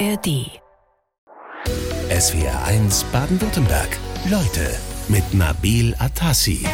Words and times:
ARD. 0.00 0.50
SWR 2.10 2.64
1 2.64 3.04
Baden-Württemberg. 3.12 3.88
Leute 4.28 4.74
mit 5.08 5.34
Nabil 5.34 5.94
Atassi. 5.98 6.66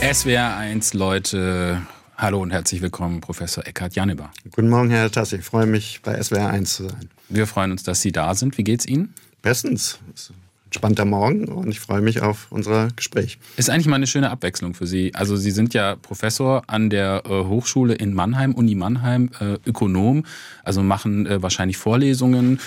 SWR 0.00 0.56
1 0.56 0.94
Leute. 0.94 1.82
Hallo 2.16 2.40
und 2.42 2.52
herzlich 2.52 2.80
willkommen, 2.80 3.20
Professor 3.20 3.66
Eckhard 3.66 3.96
Janeber. 3.96 4.30
Guten 4.52 4.68
Morgen, 4.68 4.90
Herr 4.90 5.06
Atassi. 5.06 5.36
Ich 5.36 5.44
freue 5.44 5.66
mich, 5.66 6.00
bei 6.02 6.22
SWR 6.22 6.48
1 6.50 6.74
zu 6.74 6.88
sein. 6.88 7.10
Wir 7.28 7.48
freuen 7.48 7.72
uns, 7.72 7.82
dass 7.82 8.02
Sie 8.02 8.12
da 8.12 8.34
sind. 8.34 8.56
Wie 8.56 8.64
geht's 8.64 8.86
Ihnen? 8.86 9.14
Bestens 9.42 9.98
entspannter 10.68 11.06
Morgen 11.06 11.46
und 11.48 11.68
ich 11.68 11.80
freue 11.80 12.02
mich 12.02 12.20
auf 12.20 12.46
unser 12.50 12.88
Gespräch. 12.94 13.38
Ist 13.56 13.70
eigentlich 13.70 13.86
mal 13.86 13.96
eine 13.96 14.06
schöne 14.06 14.30
Abwechslung 14.30 14.74
für 14.74 14.86
Sie. 14.86 15.14
Also 15.14 15.34
Sie 15.34 15.50
sind 15.50 15.72
ja 15.72 15.96
Professor 15.96 16.62
an 16.66 16.90
der 16.90 17.22
äh, 17.24 17.28
Hochschule 17.28 17.94
in 17.94 18.12
Mannheim, 18.12 18.54
Uni 18.54 18.74
Mannheim, 18.74 19.30
äh, 19.40 19.56
Ökonom, 19.66 20.24
also 20.62 20.82
machen 20.82 21.24
äh, 21.26 21.42
wahrscheinlich 21.42 21.76
Vorlesungen, 21.76 22.60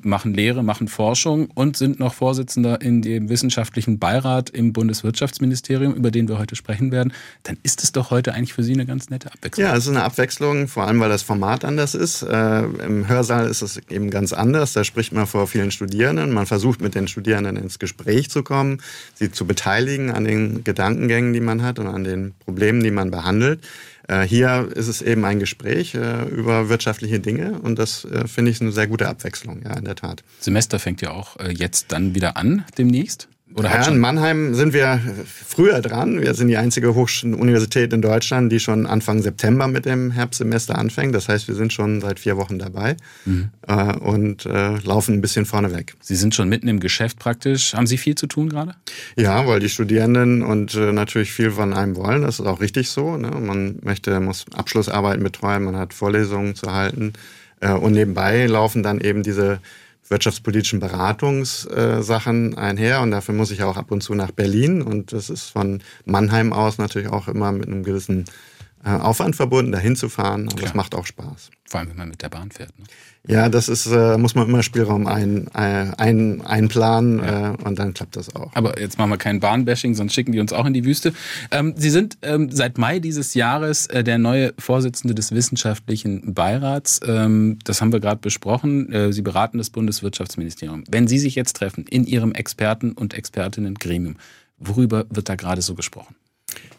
machen 0.00 0.32
Lehre, 0.32 0.64
machen 0.64 0.88
Forschung 0.88 1.50
und 1.54 1.76
sind 1.76 2.00
noch 2.00 2.14
Vorsitzender 2.14 2.80
in 2.80 3.02
dem 3.02 3.28
wissenschaftlichen 3.28 3.98
Beirat 3.98 4.48
im 4.48 4.72
Bundeswirtschaftsministerium, 4.72 5.92
über 5.92 6.10
den 6.10 6.26
wir 6.26 6.38
heute 6.38 6.56
sprechen 6.56 6.90
werden. 6.90 7.12
Dann 7.42 7.58
ist 7.64 7.84
es 7.84 7.92
doch 7.92 8.10
heute 8.10 8.32
eigentlich 8.32 8.54
für 8.54 8.62
Sie 8.62 8.72
eine 8.72 8.86
ganz 8.86 9.10
nette 9.10 9.30
Abwechslung. 9.30 9.66
Ja, 9.66 9.76
es 9.76 9.84
ist 9.84 9.90
eine 9.90 10.04
Abwechslung, 10.04 10.68
vor 10.68 10.86
allem 10.86 11.00
weil 11.00 11.10
das 11.10 11.22
Format 11.22 11.66
anders 11.66 11.94
ist. 11.94 12.22
Im 12.22 13.08
Hörsaal 13.08 13.46
ist 13.46 13.60
es 13.60 13.78
eben 13.90 14.08
ganz 14.08 14.32
anders. 14.32 14.72
Da 14.72 14.84
spricht 14.84 15.12
man 15.12 15.26
vor 15.26 15.46
vielen 15.46 15.70
Studierenden. 15.70 16.32
Man 16.32 16.46
versucht 16.46 16.80
mit 16.80 16.94
den 16.94 17.06
Studierenden 17.06 17.27
Studierenden 17.28 17.56
ins 17.58 17.78
Gespräch 17.78 18.30
zu 18.30 18.42
kommen, 18.42 18.80
sie 19.14 19.30
zu 19.30 19.46
beteiligen 19.46 20.10
an 20.10 20.24
den 20.24 20.64
Gedankengängen, 20.64 21.34
die 21.34 21.40
man 21.40 21.62
hat 21.62 21.78
und 21.78 21.86
an 21.86 22.02
den 22.02 22.32
Problemen, 22.38 22.82
die 22.82 22.90
man 22.90 23.10
behandelt. 23.10 23.60
Äh, 24.08 24.22
hier 24.22 24.70
ist 24.74 24.88
es 24.88 25.02
eben 25.02 25.26
ein 25.26 25.38
Gespräch 25.38 25.94
äh, 25.94 26.24
über 26.24 26.70
wirtschaftliche 26.70 27.20
Dinge 27.20 27.60
und 27.60 27.78
das 27.78 28.06
äh, 28.06 28.26
finde 28.26 28.50
ich 28.50 28.62
eine 28.62 28.72
sehr 28.72 28.86
gute 28.86 29.06
Abwechslung, 29.06 29.60
ja, 29.62 29.76
in 29.76 29.84
der 29.84 29.94
Tat. 29.94 30.24
Semester 30.40 30.78
fängt 30.78 31.02
ja 31.02 31.10
auch 31.10 31.36
jetzt 31.50 31.92
dann 31.92 32.14
wieder 32.14 32.38
an, 32.38 32.64
demnächst. 32.78 33.28
Oder 33.54 33.70
ja, 33.70 33.88
in 33.88 33.98
Mannheim 33.98 34.54
sind 34.54 34.72
wir 34.72 35.00
früher 35.24 35.80
dran. 35.80 36.20
Wir 36.20 36.34
sind 36.34 36.48
die 36.48 36.56
einzige 36.56 36.94
Hochschuluniversität 36.94 37.92
in 37.92 38.02
Deutschland, 38.02 38.52
die 38.52 38.60
schon 38.60 38.86
Anfang 38.86 39.22
September 39.22 39.66
mit 39.66 39.86
dem 39.86 40.10
Herbstsemester 40.10 40.78
anfängt. 40.78 41.14
Das 41.14 41.28
heißt, 41.28 41.48
wir 41.48 41.54
sind 41.54 41.72
schon 41.72 42.00
seit 42.00 42.20
vier 42.20 42.36
Wochen 42.36 42.58
dabei 42.58 42.96
mhm. 43.24 43.48
äh, 43.66 43.94
und 43.96 44.44
äh, 44.46 44.76
laufen 44.78 45.14
ein 45.14 45.20
bisschen 45.20 45.46
vorneweg. 45.46 45.94
Sie 46.00 46.14
sind 46.14 46.34
schon 46.34 46.48
mitten 46.48 46.68
im 46.68 46.78
Geschäft 46.78 47.18
praktisch. 47.18 47.74
Haben 47.74 47.86
Sie 47.86 47.96
viel 47.96 48.14
zu 48.14 48.26
tun 48.26 48.50
gerade? 48.50 48.74
Ja, 49.16 49.46
weil 49.46 49.60
die 49.60 49.70
Studierenden 49.70 50.42
und 50.42 50.74
äh, 50.74 50.92
natürlich 50.92 51.32
viel 51.32 51.50
von 51.50 51.72
einem 51.72 51.96
wollen. 51.96 52.22
Das 52.22 52.38
ist 52.38 52.46
auch 52.46 52.60
richtig 52.60 52.90
so. 52.90 53.16
Ne? 53.16 53.30
Man 53.30 53.78
möchte, 53.82 54.20
muss 54.20 54.44
Abschlussarbeiten 54.54 55.24
betreuen, 55.24 55.64
man 55.64 55.76
hat 55.76 55.94
Vorlesungen 55.94 56.54
zu 56.54 56.72
halten. 56.72 57.14
Und 57.60 57.90
nebenbei 57.90 58.46
laufen 58.46 58.84
dann 58.84 59.00
eben 59.00 59.24
diese 59.24 59.58
wirtschaftspolitischen 60.10 60.80
Beratungssachen 60.80 62.56
einher. 62.56 63.00
Und 63.00 63.10
dafür 63.10 63.34
muss 63.34 63.50
ich 63.50 63.62
auch 63.62 63.76
ab 63.76 63.90
und 63.90 64.02
zu 64.02 64.14
nach 64.14 64.30
Berlin. 64.30 64.82
Und 64.82 65.12
das 65.12 65.30
ist 65.30 65.50
von 65.50 65.82
Mannheim 66.04 66.52
aus 66.52 66.78
natürlich 66.78 67.08
auch 67.08 67.28
immer 67.28 67.52
mit 67.52 67.66
einem 67.66 67.84
gewissen 67.84 68.22
äh, 68.22 68.47
Aufwand 68.96 69.36
verbunden, 69.36 69.72
dahin 69.72 69.96
zu 69.96 70.08
fahren, 70.08 70.48
aber 70.50 70.62
es 70.62 70.74
macht 70.74 70.94
auch 70.94 71.06
Spaß. 71.06 71.50
Vor 71.64 71.80
allem, 71.80 71.90
wenn 71.90 71.96
man 71.96 72.08
mit 72.08 72.22
der 72.22 72.30
Bahn 72.30 72.50
fährt. 72.50 72.78
Ne? 72.78 72.86
Ja, 73.26 73.50
das 73.50 73.68
ist, 73.68 73.86
äh, 73.86 74.16
muss 74.16 74.34
man 74.34 74.48
immer 74.48 74.62
Spielraum 74.62 75.06
ein, 75.06 75.48
äh, 75.48 75.92
ein, 75.98 76.40
einplanen 76.40 77.18
ja. 77.18 77.52
äh, 77.52 77.56
und 77.62 77.78
dann 77.78 77.92
klappt 77.92 78.16
das 78.16 78.34
auch. 78.34 78.50
Aber 78.54 78.80
jetzt 78.80 78.96
machen 78.96 79.10
wir 79.10 79.18
kein 79.18 79.38
Bahnbashing, 79.38 79.94
sonst 79.94 80.14
schicken 80.14 80.32
die 80.32 80.40
uns 80.40 80.52
auch 80.54 80.64
in 80.64 80.72
die 80.72 80.86
Wüste. 80.86 81.12
Ähm, 81.50 81.74
Sie 81.76 81.90
sind 81.90 82.16
ähm, 82.22 82.50
seit 82.50 82.78
Mai 82.78 83.00
dieses 83.00 83.34
Jahres 83.34 83.86
äh, 83.88 84.02
der 84.02 84.16
neue 84.16 84.54
Vorsitzende 84.58 85.14
des 85.14 85.32
Wissenschaftlichen 85.32 86.32
Beirats. 86.32 87.00
Ähm, 87.06 87.58
das 87.64 87.82
haben 87.82 87.92
wir 87.92 88.00
gerade 88.00 88.20
besprochen. 88.20 88.90
Äh, 88.90 89.12
Sie 89.12 89.22
beraten 89.22 89.58
das 89.58 89.68
Bundeswirtschaftsministerium. 89.68 90.84
Wenn 90.88 91.06
Sie 91.06 91.18
sich 91.18 91.34
jetzt 91.34 91.56
treffen 91.56 91.84
in 91.86 92.06
Ihrem 92.06 92.32
Experten- 92.32 92.92
und 92.92 93.12
Expertinnen-Gremium, 93.12 94.16
worüber 94.58 95.04
wird 95.10 95.28
da 95.28 95.34
gerade 95.34 95.60
so 95.60 95.74
gesprochen? 95.74 96.14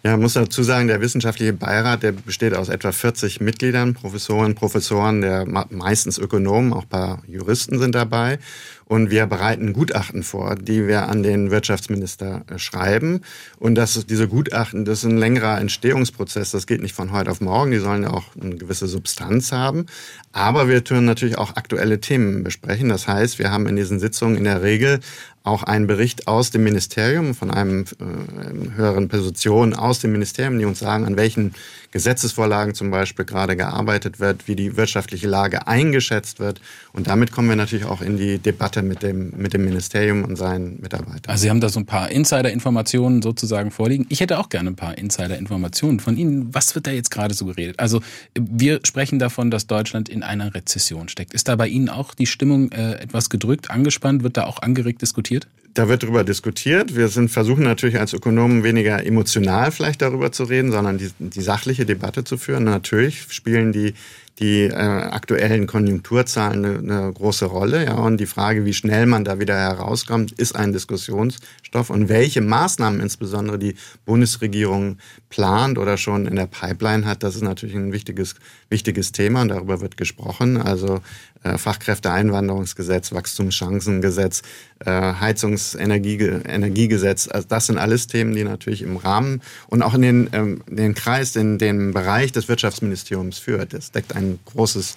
Ja, 0.02 0.16
muss 0.16 0.34
dazu 0.34 0.64
sagen, 0.64 0.88
der 0.88 1.02
wissenschaftliche 1.02 1.52
Beirat, 1.52 2.04
der 2.04 2.14
besteht 2.14 2.54
aus 2.54 2.70
etwa 2.70 2.94
40 2.94 3.42
Mitgliedern, 3.42 3.96
Professoren, 3.96 4.56
Professoren, 4.56 5.20
der 5.20 5.46
meistens 5.46 6.18
Ökonomen, 6.18 6.72
auch 6.72 6.88
paar 6.88 7.22
Juristen 7.28 7.80
sind 7.80 7.96
dabei. 7.96 8.40
Und 8.86 9.12
wir 9.12 9.28
bereiten 9.28 9.74
Gutachten 9.74 10.24
vor, 10.24 10.56
die 10.56 10.88
wir 10.88 11.10
an 11.10 11.22
den 11.22 11.52
Wirtschaftsminister 11.52 12.44
äh, 12.50 12.58
schreiben. 12.58 13.22
Und 13.60 13.76
das, 13.76 14.06
diese 14.08 14.28
Gutachten, 14.28 14.86
das 14.86 15.00
ist 15.00 15.06
ein 15.06 15.18
längerer 15.18 15.60
Entstehungsprozess. 15.60 16.52
Das 16.52 16.66
geht 16.66 16.82
nicht 16.82 16.96
von 16.96 17.12
heute 17.12 17.30
auf 17.30 17.42
morgen. 17.42 17.70
Die 17.70 17.78
sollen 17.78 18.04
ja 18.04 18.10
auch 18.10 18.36
eine 18.42 18.56
gewisse 18.56 18.88
Substanz 18.88 19.52
haben. 19.52 19.86
Aber 20.32 20.68
wir 20.68 20.84
tun 20.84 21.06
natürlich 21.06 21.38
auch 21.38 21.56
aktuelle 21.56 22.00
Themen 22.00 22.44
besprechen. 22.44 22.90
Das 22.90 23.08
heißt, 23.08 23.40
wir 23.40 23.52
haben 23.52 23.68
in 23.68 23.76
diesen 23.76 24.00
Sitzungen 24.00 24.38
in 24.38 24.44
der 24.44 24.62
Regel 24.62 25.00
auch 25.44 25.64
einen 25.64 25.88
Bericht 25.88 26.28
aus 26.28 26.52
dem 26.52 26.64
Ministerium, 26.64 27.34
von 27.34 27.50
einem 27.50 27.86
äh, 28.00 28.76
höheren 28.76 29.08
Position 29.08 29.74
aus 29.74 30.00
dem 30.00 30.12
Ministerium, 30.12 30.60
die 30.60 30.66
uns 30.66 30.80
sagen, 30.80 31.06
an 31.06 31.18
welchen 31.18 31.56
Gesetzesvorlagen 31.92 32.76
zum 32.76 32.92
Beispiel 32.92 33.26
gerade 33.26 33.56
gearbeitet 33.56 34.20
wird, 34.20 34.48
wie 34.48 34.56
die 34.56 34.78
wirtschaftliche 34.78 35.28
Lage 35.28 35.68
eingeschätzt 35.68 36.40
wird. 36.40 36.62
Und 36.94 37.08
damit 37.08 37.32
kommen 37.32 37.50
wir 37.50 37.56
natürlich 37.56 37.86
auch 37.86 38.02
in 38.02 38.18
die 38.18 38.38
Debatte 38.38 38.82
mit 38.82 39.02
dem, 39.02 39.34
mit 39.38 39.54
dem 39.54 39.66
Ministerium 39.66 40.24
und 40.24 40.36
seinen 40.36 40.80
Mitarbeitern. 40.82 41.32
Also 41.32 41.42
Sie 41.42 41.50
haben 41.50 41.62
da 41.62 41.70
so 41.70 41.80
ein 41.80 41.86
paar 41.86 42.12
Insider-Informationen 42.12 43.22
sozusagen 43.22 43.72
vorliegen. 43.72 44.06
Ich 44.10 44.20
hätte 44.20 44.40
auch 44.40 44.50
gerne 44.50 44.70
ein 44.70 44.76
paar 44.76 44.98
Insider-Informationen 44.98 46.00
von 46.00 46.16
Ihnen. 46.18 46.54
Was 46.54 46.76
wird 46.76 46.86
da 46.86 46.92
jetzt 46.92 47.10
gerade 47.10 47.34
so 47.34 47.46
geredet? 47.46 47.80
Also 47.80 48.02
wir 48.40 48.80
sprechen 48.84 49.18
davon, 49.20 49.50
dass 49.50 49.68
Deutschland 49.68 50.10
in 50.10 50.24
einer 50.24 50.54
Rezession 50.54 51.10
steckt. 51.10 51.34
Ist 51.34 51.48
da 51.48 51.56
bei 51.56 51.68
Ihnen 51.68 51.90
auch 51.90 52.14
die 52.14 52.28
Stimmung 52.28 52.72
äh, 52.72 52.94
etwas 52.94 53.30
gedrückt, 53.30 53.72
angespannt? 53.72 54.24
Wird 54.24 54.38
da 54.38 54.46
auch 54.46 54.62
angeregt 54.62 55.02
diskutiert? 55.02 55.48
Da 55.74 55.88
wird 55.88 56.04
darüber 56.04 56.24
diskutiert. 56.24 56.96
Wir 56.96 57.10
sind, 57.10 57.30
versuchen 57.30 57.64
natürlich 57.64 58.00
als 58.00 58.14
Ökonomen 58.14 58.64
weniger 58.64 59.06
emotional 59.06 59.72
vielleicht 59.72 60.02
darüber 60.02 60.32
zu 60.32 60.44
reden, 60.46 60.72
sondern 60.72 60.98
die, 60.98 61.12
die 61.20 61.42
sachliche 61.42 61.86
Debatte 61.86 62.24
zu 62.24 62.38
führen. 62.38 62.64
natürlich 62.64 63.26
spielen 63.30 63.72
die, 63.72 63.94
die 64.40 64.64
äh, 64.64 64.74
aktuellen 64.74 65.68
Konjunkturzahlen 65.68 66.66
eine, 66.66 66.80
eine 66.80 67.14
große 67.14 67.46
Rolle. 67.46 67.86
Ja, 67.86 67.96
und 67.96 68.18
die 68.18 68.26
Frage, 68.26 68.66
wie 68.66 68.74
schnell 68.74 69.06
man 69.06 69.26
da 69.26 69.40
wieder 69.40 69.58
herauskommt, 69.58 70.32
ist 70.32 70.56
ein 70.56 70.72
Diskussionsstoff. 70.72 71.90
Und 71.90 72.10
welche 72.10 72.42
Maßnahmen 72.42 73.02
insbesondere 73.02 73.60
die 73.60 73.76
Bundesregierung 74.06 74.98
plant 75.30 75.78
oder 75.78 75.98
schon 75.98 76.26
in 76.26 76.36
der 76.36 76.48
Pipeline 76.48 77.06
hat, 77.06 77.24
das 77.24 77.36
ist 77.36 77.44
natürlich 77.44 77.76
ein 77.76 77.92
wichtiges, 77.92 78.36
wichtiges 78.70 79.12
Thema 79.12 79.42
und 79.42 79.50
darüber 79.50 79.82
wird 79.82 79.98
gesprochen. 79.98 80.58
Also 80.58 81.02
äh, 81.44 81.58
Fachkräfteeinwanderungsgesetz, 81.58 83.14
Wachstumschancengesetz, 83.14 84.42
äh, 84.86 84.92
Heizungsenergiegesetz. 84.92 87.30
Also 87.30 87.48
das 87.48 87.68
sind 87.68 87.78
alles 87.78 88.08
Themen, 88.08 88.36
die 88.36 88.44
natürlich 88.44 88.82
im 88.82 88.98
Rahmen 88.98 89.42
und 89.68 89.82
auch 89.82 89.94
in 89.94 90.02
den, 90.02 90.30
ähm, 90.34 90.62
den 90.68 90.96
Kreis, 90.96 91.38
in 91.38 91.58
den 91.58 91.94
Bereich 91.94 92.34
des 92.34 92.50
Wirtschaftsministeriums 92.50 93.38
führt. 93.38 93.74
Das 93.74 93.92
deckt 93.92 94.18
ein 94.30 94.40
großes, 94.46 94.96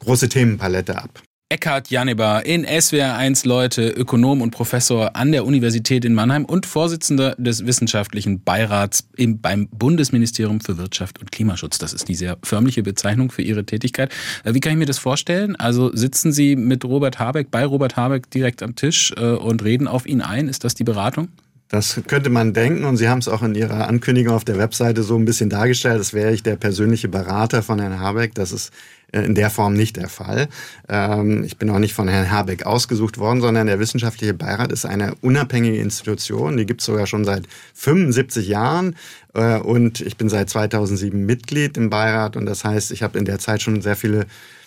große 0.00 0.28
Themenpalette 0.28 0.96
ab. 0.96 1.22
Eckhard 1.48 1.90
Janeber 1.90 2.44
in 2.44 2.66
SWR1 2.66 3.46
Leute, 3.46 3.88
Ökonom 3.88 4.42
und 4.42 4.50
Professor 4.50 5.14
an 5.14 5.30
der 5.30 5.46
Universität 5.46 6.04
in 6.04 6.12
Mannheim 6.12 6.44
und 6.44 6.66
Vorsitzender 6.66 7.36
des 7.38 7.64
wissenschaftlichen 7.64 8.42
Beirats 8.42 9.08
im, 9.16 9.40
beim 9.40 9.68
Bundesministerium 9.68 10.60
für 10.60 10.76
Wirtschaft 10.76 11.20
und 11.20 11.30
Klimaschutz. 11.30 11.78
Das 11.78 11.92
ist 11.92 12.08
die 12.08 12.16
sehr 12.16 12.36
förmliche 12.42 12.82
Bezeichnung 12.82 13.30
für 13.30 13.42
Ihre 13.42 13.64
Tätigkeit. 13.64 14.12
Äh, 14.42 14.54
wie 14.54 14.60
kann 14.60 14.72
ich 14.72 14.78
mir 14.78 14.86
das 14.86 14.98
vorstellen? 14.98 15.54
Also 15.54 15.94
sitzen 15.94 16.32
Sie 16.32 16.56
mit 16.56 16.84
Robert 16.84 17.20
Habeck, 17.20 17.52
bei 17.52 17.64
Robert 17.64 17.96
Habeck 17.96 18.28
direkt 18.32 18.64
am 18.64 18.74
Tisch 18.74 19.14
äh, 19.16 19.20
und 19.20 19.62
reden 19.62 19.86
auf 19.86 20.04
ihn 20.04 20.22
ein? 20.22 20.48
Ist 20.48 20.64
das 20.64 20.74
die 20.74 20.82
Beratung? 20.82 21.28
Das 21.68 22.00
könnte 22.06 22.30
man 22.30 22.52
denken 22.52 22.84
und 22.84 22.96
Sie 22.96 23.08
haben 23.08 23.18
es 23.18 23.26
auch 23.26 23.42
in 23.42 23.56
Ihrer 23.56 23.88
Ankündigung 23.88 24.34
auf 24.34 24.44
der 24.44 24.56
Webseite 24.56 25.02
so 25.02 25.16
ein 25.16 25.24
bisschen 25.24 25.50
dargestellt, 25.50 25.98
als 25.98 26.14
wäre 26.14 26.32
ich 26.32 26.44
der 26.44 26.54
persönliche 26.54 27.08
Berater 27.08 27.62
von 27.62 27.80
Herrn 27.80 27.98
Habeck. 27.98 28.34
Das 28.34 28.52
ist 28.52 28.72
äh, 29.12 29.22
in 29.22 29.34
der 29.34 29.50
Form 29.50 29.74
nicht 29.74 29.96
der 29.96 30.08
Fall. 30.08 30.48
Ähm, 30.88 31.42
ich 31.42 31.58
bin 31.58 31.68
auch 31.70 31.80
nicht 31.80 31.92
von 31.94 32.06
Herrn 32.06 32.30
Habeck 32.30 32.66
ausgesucht 32.66 33.18
worden, 33.18 33.40
sondern 33.40 33.66
der 33.66 33.80
Wissenschaftliche 33.80 34.32
Beirat 34.32 34.70
ist 34.70 34.86
eine 34.86 35.16
unabhängige 35.22 35.78
Institution. 35.78 36.56
Die 36.56 36.66
gibt 36.66 36.82
es 36.82 36.86
sogar 36.86 37.08
schon 37.08 37.24
seit 37.24 37.48
75 37.74 38.46
Jahren 38.46 38.94
äh, 39.34 39.58
und 39.58 40.00
ich 40.00 40.16
bin 40.16 40.28
seit 40.28 40.48
2007 40.48 41.26
Mitglied 41.26 41.76
im 41.76 41.90
Beirat 41.90 42.36
und 42.36 42.46
das 42.46 42.64
heißt, 42.64 42.92
ich 42.92 43.02
habe 43.02 43.18
in 43.18 43.24
der 43.24 43.40
Zeit 43.40 43.62
schon 43.62 43.82
sehr 43.82 43.96
viele 43.96 44.26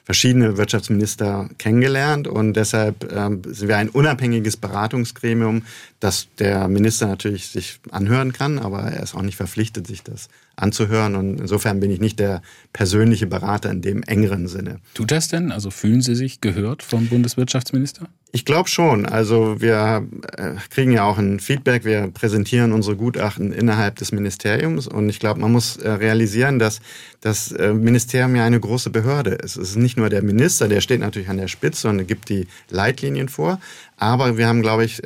verschiedene 0.10 0.58
Wirtschaftsminister 0.58 1.52
kennengelernt 1.60 2.28
und 2.28 2.54
deshalb 2.54 3.14
ähm, 3.14 3.44
sind 3.46 3.68
wir 3.68 3.78
ein 3.78 3.90
unabhängiges 3.90 4.58
Beratungsgremium, 4.58 5.66
das 6.00 6.30
der 6.40 6.68
Minister 6.68 7.06
natürlich 7.06 7.50
sich 7.50 7.80
anhören 7.92 8.34
kann, 8.34 8.58
aber 8.58 8.80
er 8.80 9.04
ist 9.04 9.14
auch 9.14 9.22
nicht 9.22 9.36
verpflichtet, 9.36 9.86
sich 9.86 10.02
das 10.02 10.30
anzuhören 10.62 11.16
und 11.16 11.40
insofern 11.40 11.80
bin 11.80 11.92
ich 11.92 12.00
nicht 12.00 12.20
der 12.20 12.42
persönliche 12.74 13.28
Berater 13.28 13.70
in 13.72 13.82
dem 13.82 14.04
engeren 14.04 14.48
Sinne. 14.48 14.80
Tut 14.94 15.12
das 15.12 15.28
denn? 15.28 15.52
Also 15.52 15.72
fühlen 15.72 16.02
Sie 16.02 16.16
sich 16.16 16.42
gehört 16.42 16.84
vom 16.84 17.08
Bundeswirtschaftsminister? 17.08 18.08
Ich 18.32 18.46
glaube 18.46 18.70
schon. 18.70 19.08
Also 19.08 19.60
wir 19.60 20.08
äh, 20.38 20.52
kriegen 20.70 20.92
ja 20.92 21.04
auch 21.04 21.18
ein 21.18 21.40
Feedback. 21.40 21.84
Wir 21.84 22.12
präsentieren 22.14 22.74
unsere 22.74 22.96
Gutachten 22.96 23.52
innerhalb 23.52 23.96
des 23.96 24.12
Ministeriums. 24.12 24.88
Und 24.88 25.10
ich 25.10 25.20
glaube, 25.20 25.40
man 25.40 25.52
muss 25.52 25.78
äh, 25.78 25.90
realisieren, 25.90 26.60
dass 26.60 26.80
das 27.22 27.52
äh, 27.52 27.74
Ministerium 27.74 28.36
ja 28.36 28.46
eine 28.46 28.60
große 28.60 28.92
Behörde 28.92 29.32
ist. 29.32 29.58
Es 29.58 29.72
ist 29.72 29.76
nicht 29.78 29.98
nur 29.98 30.10
der 30.10 30.22
Minister, 30.22 30.68
der 30.68 30.82
steht 30.82 31.00
natürlich 31.00 31.30
an 31.30 31.38
der 31.38 31.48
Spitze 31.48 31.90
und 31.90 32.06
gibt 32.08 32.30
die 32.30 32.48
Leitlinien 32.70 33.30
vor. 33.30 33.60
Aber 34.00 34.38
wir 34.38 34.48
haben, 34.48 34.62
glaube 34.62 34.86
ich, 34.86 35.02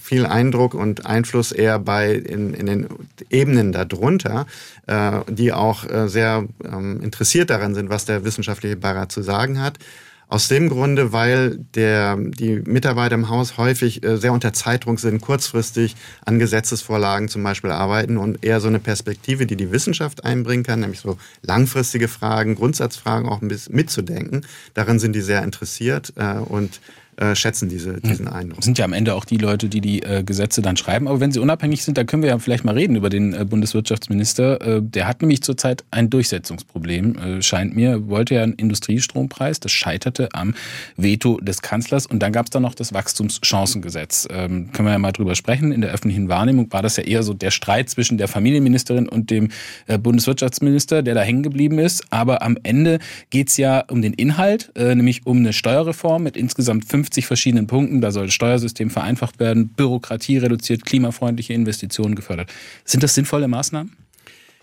viel 0.00 0.26
Eindruck 0.26 0.74
und 0.74 1.04
Einfluss 1.06 1.52
eher 1.52 1.78
bei 1.78 2.14
in, 2.14 2.54
in 2.54 2.66
den 2.66 2.86
Ebenen 3.30 3.72
darunter, 3.72 4.46
die 5.28 5.52
auch 5.52 5.84
sehr 6.06 6.46
ähm, 6.64 7.00
interessiert 7.02 7.50
daran 7.50 7.74
sind, 7.74 7.90
was 7.90 8.04
der 8.04 8.24
wissenschaftliche 8.24 8.76
Beirat 8.76 9.12
zu 9.12 9.22
sagen 9.22 9.60
hat. 9.60 9.78
Aus 10.30 10.46
dem 10.48 10.68
Grunde, 10.68 11.14
weil 11.14 11.56
der, 11.74 12.16
die 12.18 12.60
Mitarbeiter 12.66 13.14
im 13.14 13.30
Haus 13.30 13.56
häufig 13.56 14.04
äh, 14.04 14.18
sehr 14.18 14.34
unter 14.34 14.52
Zeitdruck 14.52 15.00
sind, 15.00 15.22
kurzfristig 15.22 15.96
an 16.22 16.38
Gesetzesvorlagen 16.38 17.28
zum 17.28 17.42
Beispiel 17.42 17.70
arbeiten 17.70 18.18
und 18.18 18.44
eher 18.44 18.60
so 18.60 18.68
eine 18.68 18.78
Perspektive, 18.78 19.46
die 19.46 19.56
die 19.56 19.72
Wissenschaft 19.72 20.24
einbringen 20.24 20.64
kann, 20.64 20.80
nämlich 20.80 21.00
so 21.00 21.16
langfristige 21.40 22.08
Fragen, 22.08 22.56
Grundsatzfragen 22.56 23.26
auch 23.26 23.40
ein 23.40 23.48
bisschen 23.48 23.74
mitzudenken. 23.74 24.44
Darin 24.74 24.98
sind 24.98 25.14
die 25.14 25.22
sehr 25.22 25.42
interessiert 25.42 26.12
äh, 26.16 26.34
und 26.34 26.82
äh, 27.18 27.34
schätzen 27.34 27.68
diese, 27.68 27.94
hm. 27.94 28.02
diesen 28.02 28.28
Eindruck. 28.28 28.58
Das 28.58 28.64
sind 28.64 28.78
ja 28.78 28.84
am 28.84 28.92
Ende 28.92 29.14
auch 29.14 29.24
die 29.24 29.38
Leute, 29.38 29.68
die 29.68 29.80
die 29.80 30.02
äh, 30.02 30.22
Gesetze 30.22 30.62
dann 30.62 30.76
schreiben. 30.76 31.08
Aber 31.08 31.18
wenn 31.18 31.32
sie 31.32 31.40
unabhängig 31.40 31.82
sind, 31.82 31.98
dann 31.98 32.06
können 32.06 32.22
wir 32.22 32.30
ja 32.30 32.38
vielleicht 32.38 32.64
mal 32.64 32.74
reden 32.74 32.94
über 32.94 33.10
den 33.10 33.34
äh, 33.34 33.44
Bundeswirtschaftsminister. 33.44 34.60
Äh, 34.60 34.82
der 34.82 35.08
hat 35.08 35.20
nämlich 35.20 35.42
zurzeit 35.42 35.84
ein 35.90 36.10
Durchsetzungsproblem, 36.10 37.16
äh, 37.16 37.42
scheint 37.42 37.74
mir. 37.74 38.06
Wollte 38.08 38.36
ja 38.36 38.44
einen 38.44 38.52
Industriestrompreis. 38.52 39.58
Das 39.58 39.72
scheiterte 39.72 40.28
am 40.32 40.54
Veto 40.96 41.40
des 41.40 41.60
Kanzlers. 41.60 42.06
Und 42.06 42.20
dann 42.20 42.32
gab 42.32 42.46
es 42.46 42.50
dann 42.50 42.62
noch 42.62 42.76
das 42.76 42.94
Wachstumschancengesetz. 42.94 44.28
Ähm, 44.30 44.70
können 44.70 44.86
wir 44.86 44.92
ja 44.92 44.98
mal 45.00 45.10
drüber 45.10 45.34
sprechen. 45.34 45.72
In 45.72 45.80
der 45.80 45.90
öffentlichen 45.90 46.28
Wahrnehmung 46.28 46.72
war 46.72 46.82
das 46.82 46.98
ja 46.98 47.02
eher 47.02 47.24
so 47.24 47.34
der 47.34 47.50
Streit 47.50 47.90
zwischen 47.90 48.18
der 48.18 48.28
Familienministerin 48.28 49.08
und 49.08 49.30
dem 49.30 49.48
äh, 49.88 49.98
Bundeswirtschaftsminister, 49.98 51.02
der 51.02 51.16
da 51.16 51.22
hängen 51.22 51.42
geblieben 51.42 51.80
ist. 51.80 52.04
Aber 52.10 52.42
am 52.42 52.56
Ende 52.62 53.00
geht 53.30 53.48
es 53.48 53.56
ja 53.56 53.80
um 53.88 54.02
den 54.02 54.12
Inhalt, 54.12 54.72
nämlich 54.76 55.26
um 55.26 55.38
eine 55.38 55.52
Steuerreform 55.52 56.22
mit 56.22 56.36
insgesamt 56.36 56.84
fünf 56.84 57.07
50 57.08 57.26
verschiedenen 57.26 57.66
Punkten. 57.66 58.00
Da 58.00 58.10
soll 58.10 58.26
das 58.26 58.34
Steuersystem 58.34 58.90
vereinfacht 58.90 59.40
werden, 59.40 59.68
Bürokratie 59.68 60.38
reduziert, 60.38 60.84
klimafreundliche 60.84 61.54
Investitionen 61.54 62.14
gefördert. 62.14 62.52
Sind 62.84 63.02
das 63.02 63.14
sinnvolle 63.14 63.48
Maßnahmen? 63.48 63.96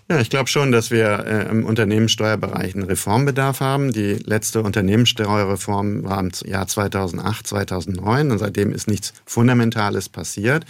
Ja, 0.08 0.20
ich 0.20 0.30
glaube 0.30 0.48
schon, 0.48 0.72
dass 0.72 0.92
wir 0.92 1.26
äh, 1.26 1.50
im 1.50 1.66
Unternehmenssteuerbereich 1.66 2.76
einen 2.76 2.84
Reformbedarf 2.84 3.60
haben. 3.60 3.92
Die 3.92 4.20
letzte 4.24 4.62
Unternehmenssteuerreform 4.62 6.04
war 6.04 6.20
im 6.20 6.30
Jahr 6.46 6.68
2008, 6.68 7.48
2009 7.48 8.30
und 8.30 8.38
seitdem 8.38 8.72
ist 8.72 8.88
nichts 8.88 9.14
Fundamentales 9.26 10.10
passiert. 10.10 10.66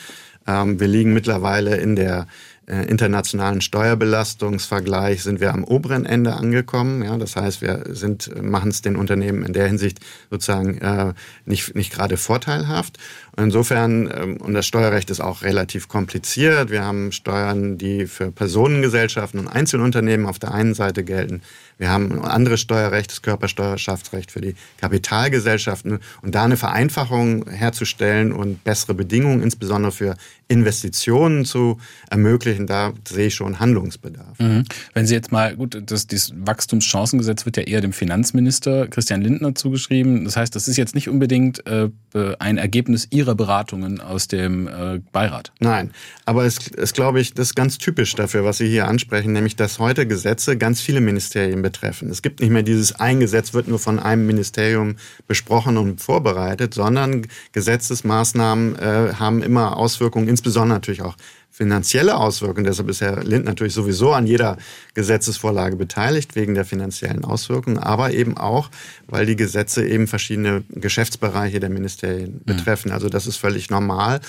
Ähm, 0.47 0.79
wir 0.79 0.87
liegen 0.87 1.13
mittlerweile 1.13 1.75
in 1.75 1.97
der 1.97 2.27
internationalen 2.67 3.61
Steuerbelastungsvergleich 3.61 5.21
sind 5.21 5.39
wir 5.39 5.53
am 5.53 5.63
oberen 5.63 6.05
Ende 6.05 6.33
angekommen. 6.33 7.03
Ja, 7.03 7.17
das 7.17 7.35
heißt, 7.35 7.61
wir 7.61 7.83
sind 7.89 8.29
machen 8.41 8.71
es 8.71 8.81
den 8.81 8.95
Unternehmen 8.95 9.45
in 9.45 9.53
der 9.53 9.67
Hinsicht 9.67 9.99
sozusagen 10.31 10.79
äh, 10.79 11.13
nicht 11.45 11.75
nicht 11.75 11.93
gerade 11.93 12.17
vorteilhaft. 12.17 12.97
Insofern 13.37 14.09
ähm, 14.13 14.37
und 14.37 14.53
das 14.53 14.65
Steuerrecht 14.65 15.09
ist 15.09 15.19
auch 15.19 15.41
relativ 15.41 15.87
kompliziert. 15.87 16.69
Wir 16.69 16.83
haben 16.83 17.11
Steuern, 17.11 17.77
die 17.77 18.07
für 18.07 18.31
Personengesellschaften 18.31 19.39
und 19.39 19.47
Einzelunternehmen 19.47 20.25
auf 20.25 20.39
der 20.39 20.53
einen 20.53 20.73
Seite 20.73 21.03
gelten. 21.03 21.41
Wir 21.77 21.89
haben 21.89 22.11
ein 22.13 22.21
anderes 22.23 22.61
Steuerrecht, 22.61 23.11
das 23.11 23.21
Körpersteuerschaftsrecht 23.21 24.31
für 24.31 24.39
die 24.39 24.55
Kapitalgesellschaften. 24.79 25.99
Und 26.21 26.35
da 26.35 26.45
eine 26.45 26.55
Vereinfachung 26.55 27.49
herzustellen 27.49 28.31
und 28.31 28.63
bessere 28.63 28.93
Bedingungen, 28.93 29.43
insbesondere 29.43 29.91
für 29.91 30.15
Investitionen 30.47 31.43
zu 31.43 31.79
ermöglichen, 32.09 32.67
da 32.67 32.93
sehe 33.07 33.27
ich 33.27 33.35
schon 33.35 33.59
Handlungsbedarf. 33.59 34.39
Mhm. 34.39 34.63
Wenn 34.93 35.05
Sie 35.05 35.15
jetzt 35.15 35.31
mal, 35.31 35.55
gut, 35.55 35.81
das, 35.85 36.07
das 36.07 36.31
Wachstumschancengesetz 36.35 37.45
wird 37.45 37.57
ja 37.57 37.63
eher 37.63 37.81
dem 37.81 37.93
Finanzminister 37.93 38.87
Christian 38.87 39.21
Lindner 39.21 39.55
zugeschrieben. 39.55 40.23
Das 40.23 40.37
heißt, 40.37 40.55
das 40.55 40.67
ist 40.67 40.77
jetzt 40.77 40.95
nicht 40.95 41.09
unbedingt 41.09 41.65
äh, 41.67 41.89
ein 42.39 42.57
Ergebnis 42.57 43.07
Ihrer 43.09 43.24
Beratungen 43.33 44.01
aus 44.01 44.27
dem 44.27 44.67
äh, 44.67 45.01
Beirat. 45.11 45.51
Nein, 45.59 45.91
aber 46.25 46.45
es 46.45 46.67
ist, 46.67 46.93
glaube 46.93 47.19
ich, 47.19 47.33
das 47.33 47.47
ist 47.47 47.55
ganz 47.55 47.79
typisch 47.79 48.13
dafür, 48.13 48.43
was 48.43 48.59
Sie 48.59 48.67
hier 48.67 48.87
ansprechen, 48.87 49.33
nämlich 49.33 49.55
dass 49.55 49.79
heute 49.79 50.05
Gesetze 50.05 50.57
ganz 50.57 50.81
viele 50.81 51.01
Ministerien 51.01 51.61
betreffen. 51.63 52.09
Es 52.11 52.21
gibt 52.21 52.41
nicht 52.41 52.51
mehr 52.51 52.63
dieses 52.63 52.93
ein 52.99 53.19
Gesetz 53.19 53.53
wird 53.53 53.67
nur 53.67 53.79
von 53.79 53.97
einem 53.97 54.27
Ministerium 54.27 54.97
besprochen 55.27 55.77
und 55.77 56.01
vorbereitet, 56.01 56.73
sondern 56.73 57.25
Gesetzesmaßnahmen 57.53 58.75
äh, 58.77 59.13
haben 59.17 59.41
immer 59.41 59.77
Auswirkungen, 59.77 60.27
insbesondere 60.27 60.77
natürlich 60.77 61.01
auch 61.01 61.15
finanzielle 61.55 62.17
Auswirkungen. 62.17 62.65
Deshalb 62.65 62.89
ist 62.89 62.99
Herr 62.99 63.23
Lind 63.23 63.45
natürlich 63.45 63.73
sowieso 63.73 64.11
an 64.11 64.27
jeder 64.27 64.57
Gesetzesvorlage 64.93 65.77
beteiligt, 65.77 66.35
wegen 66.35 66.53
der 66.53 66.65
finanziellen 66.65 67.23
Auswirkungen, 67.23 67.77
aber 67.77 68.11
eben 68.11 68.35
auch, 68.35 68.69
weil 69.07 69.25
die 69.25 69.37
Gesetze 69.37 69.87
eben 69.87 70.07
verschiedene 70.07 70.65
Geschäftsbereiche 70.69 71.61
der 71.61 71.69
Ministerien 71.69 72.41
betreffen. 72.43 72.91
Also 72.91 73.07
das 73.07 73.25
ist 73.25 73.37
völlig 73.37 73.69
normal. 73.69 74.19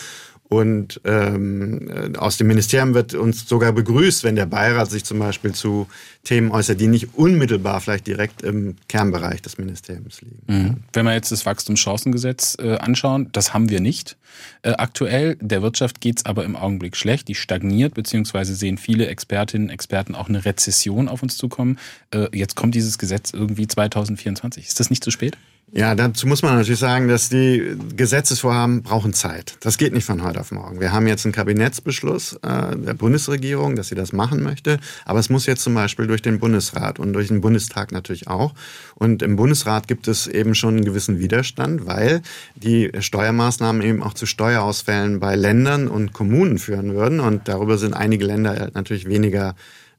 Und 0.48 1.00
ähm, 1.04 2.14
aus 2.18 2.36
dem 2.36 2.46
Ministerium 2.46 2.94
wird 2.94 3.14
uns 3.14 3.48
sogar 3.48 3.72
begrüßt, 3.72 4.22
wenn 4.22 4.36
der 4.36 4.46
Beirat 4.46 4.90
sich 4.90 5.04
zum 5.04 5.18
Beispiel 5.18 5.52
zu 5.52 5.88
Themen 6.22 6.52
äußert, 6.52 6.80
die 6.80 6.86
nicht 6.86 7.14
unmittelbar 7.14 7.80
vielleicht 7.80 8.06
direkt 8.06 8.42
im 8.42 8.76
Kernbereich 8.88 9.42
des 9.42 9.58
Ministeriums 9.58 10.20
liegen. 10.20 10.42
Mhm. 10.46 10.76
Wenn 10.92 11.04
wir 11.04 11.14
jetzt 11.14 11.32
das 11.32 11.46
Wachstumschancengesetz 11.46 12.58
äh, 12.60 12.76
anschauen, 12.76 13.28
das 13.32 13.54
haben 13.54 13.70
wir 13.70 13.80
nicht 13.80 14.16
äh, 14.62 14.70
aktuell. 14.70 15.36
Der 15.40 15.62
Wirtschaft 15.62 16.00
geht's 16.00 16.24
aber 16.24 16.44
im 16.44 16.54
Augenblick 16.54 16.96
schlecht. 16.96 17.26
Die 17.26 17.34
stagniert, 17.34 17.94
beziehungsweise 17.94 18.54
sehen 18.54 18.78
viele 18.78 19.08
Expertinnen 19.08 19.68
und 19.68 19.74
Experten 19.74 20.14
auch 20.14 20.28
eine 20.28 20.44
Rezession 20.44 21.08
auf 21.08 21.22
uns 21.24 21.36
zukommen. 21.36 21.78
Äh, 22.12 22.28
jetzt 22.32 22.54
kommt 22.54 22.76
dieses 22.76 22.98
Gesetz 22.98 23.32
irgendwie 23.32 23.66
2024. 23.66 24.66
Ist 24.66 24.78
das 24.78 24.90
nicht 24.90 25.02
zu 25.02 25.10
spät? 25.10 25.36
Ja, 25.72 25.96
dazu 25.96 26.28
muss 26.28 26.42
man 26.42 26.54
natürlich 26.54 26.78
sagen, 26.78 27.08
dass 27.08 27.28
die 27.28 27.76
Gesetzesvorhaben 27.96 28.84
brauchen 28.84 29.12
Zeit. 29.12 29.56
Das 29.60 29.78
geht 29.78 29.92
nicht 29.92 30.04
von 30.04 30.22
heute 30.22 30.38
auf 30.38 30.52
morgen. 30.52 30.78
Wir 30.78 30.92
haben 30.92 31.08
jetzt 31.08 31.26
einen 31.26 31.32
Kabinettsbeschluss 31.32 32.34
äh, 32.34 32.76
der 32.76 32.94
Bundesregierung, 32.94 33.74
dass 33.74 33.88
sie 33.88 33.96
das 33.96 34.12
machen 34.12 34.44
möchte. 34.44 34.78
Aber 35.04 35.18
es 35.18 35.28
muss 35.28 35.44
jetzt 35.46 35.62
zum 35.62 35.74
Beispiel 35.74 36.06
durch 36.06 36.22
den 36.22 36.38
Bundesrat 36.38 37.00
und 37.00 37.12
durch 37.14 37.28
den 37.28 37.40
Bundestag 37.40 37.90
natürlich 37.90 38.28
auch. 38.28 38.54
Und 38.94 39.22
im 39.22 39.34
Bundesrat 39.34 39.88
gibt 39.88 40.06
es 40.06 40.28
eben 40.28 40.54
schon 40.54 40.76
einen 40.76 40.84
gewissen 40.84 41.18
Widerstand, 41.18 41.84
weil 41.84 42.22
die 42.54 42.92
Steuermaßnahmen 42.96 43.82
eben 43.82 44.04
auch 44.04 44.14
zu 44.14 44.24
Steuerausfällen 44.24 45.18
bei 45.18 45.34
Ländern 45.34 45.88
und 45.88 46.12
Kommunen 46.12 46.58
führen 46.58 46.94
würden. 46.94 47.18
Und 47.18 47.48
darüber 47.48 47.76
sind 47.76 47.92
einige 47.92 48.24
Länder 48.24 48.70
natürlich 48.72 49.06
weniger 49.06 49.56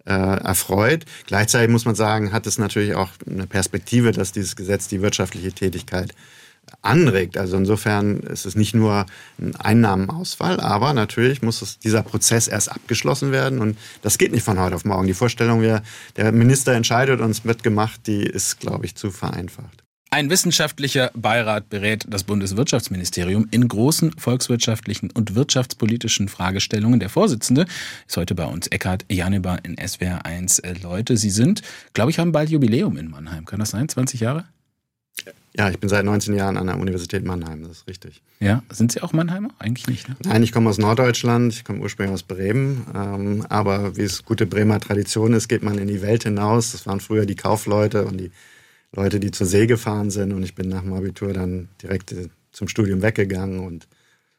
äh, 0.08 0.12
erfreut. 0.12 1.06
Gleichzeitig 1.26 1.70
muss 1.70 1.86
man 1.86 1.96
sagen, 1.96 2.32
hat 2.32 2.48
es 2.48 2.58
natürlich 2.58 2.96
auch 2.96 3.10
eine 3.30 3.46
Perspektive, 3.46 4.12
dass 4.12 4.32
dieses 4.32 4.56
Gesetz 4.56 4.88
die 4.88 5.02
wirtschaftliche 5.02 5.52
Tätigkeit 5.52 6.16
anregt. 6.82 7.38
Also 7.38 7.58
insofern 7.58 8.20
ist 8.20 8.46
es 8.46 8.56
nicht 8.56 8.74
nur 8.74 9.06
ein 9.40 9.56
Einnahmenausfall, 9.56 10.60
aber 10.60 10.94
natürlich 10.94 11.42
muss 11.42 11.62
es, 11.62 11.80
dieser 11.80 12.04
Prozess 12.04 12.48
erst 12.48 12.72
abgeschlossen 12.72 13.32
werden 13.32 13.60
und 13.60 13.78
das 14.02 14.18
geht 14.18 14.32
nicht 14.32 14.44
von 14.44 14.60
heute 14.60 14.76
auf 14.76 14.86
morgen. 14.86 15.08
Die 15.08 15.14
Vorstellung, 15.14 15.62
der 15.62 16.32
Minister 16.32 16.74
entscheidet 16.74 17.22
und 17.22 17.32
es 17.32 17.46
wird 17.46 17.64
gemacht, 17.64 18.02
die 18.08 18.24
ist, 18.24 18.60
glaube 18.60 18.86
ich, 18.86 18.96
zu 18.96 19.12
vereinfacht. 19.12 19.87
Ein 20.10 20.30
wissenschaftlicher 20.30 21.12
Beirat 21.16 21.70
berät 21.70 22.06
das 22.08 22.24
Bundeswirtschaftsministerium 22.24 23.50
in 23.52 23.68
großen 23.68 24.14
volkswirtschaftlichen 24.18 25.12
und 25.12 25.36
wirtschaftspolitischen 25.36 26.30
Fragestellungen. 26.30 27.02
Der 27.02 27.10
Vorsitzende 27.10 27.66
ist 28.08 28.16
heute 28.16 28.34
bei 28.34 28.46
uns, 28.46 28.68
Eckhard 28.68 29.04
Janeber 29.12 29.58
in 29.64 29.76
SWR 29.78 30.26
1. 30.26 30.60
Äh, 30.60 30.76
Leute, 30.82 31.18
Sie 31.18 31.30
sind, 31.30 31.62
glaube 31.94 32.12
ich, 32.12 32.20
haben 32.20 32.32
bald 32.32 32.50
Jubiläum 32.50 32.96
in 32.96 33.10
Mannheim. 33.10 33.44
Kann 33.46 33.60
das 33.60 33.72
sein? 33.72 33.90
20 33.90 34.22
Jahre? 34.22 34.46
Ja, 35.58 35.70
ich 35.70 35.80
bin 35.80 35.90
seit 35.90 36.06
19 36.06 36.36
Jahren 36.36 36.56
an 36.56 36.68
der 36.68 36.78
Universität 36.78 37.26
Mannheim, 37.26 37.64
das 37.64 37.80
ist 37.80 37.88
richtig. 37.88 38.22
Ja, 38.40 38.64
sind 38.70 38.92
Sie 38.92 39.02
auch 39.02 39.12
Mannheimer? 39.12 39.50
Eigentlich 39.60 39.88
nicht, 39.88 40.08
ne? 40.08 40.16
Nein, 40.24 40.44
ich 40.44 40.52
komme 40.52 40.70
aus 40.70 40.78
Norddeutschland, 40.78 41.52
ich 41.52 41.64
komme 41.66 41.80
ursprünglich 41.80 42.14
aus 42.14 42.24
Bremen. 42.24 42.86
Ähm, 42.96 43.46
aber 43.50 43.98
wie 43.98 44.04
es 44.04 44.24
gute 44.24 44.46
Bremer 44.46 44.80
Tradition 44.80 45.34
ist, 45.34 45.48
geht 45.50 45.64
man 45.64 45.78
in 45.80 45.88
die 45.88 46.02
Welt 46.02 46.24
hinaus. 46.24 46.72
Das 46.72 46.86
waren 46.86 47.02
früher 47.02 47.26
die 47.26 47.36
Kaufleute 47.36 48.06
und 48.06 48.18
die 48.20 48.32
Leute, 48.96 49.20
die 49.20 49.32
zur 49.32 49.48
See 49.48 49.68
gefahren 49.68 50.10
sind. 50.10 50.34
Und 50.34 50.44
ich 50.44 50.56
bin 50.56 50.70
nach 50.70 50.82
dem 50.82 50.94
Abitur 50.94 51.34
dann 51.34 51.70
direkt 51.82 52.12
äh, 52.12 52.30
zum 52.52 52.68
Studium 52.68 53.02
weggegangen 53.02 53.60
und 53.60 53.88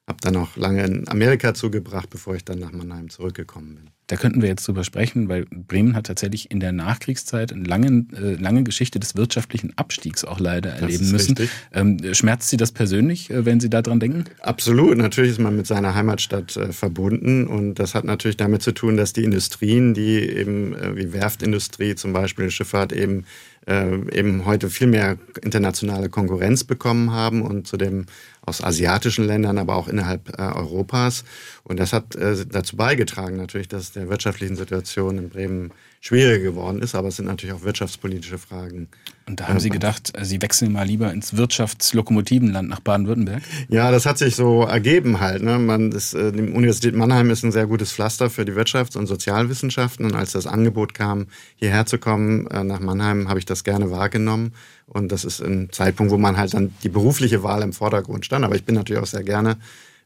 habe 0.08 0.18
dann 0.22 0.36
auch 0.36 0.56
lange 0.56 0.84
in 0.84 1.08
Amerika 1.08 1.54
zugebracht, 1.54 2.08
bevor 2.10 2.34
ich 2.34 2.44
dann 2.44 2.58
nach 2.58 2.72
Mannheim 2.72 3.10
zurückgekommen 3.10 3.74
bin. 3.74 3.90
Da 4.06 4.16
könnten 4.16 4.40
wir 4.40 4.48
jetzt 4.48 4.66
drüber 4.66 4.84
sprechen, 4.84 5.28
weil 5.28 5.44
Bremen 5.44 5.94
hat 5.94 6.06
tatsächlich 6.06 6.50
in 6.50 6.60
der 6.60 6.72
Nachkriegszeit 6.72 7.52
eine 7.52 7.64
lange, 7.64 8.06
äh, 8.16 8.36
lange 8.36 8.62
Geschichte 8.64 8.98
des 8.98 9.16
wirtschaftlichen 9.16 9.76
Abstiegs 9.76 10.24
auch 10.24 10.40
leider 10.40 10.70
das 10.70 10.80
erleben 10.80 11.10
müssen. 11.10 11.36
Ähm, 11.74 11.98
schmerzt 12.14 12.48
Sie 12.48 12.56
das 12.56 12.72
persönlich, 12.72 13.28
äh, 13.28 13.44
wenn 13.44 13.60
Sie 13.60 13.68
daran 13.68 14.00
denken? 14.00 14.24
Absolut. 14.40 14.96
Natürlich 14.96 15.32
ist 15.32 15.40
man 15.40 15.54
mit 15.54 15.66
seiner 15.66 15.94
Heimatstadt 15.94 16.56
äh, 16.56 16.72
verbunden 16.72 17.46
und 17.46 17.74
das 17.74 17.94
hat 17.94 18.04
natürlich 18.04 18.38
damit 18.38 18.62
zu 18.62 18.72
tun, 18.72 18.96
dass 18.96 19.12
die 19.12 19.24
Industrien, 19.24 19.92
die 19.92 20.20
eben 20.20 20.74
äh, 20.74 20.96
wie 20.96 21.12
Werftindustrie 21.12 21.94
zum 21.94 22.14
Beispiel, 22.14 22.50
Schifffahrt 22.50 22.94
eben 22.94 23.26
eben 23.68 24.46
heute 24.46 24.70
viel 24.70 24.86
mehr 24.86 25.18
internationale 25.42 26.08
Konkurrenz 26.08 26.64
bekommen 26.64 27.12
haben 27.12 27.42
und 27.42 27.66
zu 27.66 27.76
dem 27.76 28.06
aus 28.48 28.64
asiatischen 28.64 29.26
Ländern, 29.26 29.58
aber 29.58 29.76
auch 29.76 29.88
innerhalb 29.88 30.38
äh, 30.38 30.42
Europas. 30.42 31.24
Und 31.64 31.78
das 31.78 31.92
hat 31.92 32.16
äh, 32.16 32.46
dazu 32.48 32.76
beigetragen 32.76 33.36
natürlich, 33.36 33.68
dass 33.68 33.92
der 33.92 34.08
wirtschaftlichen 34.08 34.56
Situation 34.56 35.18
in 35.18 35.28
Bremen 35.28 35.70
schwieriger 36.00 36.38
geworden 36.38 36.80
ist. 36.80 36.94
Aber 36.94 37.08
es 37.08 37.16
sind 37.16 37.26
natürlich 37.26 37.54
auch 37.54 37.62
wirtschaftspolitische 37.62 38.38
Fragen. 38.38 38.88
Und 39.26 39.40
da 39.40 39.48
haben 39.48 39.60
Sie 39.60 39.68
gedacht, 39.68 40.16
äh, 40.16 40.24
Sie 40.24 40.40
wechseln 40.40 40.72
mal 40.72 40.86
lieber 40.86 41.12
ins 41.12 41.36
Wirtschaftslokomotivenland 41.36 42.68
nach 42.68 42.80
Baden-Württemberg? 42.80 43.42
Ja, 43.68 43.90
das 43.90 44.06
hat 44.06 44.18
sich 44.18 44.36
so 44.36 44.62
ergeben 44.62 45.20
halt. 45.20 45.42
Ne? 45.42 45.58
Man, 45.58 45.90
das, 45.90 46.14
äh, 46.14 46.32
die 46.32 46.40
Universität 46.40 46.94
Mannheim 46.94 47.30
ist 47.30 47.44
ein 47.44 47.52
sehr 47.52 47.66
gutes 47.66 47.92
Pflaster 47.92 48.30
für 48.30 48.44
die 48.44 48.52
Wirtschafts- 48.52 48.96
und 48.96 49.06
Sozialwissenschaften. 49.06 50.06
Und 50.06 50.14
als 50.14 50.32
das 50.32 50.46
Angebot 50.46 50.94
kam, 50.94 51.26
hierher 51.56 51.84
zu 51.84 51.98
kommen 51.98 52.46
äh, 52.46 52.64
nach 52.64 52.80
Mannheim, 52.80 53.28
habe 53.28 53.38
ich 53.38 53.44
das 53.44 53.64
gerne 53.64 53.90
wahrgenommen. 53.90 54.52
Und 54.86 55.12
das 55.12 55.24
ist 55.24 55.40
ein 55.40 55.68
Zeitpunkt, 55.70 56.10
wo 56.10 56.16
man 56.16 56.38
halt 56.38 56.54
dann 56.54 56.74
die 56.82 56.88
berufliche 56.88 57.42
Wahl 57.42 57.62
im 57.62 57.74
Vordergrund 57.74 58.24
stand. 58.24 58.44
Aber 58.44 58.54
ich 58.54 58.64
bin 58.64 58.74
natürlich 58.74 59.02
auch 59.02 59.06
sehr 59.06 59.24
gerne 59.24 59.58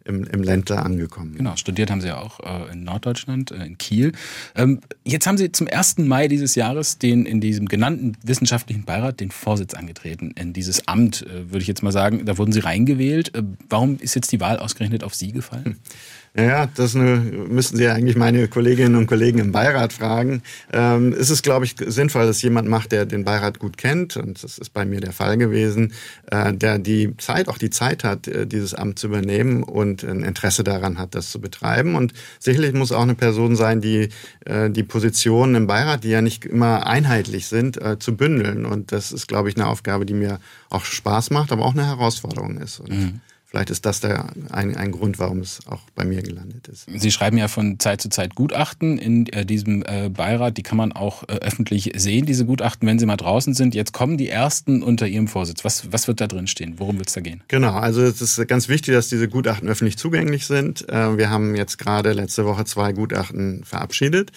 im, 0.04 0.24
im 0.24 0.42
Ländler 0.42 0.84
angekommen. 0.84 1.34
Genau, 1.36 1.56
studiert 1.56 1.90
haben 1.90 2.00
Sie 2.00 2.08
ja 2.08 2.20
auch 2.20 2.40
äh, 2.40 2.72
in 2.72 2.84
Norddeutschland, 2.84 3.50
äh, 3.50 3.64
in 3.64 3.78
Kiel. 3.78 4.12
Ähm, 4.54 4.80
jetzt 5.04 5.26
haben 5.26 5.38
Sie 5.38 5.52
zum 5.52 5.68
1. 5.68 5.98
Mai 5.98 6.28
dieses 6.28 6.54
Jahres 6.54 6.98
den 6.98 7.26
in 7.26 7.40
diesem 7.40 7.66
genannten 7.66 8.16
wissenschaftlichen 8.22 8.84
Beirat 8.84 9.20
den 9.20 9.30
Vorsitz 9.30 9.74
angetreten. 9.74 10.32
In 10.32 10.52
dieses 10.52 10.88
Amt, 10.88 11.22
äh, 11.22 11.50
würde 11.50 11.60
ich 11.60 11.68
jetzt 11.68 11.82
mal 11.82 11.92
sagen, 11.92 12.24
da 12.24 12.38
wurden 12.38 12.52
Sie 12.52 12.60
reingewählt. 12.60 13.34
Äh, 13.34 13.42
warum 13.68 13.98
ist 13.98 14.14
jetzt 14.14 14.32
die 14.32 14.40
Wahl 14.40 14.58
ausgerechnet 14.58 15.04
auf 15.04 15.14
Sie 15.14 15.32
gefallen? 15.32 15.64
Hm. 15.64 15.76
Ja, 16.34 16.66
das 16.66 16.96
eine, 16.96 17.16
müssten 17.16 17.76
Sie 17.76 17.84
ja 17.84 17.92
eigentlich 17.92 18.16
meine 18.16 18.48
Kolleginnen 18.48 18.96
und 18.96 19.06
Kollegen 19.06 19.38
im 19.38 19.52
Beirat 19.52 19.92
fragen. 19.92 20.42
Ähm, 20.72 21.12
ist 21.12 21.28
es, 21.28 21.42
glaube 21.42 21.66
ich, 21.66 21.74
sinnvoll, 21.78 22.24
dass 22.24 22.40
jemand 22.40 22.68
macht, 22.68 22.92
der 22.92 23.04
den 23.04 23.24
Beirat 23.24 23.58
gut 23.58 23.76
kennt, 23.76 24.16
und 24.16 24.42
das 24.42 24.56
ist 24.56 24.70
bei 24.70 24.86
mir 24.86 25.00
der 25.00 25.12
Fall 25.12 25.36
gewesen, 25.36 25.92
äh, 26.30 26.54
der 26.54 26.78
die 26.78 27.14
Zeit, 27.18 27.48
auch 27.48 27.58
die 27.58 27.68
Zeit 27.68 28.02
hat, 28.02 28.28
äh, 28.28 28.46
dieses 28.46 28.72
Amt 28.72 28.98
zu 28.98 29.08
übernehmen 29.08 29.62
und 29.62 30.04
ein 30.04 30.22
Interesse 30.22 30.64
daran 30.64 30.98
hat, 30.98 31.14
das 31.14 31.30
zu 31.30 31.38
betreiben. 31.38 31.96
Und 31.96 32.14
sicherlich 32.38 32.72
muss 32.72 32.92
auch 32.92 33.02
eine 33.02 33.14
Person 33.14 33.54
sein, 33.54 33.82
die 33.82 34.08
äh, 34.46 34.70
die 34.70 34.84
Positionen 34.84 35.54
im 35.54 35.66
Beirat, 35.66 36.02
die 36.02 36.08
ja 36.08 36.22
nicht 36.22 36.46
immer 36.46 36.86
einheitlich 36.86 37.46
sind, 37.46 37.76
äh, 37.76 37.98
zu 37.98 38.16
bündeln. 38.16 38.64
Und 38.64 38.90
das 38.90 39.12
ist, 39.12 39.28
glaube 39.28 39.50
ich, 39.50 39.56
eine 39.56 39.66
Aufgabe, 39.66 40.06
die 40.06 40.14
mir 40.14 40.40
auch 40.70 40.86
Spaß 40.86 41.28
macht, 41.28 41.52
aber 41.52 41.66
auch 41.66 41.74
eine 41.74 41.84
Herausforderung 41.86 42.56
ist. 42.56 42.80
Und 42.80 42.90
mhm. 42.90 43.20
Vielleicht 43.52 43.68
ist 43.68 43.84
das 43.84 44.00
der, 44.00 44.32
ein, 44.50 44.74
ein 44.78 44.92
Grund, 44.92 45.18
warum 45.18 45.40
es 45.40 45.60
auch 45.66 45.82
bei 45.94 46.06
mir 46.06 46.22
gelandet 46.22 46.68
ist. 46.68 46.86
Sie 46.88 47.10
schreiben 47.10 47.36
ja 47.36 47.48
von 47.48 47.78
Zeit 47.78 48.00
zu 48.00 48.08
Zeit 48.08 48.34
Gutachten 48.34 48.96
in 48.96 49.26
äh, 49.26 49.44
diesem 49.44 49.84
äh, 49.84 50.08
Beirat. 50.08 50.56
Die 50.56 50.62
kann 50.62 50.78
man 50.78 50.92
auch 50.92 51.24
äh, 51.24 51.32
öffentlich 51.32 51.92
sehen, 51.94 52.24
diese 52.24 52.46
Gutachten, 52.46 52.88
wenn 52.88 52.98
sie 52.98 53.04
mal 53.04 53.18
draußen 53.18 53.52
sind. 53.52 53.74
Jetzt 53.74 53.92
kommen 53.92 54.16
die 54.16 54.30
ersten 54.30 54.82
unter 54.82 55.06
Ihrem 55.06 55.28
Vorsitz. 55.28 55.66
Was, 55.66 55.92
was 55.92 56.08
wird 56.08 56.22
da 56.22 56.28
drin 56.28 56.46
stehen? 56.46 56.76
Worum 56.78 56.96
wird 56.96 57.08
es 57.08 57.14
da 57.14 57.20
gehen? 57.20 57.42
Genau, 57.48 57.74
also 57.74 58.00
es 58.00 58.22
ist 58.22 58.48
ganz 58.48 58.70
wichtig, 58.70 58.94
dass 58.94 59.10
diese 59.10 59.28
Gutachten 59.28 59.68
öffentlich 59.68 59.98
zugänglich 59.98 60.46
sind. 60.46 60.88
Äh, 60.88 61.18
wir 61.18 61.28
haben 61.28 61.54
jetzt 61.54 61.76
gerade 61.76 62.14
letzte 62.14 62.46
Woche 62.46 62.64
zwei 62.64 62.94
Gutachten 62.94 63.64
verabschiedet. 63.64 64.32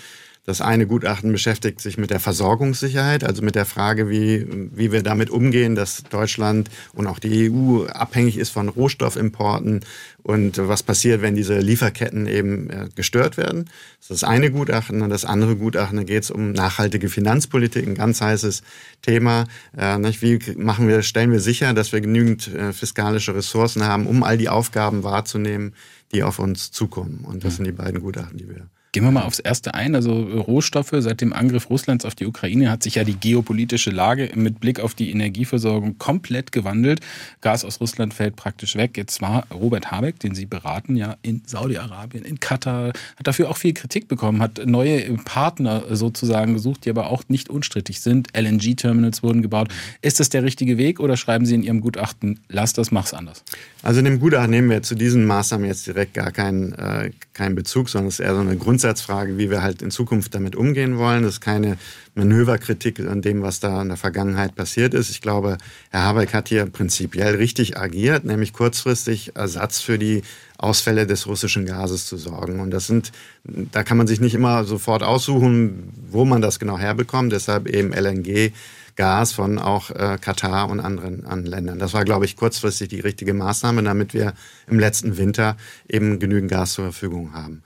Das 0.45 0.61
eine 0.61 0.85
Gutachten 0.85 1.31
beschäftigt 1.31 1.81
sich 1.81 1.97
mit 1.97 2.11
der 2.11 2.19
Versorgungssicherheit, 2.19 3.23
also 3.23 3.41
mit 3.41 3.55
der 3.55 3.65
Frage, 3.65 4.09
wie, 4.11 4.45
wie 4.75 4.91
wir 4.91 5.01
damit 5.01 5.31
umgehen, 5.31 5.73
dass 5.73 6.03
Deutschland 6.03 6.69
und 6.93 7.07
auch 7.07 7.17
die 7.17 7.51
EU 7.51 7.85
abhängig 7.85 8.37
ist 8.37 8.51
von 8.51 8.69
Rohstoffimporten 8.69 9.81
und 10.21 10.59
was 10.59 10.83
passiert, 10.83 11.23
wenn 11.23 11.35
diese 11.35 11.57
Lieferketten 11.57 12.27
eben 12.27 12.69
äh, 12.69 12.89
gestört 12.93 13.37
werden. 13.37 13.65
Das 13.97 14.11
ist 14.11 14.21
das 14.21 14.23
eine 14.23 14.51
Gutachten. 14.51 15.01
Und 15.01 15.09
das 15.09 15.25
andere 15.25 15.55
Gutachten, 15.55 15.97
da 15.97 16.03
geht 16.03 16.23
es 16.23 16.31
um 16.31 16.51
nachhaltige 16.51 17.09
Finanzpolitik, 17.09 17.87
ein 17.87 17.95
ganz 17.95 18.21
heißes 18.21 18.61
Thema. 19.01 19.45
Äh, 19.75 19.97
wie 20.21 20.39
machen 20.57 20.87
wir, 20.87 21.01
stellen 21.01 21.31
wir 21.31 21.39
sicher, 21.39 21.73
dass 21.73 21.91
wir 21.91 22.01
genügend 22.01 22.53
äh, 22.53 22.71
fiskalische 22.71 23.33
Ressourcen 23.33 23.83
haben, 23.83 24.05
um 24.05 24.21
all 24.21 24.37
die 24.37 24.49
Aufgaben 24.49 25.03
wahrzunehmen, 25.03 25.73
die 26.11 26.21
auf 26.21 26.37
uns 26.37 26.71
zukommen. 26.71 27.23
Und 27.23 27.43
das 27.43 27.55
sind 27.55 27.65
die 27.65 27.71
beiden 27.71 27.99
Gutachten, 27.99 28.37
die 28.37 28.47
wir 28.47 28.67
Gehen 28.95 29.03
wir 29.03 29.11
mal 29.11 29.23
aufs 29.23 29.39
Erste 29.39 29.73
ein. 29.73 29.93
Also 29.93 30.13
Rohstoffe 30.13 30.93
seit 30.99 31.19
dem 31.19 31.33
Angriff 31.33 31.69
Russlands 31.69 32.05
auf 32.05 32.15
die 32.15 32.25
Ukraine 32.25 32.71
hat 32.71 32.81
sich 32.81 32.95
ja 32.95 33.03
die 33.03 33.15
geopolitische 33.15 33.89
Lage 33.89 34.31
mit 34.35 34.61
Blick 34.61 34.79
auf 34.79 34.93
die 34.93 35.11
Energieversorgung 35.11 35.97
komplett 35.97 36.53
gewandelt. 36.53 37.01
Gas 37.41 37.65
aus 37.65 37.81
Russland 37.81 38.13
fällt 38.13 38.37
praktisch 38.37 38.77
weg. 38.77 38.95
Jetzt 38.95 39.21
war 39.21 39.47
Robert 39.53 39.91
Habeck, 39.91 40.21
den 40.21 40.33
Sie 40.33 40.45
beraten, 40.45 40.95
ja 40.95 41.17
in 41.23 41.41
Saudi-Arabien, 41.45 42.23
in 42.23 42.39
Katar, 42.39 42.93
hat 43.17 43.27
dafür 43.27 43.49
auch 43.49 43.57
viel 43.57 43.73
Kritik 43.73 44.07
bekommen, 44.07 44.41
hat 44.41 44.65
neue 44.65 45.01
Partner 45.25 45.83
sozusagen 45.93 46.53
gesucht, 46.53 46.85
die 46.85 46.89
aber 46.89 47.09
auch 47.09 47.23
nicht 47.27 47.49
unstrittig 47.49 47.99
sind. 47.99 48.29
LNG-Terminals 48.33 49.23
wurden 49.23 49.41
gebaut. 49.41 49.73
Ist 50.01 50.21
das 50.21 50.29
der 50.29 50.43
richtige 50.43 50.77
Weg 50.77 51.01
oder 51.01 51.17
schreiben 51.17 51.45
Sie 51.45 51.55
in 51.55 51.63
Ihrem 51.63 51.81
Gutachten, 51.81 52.39
lass 52.47 52.71
das, 52.71 52.91
mach's 52.91 53.13
anders? 53.13 53.43
Also 53.83 53.99
in 53.99 54.05
dem 54.05 54.21
Gutachten 54.21 54.51
nehmen 54.51 54.69
wir 54.69 54.83
zu 54.83 54.95
diesen 54.95 55.25
Maßnahmen 55.25 55.67
jetzt 55.67 55.85
direkt 55.85 56.13
gar 56.13 56.31
keinen, 56.31 56.71
äh, 56.75 57.11
keinen 57.33 57.55
Bezug, 57.55 57.89
sondern 57.89 58.07
es 58.07 58.21
ist 58.21 58.25
eher 58.25 58.35
so 58.35 58.39
eine 58.39 58.55
Grundsatz 58.55 58.84
Grundsatzfrage, 58.85 59.39
wie 59.39 59.49
wir 59.49 59.63
halt 59.63 59.81
in 59.81 59.89
Zukunft 59.89 60.35
damit 60.35 60.55
umgehen 60.55 60.99
wollen. 60.99 61.23
Das 61.23 61.33
ist 61.33 61.41
keine 61.41 61.77
Manöverkritik 62.13 62.99
an 62.99 63.23
dem, 63.23 63.41
was 63.41 63.59
da 63.59 63.81
in 63.81 63.87
der 63.87 63.97
Vergangenheit 63.97 64.53
passiert 64.53 64.93
ist. 64.93 65.09
Ich 65.09 65.21
glaube, 65.21 65.57
Herr 65.89 66.03
Habeck 66.03 66.35
hat 66.35 66.49
hier 66.49 66.67
prinzipiell 66.67 67.33
richtig 67.35 67.77
agiert, 67.79 68.25
nämlich 68.25 68.53
kurzfristig 68.53 69.35
Ersatz 69.35 69.79
für 69.79 69.97
die 69.97 70.21
Ausfälle 70.59 71.07
des 71.07 71.25
russischen 71.25 71.65
Gases 71.65 72.05
zu 72.05 72.15
sorgen. 72.15 72.59
Und 72.59 72.69
das 72.69 72.85
sind, 72.85 73.11
da 73.43 73.83
kann 73.83 73.97
man 73.97 74.05
sich 74.05 74.19
nicht 74.19 74.35
immer 74.35 74.65
sofort 74.65 75.01
aussuchen, 75.01 75.91
wo 76.11 76.23
man 76.23 76.43
das 76.43 76.59
genau 76.59 76.77
herbekommt. 76.77 77.31
Deshalb 77.31 77.67
eben 77.67 77.91
LNG. 77.91 78.51
Gas 78.97 79.33
von 79.33 79.59
auch 79.59 79.89
äh, 79.89 80.17
Katar 80.21 80.69
und 80.69 80.79
anderen, 80.79 81.25
anderen 81.25 81.45
Ländern. 81.45 81.79
Das 81.79 81.93
war, 81.93 82.05
glaube 82.05 82.23
ich, 82.23 82.37
kurzfristig 82.37 82.87
die 82.87 83.01
richtige 83.01 83.33
Maßnahme, 83.33 83.83
damit 83.83 84.13
wir 84.13 84.33
im 84.67 84.79
letzten 84.79 85.17
Winter 85.17 85.57
eben 85.89 86.17
genügend 86.17 86.49
Gas 86.49 86.75
zur 86.75 86.85
Verfügung 86.85 87.33
haben. 87.33 87.61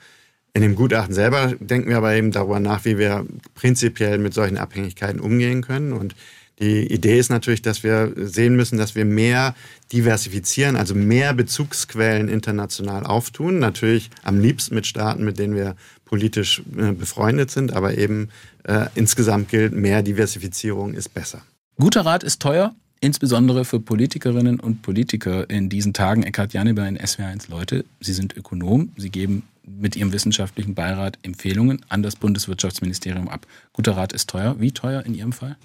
In 0.60 0.64
dem 0.64 0.76
Gutachten 0.76 1.14
selber 1.14 1.54
denken 1.62 1.88
wir 1.88 1.96
aber 1.96 2.14
eben 2.16 2.32
darüber 2.32 2.60
nach, 2.60 2.84
wie 2.84 2.98
wir 2.98 3.26
prinzipiell 3.56 4.18
mit 4.18 4.34
solchen 4.34 4.58
Abhängigkeiten 4.58 5.22
umgehen 5.22 5.62
können. 5.62 5.94
Und 5.94 6.16
die 6.60 6.86
Idee 6.92 7.18
ist 7.18 7.30
natürlich, 7.30 7.62
dass 7.62 7.82
wir 7.82 8.12
sehen 8.18 8.58
müssen, 8.58 8.78
dass 8.78 8.94
wir 8.94 9.06
mehr 9.06 9.56
diversifizieren, 9.94 10.76
also 10.76 10.96
mehr 10.96 11.34
Bezugsquellen 11.34 12.28
international 12.28 13.06
auftun. 13.06 13.60
Natürlich 13.60 14.10
am 14.24 14.42
liebsten 14.42 14.76
mit 14.76 14.86
Staaten, 14.86 15.24
mit 15.24 15.40
denen 15.40 15.56
wir 15.56 15.78
politisch 16.04 16.62
äh, 16.78 16.92
befreundet 16.92 17.52
sind, 17.52 17.72
aber 17.72 17.98
eben 17.98 18.28
äh, 18.66 18.88
insgesamt 18.96 19.48
gilt, 19.48 19.72
mehr 19.72 20.04
Diversifizierung 20.04 20.94
ist 20.94 21.14
besser. 21.14 21.42
Guter 21.78 22.02
Rat 22.02 22.26
ist 22.26 22.42
teuer, 22.42 22.76
insbesondere 23.02 23.66
für 23.66 23.80
Politikerinnen 23.80 24.60
und 24.60 24.82
Politiker 24.82 25.50
in 25.50 25.70
diesen 25.70 25.94
Tagen. 25.94 26.24
Eckhard 26.24 26.54
Janeber 26.54 26.88
in 26.88 26.98
SW1 26.98 27.50
Leute, 27.50 27.86
Sie 28.00 28.14
sind 28.14 28.36
Ökonom, 28.36 28.92
Sie 28.98 29.10
geben 29.10 29.44
mit 29.64 29.96
Ihrem 29.96 30.12
wissenschaftlichen 30.12 30.76
Beirat 30.76 31.20
Empfehlungen 31.22 31.86
an 31.90 32.04
das 32.04 32.16
Bundeswirtschaftsministerium 32.16 33.30
ab. 33.30 33.46
Guter 33.74 33.96
Rat 33.96 34.14
ist 34.14 34.30
teuer. 34.30 34.60
Wie 34.60 34.72
teuer 34.72 35.06
in 35.06 35.14
Ihrem 35.14 35.32
Fall? 35.32 35.58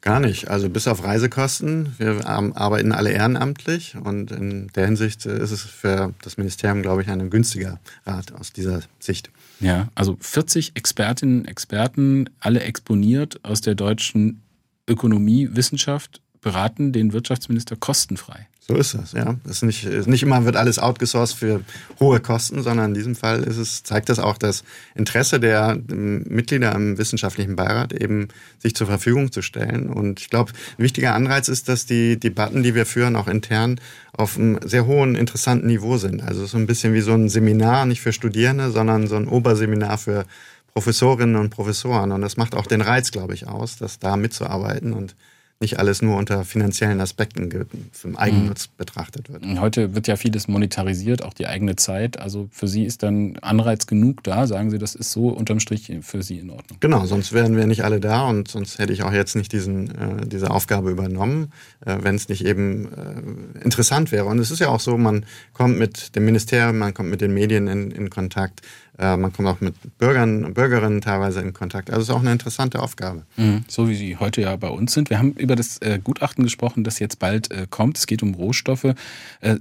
Gar 0.00 0.20
nicht. 0.20 0.48
Also 0.48 0.70
bis 0.70 0.88
auf 0.88 1.04
Reisekosten. 1.04 1.94
Wir 1.98 2.26
arbeiten 2.26 2.92
alle 2.92 3.10
ehrenamtlich 3.10 3.96
und 4.02 4.30
in 4.30 4.68
der 4.68 4.86
Hinsicht 4.86 5.26
ist 5.26 5.50
es 5.50 5.60
für 5.60 6.14
das 6.22 6.38
Ministerium, 6.38 6.80
glaube 6.80 7.02
ich, 7.02 7.08
ein 7.08 7.28
günstiger 7.28 7.78
Rat 8.06 8.32
aus 8.32 8.52
dieser 8.52 8.80
Sicht. 8.98 9.30
Ja, 9.60 9.88
also 9.94 10.16
40 10.18 10.72
Expertinnen 10.74 11.40
und 11.40 11.48
Experten, 11.48 12.30
alle 12.38 12.60
exponiert 12.60 13.44
aus 13.44 13.60
der 13.60 13.74
deutschen 13.74 14.40
Ökonomie, 14.88 15.50
Wissenschaft, 15.52 16.22
beraten 16.40 16.92
den 16.92 17.12
Wirtschaftsminister 17.12 17.76
kostenfrei. 17.76 18.46
So 18.70 18.76
ist 18.76 18.94
das, 18.94 19.12
ja. 19.12 19.34
Ist 19.48 19.64
nicht, 19.64 19.84
nicht 20.06 20.22
immer 20.22 20.44
wird 20.44 20.54
alles 20.54 20.78
outgesourced 20.78 21.36
für 21.36 21.62
hohe 21.98 22.20
Kosten, 22.20 22.62
sondern 22.62 22.90
in 22.90 22.94
diesem 22.94 23.16
Fall 23.16 23.42
ist 23.42 23.56
es, 23.56 23.82
zeigt 23.82 24.08
das 24.08 24.20
auch 24.20 24.38
das 24.38 24.62
Interesse 24.94 25.40
der 25.40 25.76
Mitglieder 25.88 26.72
im 26.76 26.96
wissenschaftlichen 26.96 27.56
Beirat, 27.56 27.92
eben 27.92 28.28
sich 28.58 28.76
zur 28.76 28.86
Verfügung 28.86 29.32
zu 29.32 29.42
stellen. 29.42 29.88
Und 29.88 30.20
ich 30.20 30.30
glaube, 30.30 30.52
ein 30.78 30.84
wichtiger 30.84 31.14
Anreiz 31.14 31.48
ist, 31.48 31.68
dass 31.68 31.84
die 31.84 32.20
Debatten, 32.20 32.62
die 32.62 32.76
wir 32.76 32.86
führen, 32.86 33.16
auch 33.16 33.26
intern 33.26 33.80
auf 34.12 34.38
einem 34.38 34.60
sehr 34.64 34.86
hohen, 34.86 35.16
interessanten 35.16 35.66
Niveau 35.66 35.96
sind. 35.96 36.22
Also 36.22 36.46
so 36.46 36.56
ein 36.56 36.68
bisschen 36.68 36.94
wie 36.94 37.00
so 37.00 37.12
ein 37.12 37.28
Seminar, 37.28 37.86
nicht 37.86 38.02
für 38.02 38.12
Studierende, 38.12 38.70
sondern 38.70 39.08
so 39.08 39.16
ein 39.16 39.26
Oberseminar 39.26 39.98
für 39.98 40.26
Professorinnen 40.74 41.34
und 41.34 41.50
Professoren. 41.50 42.12
Und 42.12 42.20
das 42.20 42.36
macht 42.36 42.54
auch 42.54 42.68
den 42.68 42.82
Reiz, 42.82 43.10
glaube 43.10 43.34
ich, 43.34 43.48
aus, 43.48 43.78
das 43.78 43.98
da 43.98 44.16
mitzuarbeiten 44.16 44.92
und 44.92 45.16
nicht 45.60 45.78
alles 45.78 46.00
nur 46.00 46.16
unter 46.16 46.46
finanziellen 46.46 47.02
Aspekten 47.02 47.50
zum 47.92 48.16
Eigennutz 48.16 48.68
mhm. 48.68 48.72
betrachtet 48.78 49.30
wird. 49.30 49.44
Heute 49.60 49.94
wird 49.94 50.06
ja 50.06 50.16
vieles 50.16 50.48
monetarisiert, 50.48 51.22
auch 51.22 51.34
die 51.34 51.46
eigene 51.46 51.76
Zeit. 51.76 52.18
Also 52.18 52.48
für 52.50 52.66
Sie 52.66 52.84
ist 52.84 53.02
dann 53.02 53.36
Anreiz 53.42 53.86
genug 53.86 54.24
da, 54.24 54.46
sagen 54.46 54.70
Sie, 54.70 54.78
das 54.78 54.94
ist 54.94 55.12
so 55.12 55.28
unterm 55.28 55.60
Strich 55.60 55.92
für 56.00 56.22
Sie 56.22 56.38
in 56.38 56.48
Ordnung. 56.48 56.78
Genau, 56.80 57.04
sonst 57.04 57.34
wären 57.34 57.56
wir 57.56 57.66
nicht 57.66 57.84
alle 57.84 58.00
da 58.00 58.26
und 58.26 58.48
sonst 58.48 58.78
hätte 58.78 58.94
ich 58.94 59.02
auch 59.02 59.12
jetzt 59.12 59.36
nicht 59.36 59.52
diesen, 59.52 59.90
äh, 59.90 60.26
diese 60.26 60.50
Aufgabe 60.50 60.90
übernommen, 60.90 61.52
äh, 61.84 61.98
wenn 62.00 62.14
es 62.14 62.30
nicht 62.30 62.46
eben 62.46 62.88
äh, 62.94 63.62
interessant 63.62 64.12
wäre. 64.12 64.24
Und 64.24 64.38
es 64.38 64.50
ist 64.50 64.60
ja 64.60 64.68
auch 64.68 64.80
so, 64.80 64.96
man 64.96 65.26
kommt 65.52 65.78
mit 65.78 66.16
dem 66.16 66.24
Ministerium, 66.24 66.78
man 66.78 66.94
kommt 66.94 67.10
mit 67.10 67.20
den 67.20 67.34
Medien 67.34 67.68
in, 67.68 67.90
in 67.90 68.08
Kontakt. 68.08 68.62
Äh, 68.98 69.16
man 69.16 69.32
kommt 69.32 69.48
auch 69.48 69.60
mit 69.60 69.74
Bürgern 69.98 70.44
und 70.44 70.54
Bürgerinnen 70.54 71.00
teilweise 71.00 71.40
in 71.40 71.52
Kontakt. 71.52 71.90
Also 71.90 72.02
es 72.02 72.08
ist 72.08 72.14
auch 72.14 72.20
eine 72.20 72.32
interessante 72.32 72.80
Aufgabe. 72.80 73.24
Mhm. 73.36 73.64
So 73.68 73.88
wie 73.88 73.94
Sie 73.94 74.16
heute 74.16 74.42
ja 74.42 74.54
bei 74.56 74.68
uns 74.68 74.92
sind. 74.92 75.10
Wir 75.10 75.18
haben 75.18 75.32
über 75.32 75.56
das 75.56 75.78
äh, 75.78 75.98
Gutachten 76.02 76.44
gesprochen, 76.44 76.84
das 76.84 76.98
jetzt 76.98 77.18
bald 77.18 77.50
äh, 77.50 77.66
kommt. 77.68 77.98
Es 77.98 78.06
geht 78.06 78.22
um 78.22 78.34
Rohstoffe. 78.34 78.94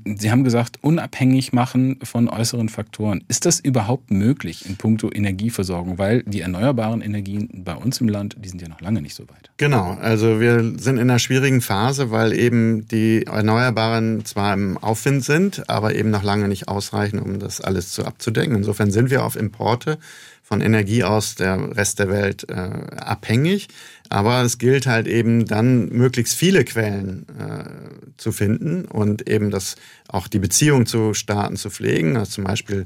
Sie 0.06 0.32
haben 0.32 0.44
gesagt, 0.44 0.78
unabhängig 0.82 1.54
machen 1.54 2.00
von 2.04 2.28
äußeren 2.28 2.70
Faktoren. 2.70 3.24
Ist 3.28 3.46
das 3.46 3.60
überhaupt 3.60 4.12
möglich 4.12 4.68
in 4.68 4.78
puncto 4.78 5.10
Energieversorgung? 5.12 5.98
Weil 5.98 6.24
die 6.24 6.42
erneuerbaren 6.42 7.02
Energien 7.02 7.50
bei 7.64 7.76
uns 7.76 8.02
im 8.02 8.10
Land, 8.10 8.36
die 8.40 8.50
sind 8.50 8.62
ja 8.62 8.68
noch 8.68 8.82
lange 8.82 9.02
nicht 9.02 9.16
so 9.16 9.24
weit. 9.24 9.52
Genau. 9.58 9.98
Also 10.02 10.40
wir 10.40 10.62
sind 10.78 10.98
in 10.98 11.10
einer 11.10 11.20
schwierigen 11.20 11.62
Phase, 11.62 12.12
weil 12.12 12.34
eben 12.34 12.88
die 12.88 13.26
Erneuerbaren 13.26 14.26
zwar 14.26 14.54
im 14.54 14.78
Aufwind 14.78 15.24
sind, 15.24 15.70
aber 15.70 15.96
eben 15.96 16.10
noch 16.10 16.24
lange 16.24 16.48
nicht 16.48 16.68
ausreichen, 16.68 17.20
um 17.20 17.40
das 17.40 17.62
alles 17.62 17.92
zu 17.92 18.06
abzudecken. 18.06 18.56
Insofern 18.56 18.92
sind 18.92 19.10
wir 19.10 19.24
auf 19.30 19.36
Importe 19.36 20.00
von 20.42 20.62
Energie 20.62 21.04
aus 21.04 21.36
der 21.36 21.78
Rest 21.78 22.00
der 22.00 22.10
Welt 22.10 22.50
äh, 22.50 22.54
abhängig. 22.56 23.68
Aber 24.10 24.42
es 24.42 24.58
gilt 24.58 24.88
halt 24.88 25.06
eben 25.08 25.46
dann 25.46 25.90
möglichst 25.90 26.34
viele 26.34 26.66
Quellen 26.66 27.28
äh, 27.40 27.66
zu 28.18 28.32
finden 28.32 28.86
und 28.86 29.30
eben 29.30 29.52
das 29.52 29.76
auch 30.08 30.28
die 30.28 30.40
Beziehung 30.40 30.88
zu 30.88 31.14
Staaten 31.14 31.56
zu 31.56 31.70
pflegen. 31.70 32.18
Also 32.18 32.32
zum 32.32 32.46
Beispiel 32.46 32.86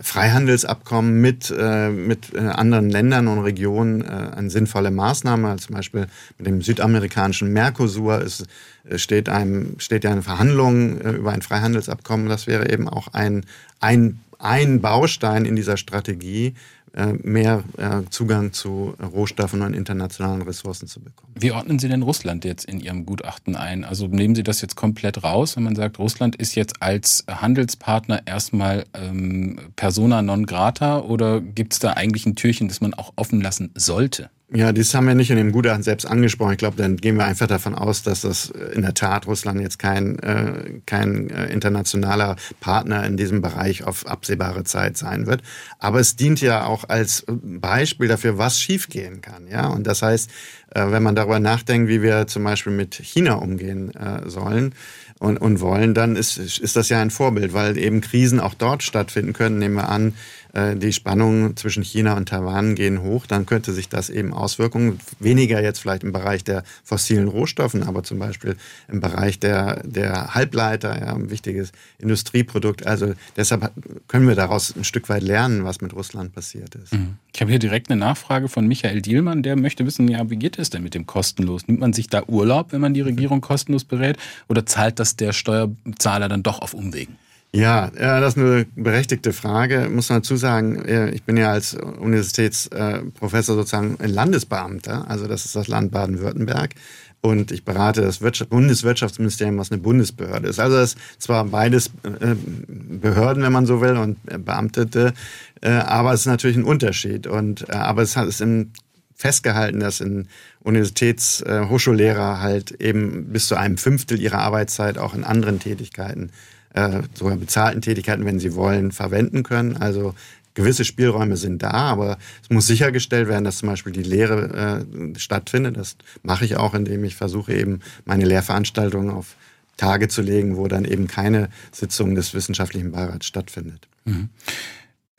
Freihandelsabkommen 0.00 1.20
mit, 1.20 1.54
äh, 1.54 1.90
mit 1.90 2.34
äh, 2.34 2.38
anderen 2.38 2.88
Ländern 2.88 3.28
und 3.28 3.40
Regionen 3.40 4.00
äh, 4.00 4.30
eine 4.34 4.48
sinnvolle 4.48 4.90
Maßnahme. 4.90 5.48
Also 5.48 5.66
zum 5.66 5.76
Beispiel 5.76 6.06
mit 6.38 6.46
dem 6.46 6.62
südamerikanischen 6.62 7.52
Mercosur 7.52 8.22
ist, 8.22 8.46
äh, 8.88 8.96
steht, 8.96 9.28
einem, 9.28 9.78
steht 9.78 10.04
ja 10.04 10.12
eine 10.12 10.22
Verhandlung 10.22 10.98
äh, 11.02 11.10
über 11.10 11.32
ein 11.32 11.42
Freihandelsabkommen. 11.42 12.30
Das 12.30 12.46
wäre 12.46 12.72
eben 12.72 12.88
auch 12.88 13.08
ein, 13.08 13.44
ein 13.80 14.20
ein 14.42 14.80
Baustein 14.80 15.44
in 15.44 15.56
dieser 15.56 15.76
Strategie, 15.76 16.54
äh, 16.94 17.14
mehr 17.22 17.64
äh, 17.78 18.02
Zugang 18.10 18.52
zu 18.52 18.94
Rohstoffen 19.00 19.62
und 19.62 19.72
internationalen 19.72 20.42
Ressourcen 20.42 20.88
zu 20.88 21.00
bekommen. 21.00 21.32
Wie 21.34 21.52
ordnen 21.52 21.78
Sie 21.78 21.88
denn 21.88 22.02
Russland 22.02 22.44
jetzt 22.44 22.66
in 22.66 22.80
Ihrem 22.80 23.06
Gutachten 23.06 23.56
ein? 23.56 23.84
Also 23.84 24.08
nehmen 24.08 24.34
Sie 24.34 24.42
das 24.42 24.60
jetzt 24.60 24.76
komplett 24.76 25.24
raus, 25.24 25.56
wenn 25.56 25.62
man 25.62 25.74
sagt, 25.74 25.98
Russland 25.98 26.36
ist 26.36 26.54
jetzt 26.54 26.82
als 26.82 27.24
Handelspartner 27.30 28.26
erstmal 28.26 28.84
ähm, 28.92 29.58
persona 29.74 30.20
non 30.20 30.44
grata 30.44 31.00
oder 31.00 31.40
gibt 31.40 31.72
es 31.72 31.78
da 31.78 31.92
eigentlich 31.92 32.26
ein 32.26 32.36
Türchen, 32.36 32.68
das 32.68 32.82
man 32.82 32.92
auch 32.92 33.14
offen 33.16 33.40
lassen 33.40 33.70
sollte? 33.74 34.28
Ja, 34.54 34.70
das 34.72 34.94
haben 34.94 35.06
wir 35.06 35.14
nicht 35.14 35.30
in 35.30 35.38
dem 35.38 35.50
Gutachten 35.50 35.82
selbst 35.82 36.04
angesprochen. 36.04 36.52
Ich 36.52 36.58
glaube, 36.58 36.76
dann 36.76 36.98
gehen 36.98 37.16
wir 37.16 37.24
einfach 37.24 37.46
davon 37.46 37.74
aus, 37.74 38.02
dass 38.02 38.20
das 38.20 38.50
in 38.50 38.82
der 38.82 38.92
Tat 38.92 39.26
Russland 39.26 39.60
jetzt 39.62 39.78
kein, 39.78 40.18
äh, 40.18 40.80
kein 40.84 41.30
äh, 41.30 41.46
internationaler 41.46 42.36
Partner 42.60 43.06
in 43.06 43.16
diesem 43.16 43.40
Bereich 43.40 43.84
auf 43.84 44.06
absehbare 44.06 44.64
Zeit 44.64 44.98
sein 44.98 45.26
wird. 45.26 45.42
Aber 45.78 46.00
es 46.00 46.16
dient 46.16 46.42
ja 46.42 46.66
auch 46.66 46.88
als 46.88 47.24
Beispiel 47.26 48.08
dafür, 48.08 48.36
was 48.36 48.60
schiefgehen 48.60 49.22
kann. 49.22 49.48
Ja, 49.48 49.68
und 49.68 49.86
das 49.86 50.02
heißt, 50.02 50.30
äh, 50.74 50.90
wenn 50.90 51.02
man 51.02 51.14
darüber 51.14 51.40
nachdenkt, 51.40 51.88
wie 51.88 52.02
wir 52.02 52.26
zum 52.26 52.44
Beispiel 52.44 52.74
mit 52.74 52.94
China 52.94 53.34
umgehen 53.34 53.94
äh, 53.94 54.28
sollen, 54.28 54.74
und, 55.22 55.36
und 55.36 55.60
wollen, 55.60 55.94
dann 55.94 56.16
ist, 56.16 56.36
ist 56.36 56.74
das 56.74 56.88
ja 56.88 57.00
ein 57.00 57.12
Vorbild, 57.12 57.52
weil 57.52 57.78
eben 57.78 58.00
Krisen 58.00 58.40
auch 58.40 58.54
dort 58.54 58.82
stattfinden 58.82 59.32
können. 59.32 59.60
Nehmen 59.60 59.76
wir 59.76 59.88
an, 59.88 60.08
äh, 60.08 60.41
die 60.54 60.92
Spannungen 60.92 61.56
zwischen 61.56 61.82
China 61.82 62.14
und 62.16 62.28
Taiwan 62.28 62.74
gehen 62.74 63.02
hoch, 63.02 63.26
dann 63.26 63.46
könnte 63.46 63.72
sich 63.72 63.88
das 63.88 64.10
eben 64.10 64.34
Auswirkungen, 64.34 65.00
weniger 65.18 65.62
jetzt 65.62 65.78
vielleicht 65.78 66.04
im 66.04 66.12
Bereich 66.12 66.44
der 66.44 66.62
fossilen 66.84 67.28
Rohstoffen, 67.28 67.82
aber 67.82 68.02
zum 68.02 68.18
Beispiel 68.18 68.56
im 68.88 69.00
Bereich 69.00 69.38
der, 69.38 69.82
der 69.82 70.34
Halbleiter, 70.34 71.00
ja, 71.00 71.14
ein 71.14 71.30
wichtiges 71.30 71.72
Industrieprodukt. 71.98 72.86
Also 72.86 73.14
deshalb 73.36 73.72
können 74.08 74.28
wir 74.28 74.34
daraus 74.34 74.76
ein 74.76 74.84
Stück 74.84 75.08
weit 75.08 75.22
lernen, 75.22 75.64
was 75.64 75.80
mit 75.80 75.94
Russland 75.94 76.34
passiert 76.34 76.74
ist. 76.74 76.92
Mhm. 76.92 77.16
Ich 77.34 77.40
habe 77.40 77.50
hier 77.50 77.58
direkt 77.58 77.90
eine 77.90 77.98
Nachfrage 77.98 78.48
von 78.48 78.66
Michael 78.66 79.00
Dielmann, 79.00 79.42
der 79.42 79.56
möchte 79.56 79.86
wissen, 79.86 80.06
ja, 80.08 80.28
wie 80.28 80.36
geht 80.36 80.58
es 80.58 80.68
denn 80.68 80.82
mit 80.82 80.94
dem 80.94 81.06
kostenlos? 81.06 81.66
Nimmt 81.66 81.80
man 81.80 81.94
sich 81.94 82.08
da 82.08 82.24
Urlaub, 82.26 82.72
wenn 82.72 82.82
man 82.82 82.92
die 82.92 83.00
Regierung 83.00 83.40
kostenlos 83.40 83.84
berät, 83.84 84.18
oder 84.48 84.66
zahlt 84.66 84.98
das 84.98 85.16
der 85.16 85.32
Steuerzahler 85.32 86.28
dann 86.28 86.42
doch 86.42 86.60
auf 86.60 86.74
Umwegen? 86.74 87.16
Ja, 87.54 87.90
das 87.90 88.34
ist 88.34 88.38
eine 88.38 88.64
berechtigte 88.76 89.34
Frage. 89.34 89.90
Muss 89.90 90.08
man 90.08 90.20
dazu 90.20 90.36
sagen, 90.36 91.10
ich 91.12 91.22
bin 91.24 91.36
ja 91.36 91.52
als 91.52 91.74
Universitätsprofessor 91.74 93.56
sozusagen 93.56 93.96
ein 94.00 94.08
Landesbeamter, 94.08 95.08
also 95.10 95.26
das 95.26 95.44
ist 95.44 95.54
das 95.54 95.68
Land 95.68 95.92
Baden-Württemberg. 95.92 96.74
Und 97.20 97.52
ich 97.52 97.64
berate 97.64 98.00
das 98.02 98.20
Wirtschaft 98.20 98.50
Bundeswirtschaftsministerium, 98.50 99.56
was 99.56 99.70
eine 99.70 99.80
Bundesbehörde 99.80 100.48
ist. 100.48 100.58
Also 100.58 100.76
das 100.76 100.94
ist 100.94 101.22
zwar 101.22 101.44
beides 101.44 101.86
äh, 102.02 102.34
Behörden, 102.66 103.44
wenn 103.44 103.52
man 103.52 103.64
so 103.64 103.80
will, 103.80 103.96
und 103.96 104.18
Beamtete, 104.44 105.14
äh, 105.60 105.70
aber 105.70 106.12
es 106.14 106.20
ist 106.20 106.26
natürlich 106.26 106.56
ein 106.56 106.64
Unterschied. 106.64 107.28
Und 107.28 107.68
äh, 107.68 107.74
aber 107.74 108.02
es 108.02 108.16
ist 108.16 108.40
in 108.40 108.72
festgehalten, 109.14 109.78
dass 109.78 110.00
in 110.00 110.26
Universitätshochschullehrer 110.64 112.40
halt 112.40 112.72
eben 112.80 113.26
bis 113.26 113.46
zu 113.46 113.54
einem 113.54 113.76
Fünftel 113.76 114.20
ihrer 114.20 114.38
Arbeitszeit 114.38 114.98
auch 114.98 115.14
in 115.14 115.22
anderen 115.22 115.60
Tätigkeiten 115.60 116.30
äh, 116.74 117.02
sogar 117.14 117.36
bezahlten 117.36 117.82
Tätigkeiten, 117.82 118.24
wenn 118.24 118.38
sie 118.38 118.54
wollen, 118.54 118.92
verwenden 118.92 119.42
können. 119.42 119.76
Also 119.76 120.14
gewisse 120.54 120.84
Spielräume 120.84 121.36
sind 121.36 121.62
da, 121.62 121.70
aber 121.70 122.18
es 122.42 122.50
muss 122.50 122.66
sichergestellt 122.66 123.28
werden, 123.28 123.44
dass 123.44 123.58
zum 123.58 123.68
Beispiel 123.68 123.92
die 123.92 124.02
Lehre 124.02 124.84
äh, 124.86 125.18
stattfindet. 125.18 125.76
Das 125.76 125.96
mache 126.22 126.44
ich 126.44 126.56
auch, 126.56 126.74
indem 126.74 127.04
ich 127.04 127.16
versuche, 127.16 127.54
eben 127.54 127.80
meine 128.04 128.24
Lehrveranstaltungen 128.24 129.10
auf 129.10 129.36
Tage 129.76 130.08
zu 130.08 130.22
legen, 130.22 130.56
wo 130.56 130.68
dann 130.68 130.84
eben 130.84 131.06
keine 131.06 131.48
Sitzung 131.72 132.14
des 132.14 132.34
wissenschaftlichen 132.34 132.92
Beirats 132.92 133.26
stattfindet. 133.26 133.88
Mhm. 134.04 134.28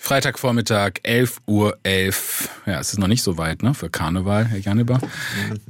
Freitagvormittag, 0.03 0.95
11.11 1.05 1.37
Uhr. 1.47 1.77
11. 1.83 2.49
Ja, 2.65 2.81
es 2.81 2.91
ist 2.91 2.99
noch 2.99 3.07
nicht 3.07 3.23
so 3.23 3.37
weit, 3.37 3.63
ne? 3.63 3.73
Für 3.73 3.89
Karneval, 3.89 4.43
Herr 4.47 4.59
Janeber. 4.59 4.99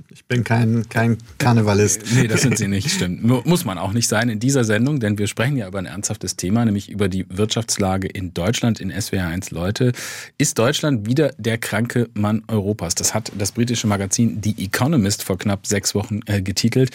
Ich 0.10 0.26
bin 0.26 0.44
kein, 0.44 0.90
kein 0.90 1.20
Karnevalist. 1.38 2.02
Nee, 2.16 2.26
das 2.26 2.42
sind 2.42 2.58
Sie 2.58 2.68
nicht, 2.68 2.90
stimmt. 2.90 3.24
Muss 3.24 3.64
man 3.64 3.78
auch 3.78 3.94
nicht 3.94 4.08
sein 4.08 4.30
in 4.30 4.40
dieser 4.40 4.64
Sendung, 4.64 5.00
denn 5.00 5.20
wir 5.20 5.28
sprechen 5.28 5.56
ja 5.56 5.68
über 5.68 5.78
ein 5.78 5.86
ernsthaftes 5.86 6.36
Thema, 6.36 6.66
nämlich 6.66 6.90
über 6.90 7.10
die 7.10 7.28
Wirtschaftslage 7.30 8.08
in 8.08 8.34
Deutschland 8.34 8.80
in 8.80 8.92
SWR1 8.92 9.54
Leute. 9.54 9.92
Ist 10.40 10.58
Deutschland 10.58 11.06
wieder 11.06 11.32
der 11.38 11.60
kranke 11.60 12.10
Mann 12.16 12.42
Europas? 12.48 12.96
Das 12.96 13.14
hat 13.14 13.32
das 13.38 13.52
britische 13.52 13.86
Magazin 13.86 14.42
The 14.44 14.56
Economist 14.58 15.22
vor 15.22 15.38
knapp 15.38 15.68
sechs 15.68 15.94
Wochen 15.94 16.22
äh, 16.26 16.42
getitelt. 16.42 16.90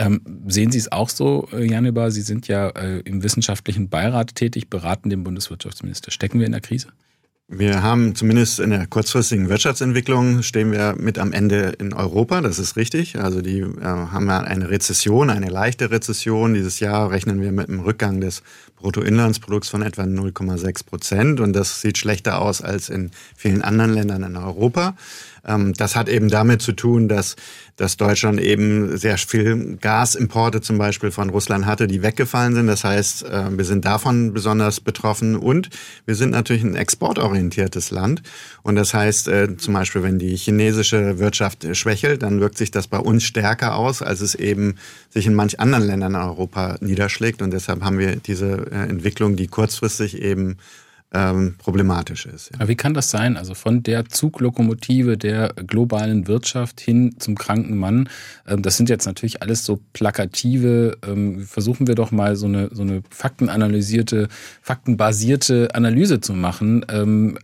Ähm, 0.00 0.22
sehen 0.46 0.72
Sie 0.72 0.78
es 0.78 0.90
auch 0.90 1.10
so, 1.10 1.46
äh, 1.52 1.62
Janeber? 1.62 2.10
Sie 2.10 2.22
sind 2.22 2.48
ja 2.48 2.70
äh, 2.70 3.00
im 3.00 3.22
wissenschaftlichen 3.22 3.90
Beirat 3.90 4.34
tätig, 4.34 4.70
beraten 4.70 5.10
den 5.10 5.24
Bundeswirtschaftsminister. 5.24 6.10
Stecken 6.10 6.38
wir 6.38 6.46
in 6.46 6.52
der 6.52 6.62
Krise? 6.62 6.88
Wir 7.52 7.82
haben 7.82 8.14
zumindest 8.14 8.60
in 8.60 8.70
der 8.70 8.86
kurzfristigen 8.86 9.50
Wirtschaftsentwicklung 9.50 10.42
stehen 10.42 10.72
wir 10.72 10.94
mit 10.96 11.18
am 11.18 11.32
Ende 11.32 11.74
in 11.80 11.92
Europa, 11.92 12.40
das 12.40 12.58
ist 12.58 12.76
richtig. 12.76 13.18
Also 13.18 13.42
die 13.42 13.58
äh, 13.58 13.82
haben 13.82 14.26
ja 14.28 14.40
eine 14.40 14.70
Rezession, 14.70 15.28
eine 15.28 15.48
leichte 15.48 15.90
Rezession. 15.90 16.54
Dieses 16.54 16.80
Jahr 16.80 17.10
rechnen 17.10 17.42
wir 17.42 17.52
mit 17.52 17.68
einem 17.68 17.80
Rückgang 17.80 18.22
des 18.22 18.42
Bruttoinlandsprodukts 18.76 19.68
von 19.68 19.82
etwa 19.82 20.02
0,6 20.04 20.86
Prozent 20.86 21.40
und 21.40 21.52
das 21.52 21.82
sieht 21.82 21.98
schlechter 21.98 22.40
aus 22.40 22.62
als 22.62 22.88
in 22.88 23.10
vielen 23.36 23.60
anderen 23.60 23.92
Ländern 23.92 24.22
in 24.22 24.36
Europa. 24.36 24.94
Ähm, 25.44 25.72
das 25.74 25.96
hat 25.96 26.08
eben 26.08 26.28
damit 26.28 26.62
zu 26.62 26.72
tun, 26.72 27.08
dass, 27.08 27.36
dass 27.76 27.96
Deutschland 27.96 28.40
eben 28.40 28.96
sehr 28.96 29.18
viel 29.18 29.76
Gasimporte 29.80 30.60
zum 30.60 30.78
Beispiel 30.78 31.10
von 31.10 31.30
Russland 31.30 31.66
hatte, 31.66 31.86
die 31.86 32.02
weggefallen 32.02 32.54
sind. 32.54 32.66
Das 32.66 32.84
heißt, 32.84 33.24
äh, 33.24 33.56
wir 33.56 33.64
sind 33.64 33.84
davon 33.84 34.32
besonders 34.32 34.80
betroffen 34.80 35.36
und 35.36 35.70
wir 36.06 36.14
sind 36.14 36.30
natürlich 36.30 36.62
ein 36.62 36.76
exportorientiertes 36.76 37.90
Land. 37.90 38.22
Und 38.62 38.76
das 38.76 38.94
heißt, 38.94 39.28
äh, 39.28 39.56
zum 39.56 39.74
Beispiel, 39.74 40.02
wenn 40.02 40.18
die 40.18 40.36
chinesische 40.36 41.18
Wirtschaft 41.18 41.66
schwächelt, 41.76 42.22
dann 42.22 42.40
wirkt 42.40 42.58
sich 42.58 42.70
das 42.70 42.86
bei 42.86 42.98
uns 42.98 43.24
stärker 43.24 43.76
aus, 43.76 44.02
als 44.02 44.20
es 44.20 44.34
eben 44.34 44.76
sich 45.08 45.26
in 45.26 45.34
manch 45.34 45.60
anderen 45.60 45.86
Ländern 45.86 46.14
in 46.14 46.20
Europa 46.20 46.76
niederschlägt. 46.80 47.42
Und 47.42 47.52
deshalb 47.52 47.82
haben 47.82 47.98
wir 47.98 48.16
diese 48.16 48.70
äh, 48.70 48.88
Entwicklung, 48.88 49.36
die 49.36 49.46
kurzfristig 49.46 50.20
eben 50.20 50.56
ähm, 51.12 51.56
problematisch 51.58 52.26
ist. 52.26 52.50
Ja. 52.50 52.60
Aber 52.60 52.68
wie 52.68 52.76
kann 52.76 52.94
das 52.94 53.10
sein? 53.10 53.36
Also 53.36 53.54
von 53.54 53.82
der 53.82 54.08
Zuglokomotive 54.08 55.18
der 55.18 55.52
globalen 55.66 56.28
Wirtschaft 56.28 56.80
hin 56.80 57.16
zum 57.18 57.36
kranken 57.36 57.76
Mann. 57.78 58.08
Ähm, 58.46 58.62
das 58.62 58.76
sind 58.76 58.88
jetzt 58.88 59.06
natürlich 59.06 59.42
alles 59.42 59.64
so 59.64 59.80
plakative. 59.92 60.98
Ähm, 61.06 61.40
versuchen 61.46 61.86
wir 61.86 61.96
doch 61.96 62.12
mal 62.12 62.36
so 62.36 62.46
eine, 62.46 62.70
so 62.72 62.82
eine 62.82 63.02
faktenanalysierte, 63.10 64.28
faktenbasierte 64.62 65.74
Analyse 65.74 66.20
zu 66.20 66.32
machen. 66.32 66.84
Ähm, 66.88 67.38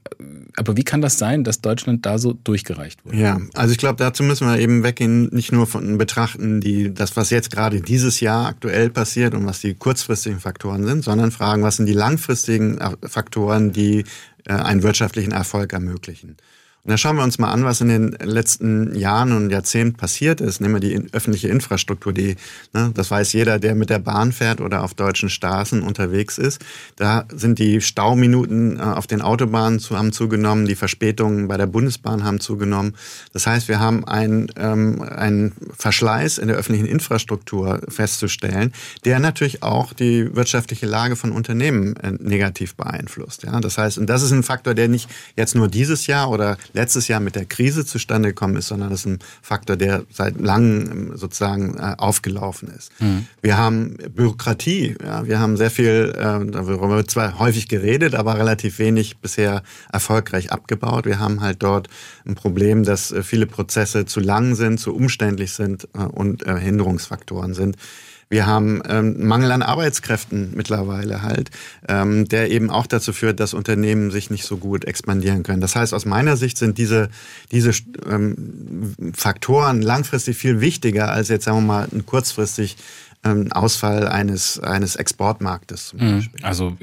aber 0.57 0.76
wie 0.76 0.85
kann 0.85 1.02
das 1.02 1.18
sein, 1.18 1.44
dass 1.44 1.61
Deutschland 1.61 2.07
da 2.07 2.18
so 2.18 2.33
durchgereicht 2.33 3.05
wurde? 3.05 3.16
Ja, 3.16 3.40
also 3.55 3.72
ich 3.72 3.79
glaube, 3.79 3.96
dazu 3.98 4.22
müssen 4.22 4.46
wir 4.46 4.59
eben 4.59 4.83
weggehen, 4.83 5.29
nicht 5.33 5.52
nur 5.52 5.66
von 5.66 5.98
betrachten, 5.98 6.61
die, 6.61 6.94
das, 6.94 7.16
was 7.16 7.31
jetzt 7.31 7.50
gerade 7.50 7.81
dieses 7.81 8.20
Jahr 8.20 8.46
aktuell 8.46 8.90
passiert 8.90 9.35
und 9.35 9.44
was 9.44 9.61
die 9.61 9.74
kurzfristigen 9.74 10.40
Faktoren 10.40 10.87
sind, 10.87 11.05
sondern 11.05 11.31
fragen, 11.31 11.62
was 11.62 11.76
sind 11.76 11.87
die 11.87 11.92
langfristigen 11.92 12.79
Faktoren, 13.02 13.56
die 13.59 14.05
äh, 14.47 14.53
einen 14.53 14.83
wirtschaftlichen 14.83 15.33
Erfolg 15.33 15.73
ermöglichen. 15.73 16.37
Da 16.87 16.96
schauen 16.96 17.16
wir 17.16 17.25
uns 17.25 17.38
mal 17.38 17.51
an, 17.51 17.64
was 17.64 17.81
in 17.81 17.88
den 17.88 18.16
letzten 18.22 18.94
Jahren 18.94 19.33
und 19.33 19.51
Jahrzehnten 19.51 19.96
passiert 19.96 20.40
ist. 20.40 20.61
Nehmen 20.61 20.75
wir 20.75 20.81
die 20.81 21.12
öffentliche 21.12 21.49
Infrastruktur, 21.49 22.12
die, 22.12 22.37
ne, 22.72 22.92
das 22.94 23.11
weiß 23.11 23.33
jeder, 23.33 23.59
der 23.59 23.75
mit 23.75 23.90
der 23.90 23.99
Bahn 23.99 24.31
fährt 24.31 24.61
oder 24.61 24.85
auf 24.85 24.94
deutschen 24.94 25.29
Straßen 25.29 25.83
unterwegs 25.83 26.38
ist. 26.38 26.64
Da 26.94 27.25
sind 27.35 27.59
die 27.59 27.81
Stauminuten 27.81 28.79
äh, 28.79 28.83
auf 28.83 29.09
den 29.09 29.20
Autobahnen 29.20 29.81
zu, 29.81 29.99
haben 29.99 30.12
zugenommen, 30.12 30.66
die 30.66 30.77
Verspätungen 30.77 31.49
bei 31.49 31.57
der 31.57 31.66
Bundesbahn 31.66 32.22
haben 32.22 32.38
zugenommen. 32.38 32.94
Das 33.33 33.49
heißt, 33.49 33.66
wir 33.66 33.81
haben 33.81 34.05
einen, 34.05 34.46
ähm, 34.57 35.03
einen 35.03 35.55
Verschleiß 35.77 36.38
in 36.38 36.46
der 36.46 36.57
öffentlichen 36.57 36.87
Infrastruktur 36.87 37.81
festzustellen, 37.88 38.72
der 39.05 39.18
natürlich 39.18 39.64
auch 39.64 39.92
die 39.92 40.37
wirtschaftliche 40.37 40.87
Lage 40.87 41.16
von 41.16 41.33
Unternehmen 41.33 41.96
äh, 41.96 42.12
negativ 42.12 42.77
beeinflusst. 42.77 43.42
Ja, 43.42 43.59
das 43.61 43.77
heißt, 43.77 43.99
und 43.99 44.07
das 44.07 44.22
ist 44.22 44.31
ein 44.31 44.44
Faktor, 44.44 44.75
der 44.75 44.87
nicht 44.87 45.11
jetzt 45.35 45.57
nur 45.57 45.66
dieses 45.66 46.07
Jahr 46.07 46.31
oder 46.31 46.57
letztes 46.77 47.09
Jahr 47.09 47.21
mit 47.21 47.35
der 47.35 47.47
Krise 47.47 47.85
zustande 47.85 48.29
gekommen 48.29 48.57
ist, 48.57 48.69
sondern 48.69 48.91
das 48.91 49.01
ist 49.01 49.07
ein 49.07 49.19
Faktor, 49.43 49.77
der 49.77 50.05
seit 50.12 50.41
langem 50.41 50.91
ähm, 50.91 51.17
sozusagen 51.17 51.77
äh, 51.77 51.95
aufgelaufen 51.99 52.69
ist. 52.69 52.93
Mhm. 53.01 53.27
Wir 53.43 53.57
haben 53.57 53.97
Bürokratie, 54.15 54.97
ja, 55.03 55.27
wir 55.27 55.41
haben 55.41 55.57
sehr 55.57 55.71
viel, 55.71 56.12
äh, 56.15 56.51
darüber 56.51 56.89
wird 56.91 57.11
zwar 57.11 57.39
häufig 57.39 57.67
geredet, 57.67 58.15
aber 58.15 58.39
relativ 58.39 58.79
wenig 58.79 59.19
bisher 59.19 59.62
erfolgreich 59.93 60.53
abgebaut. 60.53 61.07
Wir 61.07 61.19
haben 61.19 61.41
halt 61.41 61.62
dort 61.62 61.89
ein 62.25 62.35
Problem, 62.35 62.85
dass 62.85 63.11
äh, 63.11 63.23
viele 63.23 63.47
Prozesse 63.47 64.05
zu 64.05 64.21
lang 64.21 64.55
sind, 64.55 64.79
zu 64.79 64.95
umständlich 64.95 65.53
sind 65.53 65.89
und 65.95 66.45
Hinderungsfaktoren 66.47 67.55
sind. 67.55 67.77
Wir 68.29 68.47
haben 68.47 68.83
ähm, 68.89 69.27
Mangel 69.27 69.53
an 69.53 69.62
Arbeitskräften 69.62 70.53
mittlerweile 70.57 71.23
halt, 71.23 71.51
ähm, 71.89 72.27
der 72.27 72.51
eben 72.51 72.71
auch 72.71 72.87
dazu 72.87 73.12
führt, 73.12 73.39
dass 73.39 73.55
Unternehmen 73.55 74.11
sich 74.11 74.31
nicht 74.31 74.45
so 74.45 74.57
gut 74.57 74.85
expandieren 74.85 75.45
können. 75.45 75.61
Das 75.61 75.77
heißt, 75.77 75.95
aus 75.95 76.07
meiner 76.07 76.37
Sicht 76.37 76.59
sind 76.59 76.77
diese, 76.77 77.09
diese 77.53 77.71
ähm, 78.09 78.95
Faktoren 79.15 79.81
langfristig 79.81 80.37
viel 80.37 80.61
wichtiger 80.61 81.12
als 81.12 81.29
jetzt, 81.29 81.45
sagen 81.45 81.59
wir 81.59 81.67
mal, 81.67 81.89
ein 81.93 82.05
kurzfristig 82.05 82.77
ähm, 83.25 83.53
Ausfall 83.53 84.09
eines, 84.09 84.59
eines 84.59 84.97
Exportmarktes 84.97 85.89
zum 85.89 86.01
mhm. 86.01 86.17
Beispiel. 86.17 86.45
Also 86.45 86.77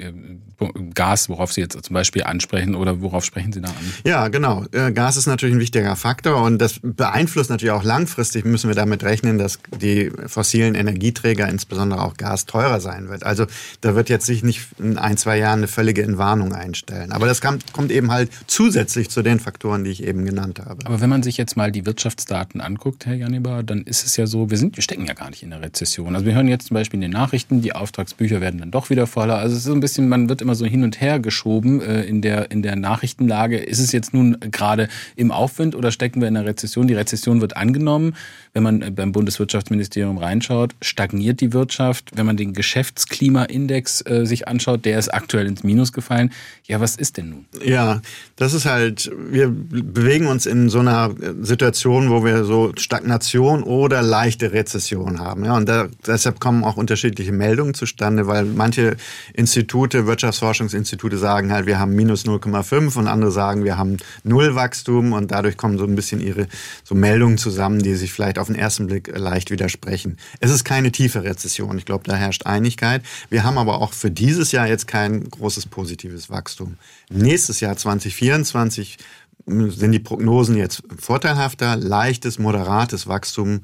Gas, 0.94 1.30
worauf 1.30 1.54
Sie 1.54 1.62
jetzt 1.62 1.82
zum 1.84 1.94
Beispiel 1.94 2.24
ansprechen 2.24 2.76
oder 2.76 3.02
worauf 3.02 3.26
sprechen 3.26 3.52
Sie 3.52 3.62
da 3.62 3.70
an? 3.70 3.94
Ja, 4.06 4.28
genau. 4.28 4.66
Äh, 4.72 4.92
Gas 4.92 5.18
ist 5.18 5.28
natürlich 5.28 5.56
ein 5.56 5.60
wichtiger 5.60 5.96
Faktor 5.96 6.42
und 6.44 6.60
das 6.60 6.80
beeinflusst 6.82 7.50
natürlich 7.50 7.72
auch 7.72 7.84
langfristig, 7.84 8.46
müssen 8.46 8.68
wir 8.70 8.76
damit 8.76 9.04
rechnen, 9.04 9.38
dass 9.38 9.60
die 9.82 10.12
fossilen 10.28 10.76
Energieträger, 10.76 11.48
insbesondere 11.48 12.02
auch 12.02 12.16
Gas, 12.18 12.46
teurer 12.46 12.80
sein 12.80 13.10
wird. 13.10 13.24
Also 13.24 13.46
da 13.82 13.96
wird 13.96 14.10
jetzt 14.10 14.26
sich 14.26 14.44
nicht 14.44 14.68
in 14.80 14.98
ein, 14.98 15.18
zwei 15.18 15.38
Jahren 15.38 15.60
eine 15.60 15.68
völlige 15.68 16.04
Entwarnung 16.04 16.54
einstellen. 16.54 17.12
Aber 17.12 17.28
das 17.28 17.42
kommt 17.42 17.92
eben 17.92 18.12
halt 18.12 18.30
zusätzlich 18.48 19.10
zu 19.10 19.22
den 19.22 19.40
Faktoren, 19.40 19.84
die 19.84 19.92
ich 19.92 20.04
eben 20.04 20.26
genannt 20.26 20.60
habe. 20.60 20.86
Aber 20.86 21.02
wenn 21.02 21.10
man 21.10 21.24
sich 21.24 21.38
jetzt 21.38 21.58
mal 21.58 21.72
die 21.72 21.86
Wirtschaftsdaten 21.86 22.62
anguckt, 22.62 23.06
Herr 23.06 23.16
Janibar, 23.16 23.64
dann 23.64 23.84
ist 23.84 24.06
es 24.06 24.18
ja 24.18 24.28
so, 24.28 24.50
wir, 24.50 24.58
sind, 24.58 24.76
wir 24.78 24.84
stecken 24.84 25.06
ja 25.06 25.14
gar 25.14 25.30
nicht 25.30 25.44
in 25.44 25.50
der 25.50 25.62
Rezession. 25.62 26.16
Also 26.16 26.26
wir 26.26 26.36
hören 26.36 26.48
jetzt 26.48 26.68
zum 26.68 26.76
Beispiel 26.76 26.98
in 26.98 27.02
den 27.02 27.12
Nachrichten, 27.12 27.62
die 27.62 27.74
Auftragsbücher 27.74 28.42
werden 28.42 28.60
dann 28.60 28.72
doch 28.72 28.90
wieder 28.90 29.08
voller. 29.08 29.38
Also 29.38 29.54
es 29.54 29.60
ist 29.60 29.66
so 29.66 29.74
ein 29.74 29.80
bisschen, 29.80 30.10
man 30.10 30.30
wird 30.30 30.42
immer 30.42 30.53
so 30.56 30.66
hin 30.66 30.84
und 30.84 31.02
her 31.02 31.20
geschoben 31.20 31.82
äh, 31.82 32.04
in, 32.04 32.22
der, 32.22 32.52
in 32.52 32.62
der 32.62 32.76
Nachrichtenlage. 32.76 33.58
Ist 33.58 33.80
es 33.80 33.92
jetzt 33.92 34.14
nun 34.14 34.38
gerade 34.52 34.88
im 35.16 35.32
Aufwind 35.32 35.76
oder 35.76 35.92
stecken 35.92 36.22
wir 36.22 36.28
in 36.28 36.34
der 36.36 36.46
Rezession? 36.46 36.88
Die 36.88 36.94
Rezession 36.94 37.42
wird 37.42 37.58
angenommen. 37.58 38.16
Wenn 38.54 38.64
man 38.64 38.82
äh, 38.82 38.92
beim 38.92 39.12
Bundeswirtschaftsministerium 39.12 40.18
reinschaut, 40.18 40.76
stagniert 40.82 41.42
die 41.42 41.54
Wirtschaft. 41.54 42.12
Wenn 42.16 42.26
man 42.26 42.38
den 42.38 42.54
Geschäftsklimaindex 42.54 44.06
äh, 44.06 44.26
sich 44.26 44.48
anschaut, 44.48 44.86
der 44.86 45.00
ist 45.00 45.14
aktuell 45.14 45.48
ins 45.48 45.64
Minus 45.64 45.92
gefallen. 45.92 46.32
Ja, 46.66 46.80
was 46.80 46.96
ist 46.96 47.18
denn 47.18 47.30
nun? 47.30 47.46
Ja, 47.66 48.02
das 48.36 48.54
ist 48.54 48.66
halt, 48.66 49.12
wir 49.30 49.50
bewegen 49.50 50.28
uns 50.28 50.46
in 50.46 50.70
so 50.70 50.80
einer 50.80 51.12
Situation, 51.42 52.10
wo 52.10 52.24
wir 52.24 52.46
so 52.46 52.72
Stagnation 52.78 53.64
oder 53.64 54.02
leichte 54.02 54.54
Rezession 54.54 55.20
haben. 55.20 55.46
Ja, 55.46 55.58
und 55.58 55.68
da, 55.68 55.88
deshalb 56.06 56.40
kommen 56.40 56.64
auch 56.64 56.78
unterschiedliche 56.78 57.32
Meldungen 57.32 57.74
zustande, 57.74 58.28
weil 58.28 58.46
manche 58.46 58.96
Institute, 59.34 60.06
Wirtschaftsforschungsinstitute 60.44 61.18
sagen 61.18 61.52
halt, 61.54 61.66
wir 61.66 61.80
haben 61.80 61.96
minus 61.96 62.26
0,5 62.26 62.98
und 62.98 63.08
andere 63.08 63.32
sagen, 63.32 63.64
wir 63.64 63.78
haben 63.78 63.98
null 64.24 64.56
Wachstum 64.56 65.14
und 65.14 65.32
dadurch 65.32 65.56
kommen 65.56 65.78
so 65.78 65.86
ein 65.86 65.96
bisschen 65.96 66.20
ihre 66.20 66.48
so 66.84 66.96
Meldungen 66.96 67.38
zusammen, 67.38 67.80
die 67.80 67.96
sich 67.96 68.12
vielleicht 68.12 68.38
auf 68.38 68.48
den 68.48 68.56
ersten 68.56 68.88
Blick 68.88 69.12
leicht 69.16 69.52
widersprechen. 69.52 70.18
Es 70.42 70.52
ist 70.52 70.66
keine 70.66 70.92
tiefe 70.92 71.24
Rezession. 71.24 71.78
Ich 71.78 71.86
glaube, 71.86 72.04
da 72.06 72.16
herrscht 72.16 72.46
Einigkeit. 72.46 73.04
Wir 73.30 73.44
haben 73.44 73.58
aber 73.58 73.82
auch 73.82 73.94
für 73.94 74.12
dieses 74.12 74.52
Jahr 74.52 74.68
jetzt 74.68 74.88
kein 74.88 75.30
großes 75.30 75.68
positives 75.68 76.30
Wachstum. 76.30 76.76
Nächstes 77.10 77.62
Jahr 77.62 77.78
2024 77.78 78.98
sind 79.46 79.92
die 79.92 80.00
Prognosen 80.00 80.58
jetzt 80.58 80.84
vorteilhafter, 81.00 81.76
leichtes, 81.76 82.40
moderates 82.40 83.08
Wachstum 83.08 83.62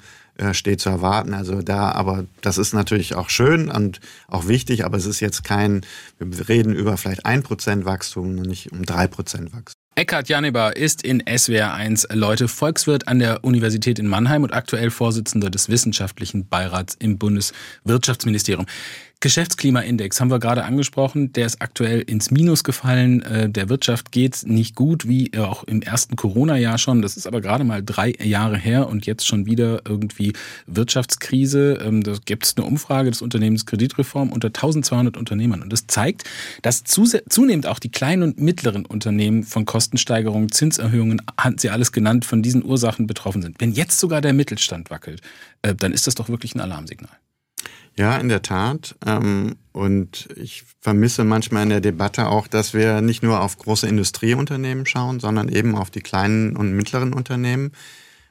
steht 0.54 0.82
zu 0.82 0.89
erwarten. 0.89 1.34
Also 1.34 1.62
da, 1.62 1.91
aber 1.91 2.25
das 2.41 2.58
ist 2.58 2.73
natürlich 2.73 3.15
auch 3.15 3.30
schön 3.30 3.69
und 3.69 3.99
auch 4.28 4.47
wichtig, 4.47 4.86
aber 4.86 4.97
es 4.97 5.06
ist 5.06 5.19
jetzt 5.19 5.43
kein, 5.43 5.82
wir 6.17 6.49
reden 6.49 6.73
über 6.73 6.97
vielleicht 6.97 7.25
ein 7.25 7.43
Prozent 7.43 7.86
Wachstum 7.86 8.38
und 8.38 8.47
nicht 8.47 8.71
um 8.71 8.86
drei 8.86 9.08
Prozent 9.08 9.54
Wachstum. 9.54 9.80
Eckhard 9.99 10.30
Janeber 10.30 10.78
ist 10.78 11.04
in 11.04 11.21
SWR1 11.23 12.15
Leute 12.15 12.47
Volkswirt 12.47 13.10
an 13.10 13.19
der 13.19 13.43
Universität 13.43 13.99
in 13.99 14.08
Mannheim 14.08 14.43
und 14.43 14.54
aktuell 14.54 14.91
Vorsitzender 14.91 15.49
des 15.49 15.67
Wissenschaftlichen 15.67 16.47
Beirats 16.47 16.95
im 16.97 17.17
Bundeswirtschaftsministerium. 17.17 18.65
Geschäftsklimaindex 19.21 20.21
haben 20.21 20.32
wir 20.32 20.39
gerade 20.39 20.63
angesprochen. 20.63 21.34
Der 21.34 21.45
ist 21.45 21.62
aktuell 21.62 21.99
ins 21.99 22.32
Minus 22.32 22.63
gefallen. 22.63 23.21
Äh, 23.23 23.49
der 23.49 23.67
Wirtschaft 23.67 24.13
geht 24.13 24.43
nicht 24.45 24.75
gut, 24.75 25.10
wie 25.10 25.38
auch 25.38 25.65
im 25.65 25.82
ersten 25.82 26.15
Corona-Jahr 26.15 26.77
schon. 26.77 27.01
Das 27.01 27.17
ist 27.17 27.27
aber 27.27 27.41
gerade 27.41 27.65
mal 27.65 27.84
drei 27.84 28.13
Jahre 28.23 28.58
her 28.58 28.88
und 28.88 29.05
jetzt 29.05 29.27
schon 29.27 29.45
wieder 29.45 29.82
irgendwie 29.86 30.32
Wirtschaftskrise. 30.67 31.79
Ähm, 31.84 32.01
da 32.01 32.15
gibt 32.23 32.45
es 32.45 32.55
eine 32.55 32.65
Umfrage 32.65 33.10
des 33.10 33.21
Unternehmens 33.21 33.65
Kreditreform 33.65 34.32
unter 34.32 34.47
1200 34.47 35.17
Unternehmern. 35.17 35.62
Und 35.62 35.73
das 35.73 35.86
zeigt, 35.88 36.23
dass 36.62 36.86
zunehmend 36.86 37.67
auch 37.67 37.79
die 37.79 37.91
kleinen 37.91 38.23
und 38.23 38.39
mittleren 38.39 38.86
Unternehmen 38.86 39.43
von 39.43 39.65
Kostensteigerungen, 39.65 40.49
Zinserhöhungen, 40.49 41.21
haben 41.38 41.58
Sie 41.58 41.69
alles 41.69 41.91
genannt, 41.91 42.23
von 42.23 42.41
diesen 42.41 42.63
Ursachen 42.63 43.05
betroffen 43.05 43.41
sind. 43.41 43.60
Wenn 43.60 43.73
jetzt 43.73 43.99
sogar 43.99 44.21
der 44.21 44.32
Mittelstand 44.32 44.89
wackelt, 44.89 45.19
äh, 45.62 45.75
dann 45.75 45.91
ist 45.91 46.08
das 46.08 46.15
doch 46.15 46.29
wirklich 46.29 46.55
ein 46.55 46.62
Alarmsignal. 46.62 47.18
Ja, 48.00 48.16
in 48.16 48.30
der 48.30 48.42
Tat. 48.42 48.96
Ähm, 49.06 49.58
und 49.74 50.30
ich 50.38 50.64
vermisse 50.80 51.26
manchmal 51.26 51.64
in 51.64 51.70
der 51.70 51.82
Debatte 51.82 52.30
auch, 52.30 52.48
dass 52.48 52.74
wir 52.74 53.02
nicht 53.02 53.24
nur 53.24 53.42
auf 53.42 53.58
große 53.58 53.88
Industrieunternehmen 53.88 54.86
schauen, 54.86 55.20
sondern 55.20 55.50
eben 55.50 55.76
auf 55.76 55.90
die 55.92 56.00
kleinen 56.00 56.56
und 56.56 56.72
mittleren 56.72 57.12
Unternehmen. 57.12 57.74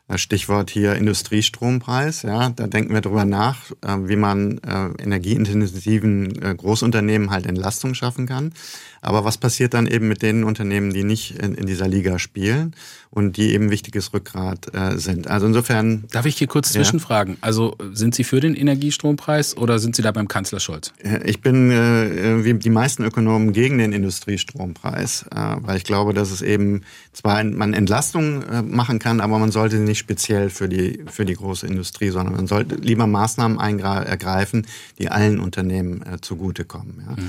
Äh, 0.08 0.16
Stichwort 0.16 0.70
hier 0.70 0.94
Industriestrompreis. 0.94 2.22
Ja, 2.22 2.48
da 2.48 2.66
denken 2.66 2.94
wir 2.94 3.02
drüber 3.02 3.26
nach, 3.26 3.70
äh, 3.82 3.94
wie 4.04 4.16
man 4.16 4.58
energieintensiven 4.98 6.56
Großunternehmen 6.56 7.30
halt 7.30 7.44
Entlastung 7.44 7.92
schaffen 7.92 8.24
kann. 8.24 8.54
Aber 9.00 9.24
was 9.24 9.38
passiert 9.38 9.74
dann 9.74 9.86
eben 9.86 10.08
mit 10.08 10.22
den 10.22 10.44
Unternehmen, 10.44 10.92
die 10.92 11.04
nicht 11.04 11.38
in, 11.38 11.54
in 11.54 11.66
dieser 11.66 11.88
Liga 11.88 12.18
spielen 12.18 12.74
und 13.10 13.36
die 13.36 13.52
eben 13.52 13.70
wichtiges 13.70 14.12
Rückgrat 14.12 14.74
äh, 14.74 14.98
sind? 14.98 15.28
Also 15.28 15.46
insofern. 15.46 16.04
Darf 16.10 16.26
ich 16.26 16.36
hier 16.36 16.46
kurz 16.46 16.72
ja? 16.72 16.80
zwischenfragen? 16.80 17.36
Also 17.40 17.76
sind 17.92 18.14
Sie 18.14 18.24
für 18.24 18.40
den 18.40 18.54
Energiestrompreis 18.54 19.56
oder 19.56 19.78
sind 19.78 19.96
Sie 19.96 20.02
da 20.02 20.12
beim 20.12 20.28
Kanzler 20.28 20.60
Scholz? 20.60 20.92
Ich 21.24 21.40
bin 21.40 21.70
äh, 21.70 22.44
wie 22.44 22.54
die 22.54 22.70
meisten 22.70 23.04
Ökonomen 23.04 23.52
gegen 23.52 23.78
den 23.78 23.92
Industriestrompreis, 23.92 25.26
äh, 25.34 25.56
weil 25.60 25.76
ich 25.76 25.84
glaube, 25.84 26.14
dass 26.14 26.30
es 26.30 26.42
eben 26.42 26.82
zwar 27.12 27.42
man 27.44 27.74
Entlastung 27.74 28.42
äh, 28.42 28.62
machen 28.62 28.98
kann, 28.98 29.20
aber 29.20 29.38
man 29.38 29.52
sollte 29.52 29.76
nicht 29.76 29.98
speziell 29.98 30.50
für 30.50 30.68
die, 30.68 31.04
für 31.10 31.24
die 31.24 31.34
große 31.34 31.66
Industrie, 31.66 32.10
sondern 32.10 32.34
man 32.34 32.46
sollte 32.46 32.76
lieber 32.76 33.06
Maßnahmen 33.06 33.58
ergreifen, 33.58 34.66
die 34.98 35.08
allen 35.08 35.38
Unternehmen 35.38 36.02
äh, 36.02 36.20
zugutekommen. 36.20 37.04
Ja? 37.06 37.22
Mhm. 37.22 37.28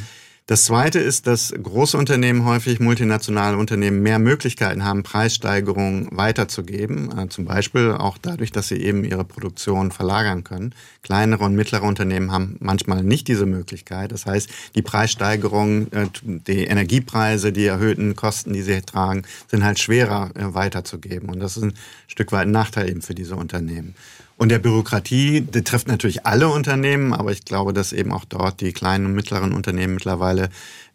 Das 0.49 0.65
Zweite 0.65 0.97
ist, 0.97 1.27
dass 1.27 1.53
große 1.53 1.95
Unternehmen 1.95 2.43
häufig 2.43 2.79
multinationale 2.79 3.55
Unternehmen 3.55 4.01
mehr 4.01 4.17
Möglichkeiten 4.17 4.83
haben, 4.83 5.03
Preissteigerungen 5.03 6.07
weiterzugeben. 6.09 7.15
Äh, 7.15 7.29
zum 7.29 7.45
Beispiel 7.45 7.91
auch 7.91 8.17
dadurch, 8.17 8.51
dass 8.51 8.67
sie 8.67 8.81
eben 8.81 9.03
ihre 9.03 9.25
Produktion 9.25 9.91
verlagern 9.91 10.43
können. 10.43 10.73
Kleinere 11.03 11.43
und 11.43 11.53
mittlere 11.53 11.83
Unternehmen 11.83 12.31
haben 12.31 12.57
manchmal 12.61 13.03
nicht 13.03 13.27
diese 13.27 13.45
Möglichkeit. 13.45 14.11
Das 14.11 14.25
heißt, 14.25 14.49
die 14.73 14.81
Preissteigerungen, 14.81 15.91
äh, 15.91 16.07
die 16.23 16.63
Energiepreise, 16.63 17.51
die 17.51 17.67
erhöhten 17.67 18.15
Kosten, 18.15 18.51
die 18.51 18.63
sie 18.63 18.81
tragen, 18.81 19.25
sind 19.51 19.63
halt 19.63 19.77
schwerer 19.77 20.31
äh, 20.33 20.55
weiterzugeben. 20.55 21.29
Und 21.29 21.41
das 21.41 21.57
ist 21.57 21.63
ein 21.63 21.73
Stück 22.07 22.31
weit 22.31 22.47
ein 22.47 22.51
Nachteil 22.51 22.89
eben 22.89 23.03
für 23.03 23.13
diese 23.13 23.35
Unternehmen. 23.35 23.93
Und 24.39 24.47
der 24.47 24.59
Bürokratie, 24.59 25.41
die 25.41 25.63
trifft 25.65 25.89
natürlich 25.89 26.25
alle 26.25 26.47
Unternehmen, 26.47 27.11
aber 27.11 27.33
ich 27.33 27.43
glaube, 27.43 27.73
dass 27.73 27.91
eben 27.91 28.13
auch 28.13 28.23
dort 28.23 28.61
die 28.61 28.71
kleinen 28.71 29.05
und 29.05 29.13
mittleren 29.13 29.51
Unternehmen 29.51 29.95
mittlerweile 29.95 30.47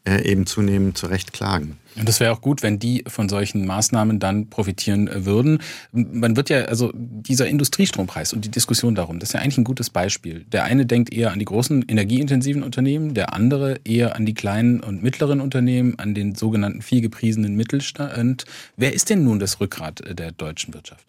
äh, 0.09 0.23
eben 0.27 0.47
zunehmend 0.47 0.97
zurecht 0.97 1.35
klagen. 1.35 1.79
Und 1.95 2.09
das 2.09 2.21
wäre 2.21 2.33
auch 2.33 2.41
gut, 2.41 2.63
wenn 2.63 2.79
die 2.79 3.05
von 3.07 3.29
solchen 3.29 3.67
Maßnahmen 3.67 4.19
dann 4.19 4.49
profitieren 4.49 5.09
äh, 5.09 5.27
würden. 5.27 5.59
Man 5.93 6.37
wird 6.37 6.49
ja, 6.49 6.63
also 6.63 6.91
dieser 6.95 7.47
Industriestrompreis 7.47 8.33
und 8.33 8.47
die 8.47 8.51
Diskussion 8.51 8.95
darum, 8.95 9.19
das 9.19 9.29
ist 9.29 9.33
ja 9.35 9.41
eigentlich 9.41 9.59
ein 9.59 9.65
gutes 9.65 9.91
Beispiel. 9.91 10.47
Der 10.51 10.65
eine 10.65 10.87
denkt 10.87 11.13
eher 11.13 11.31
an 11.31 11.39
die 11.39 11.45
großen 11.45 11.85
energieintensiven 11.87 12.63
Unternehmen, 12.63 13.13
der 13.13 13.35
andere 13.35 13.79
eher 13.85 14.17
an 14.17 14.25
die 14.25 14.35
kleinen 14.35 14.81
und 14.81 15.03
mittleren 15.03 15.43
Unternehmen, 15.43 15.99
an 15.99 16.15
den 16.15 16.35
sogenannten 16.35 16.81
vielgepriesenen 16.81 17.55
Mittelstand. 17.57 18.47
Wer 18.79 18.95
ist 18.95 19.11
denn 19.11 19.23
nun 19.23 19.39
das 19.39 19.61
Rückgrat 19.61 20.01
äh, 20.01 20.15
der 20.15 20.33
deutschen 20.33 20.73
Wirtschaft? 20.73 21.05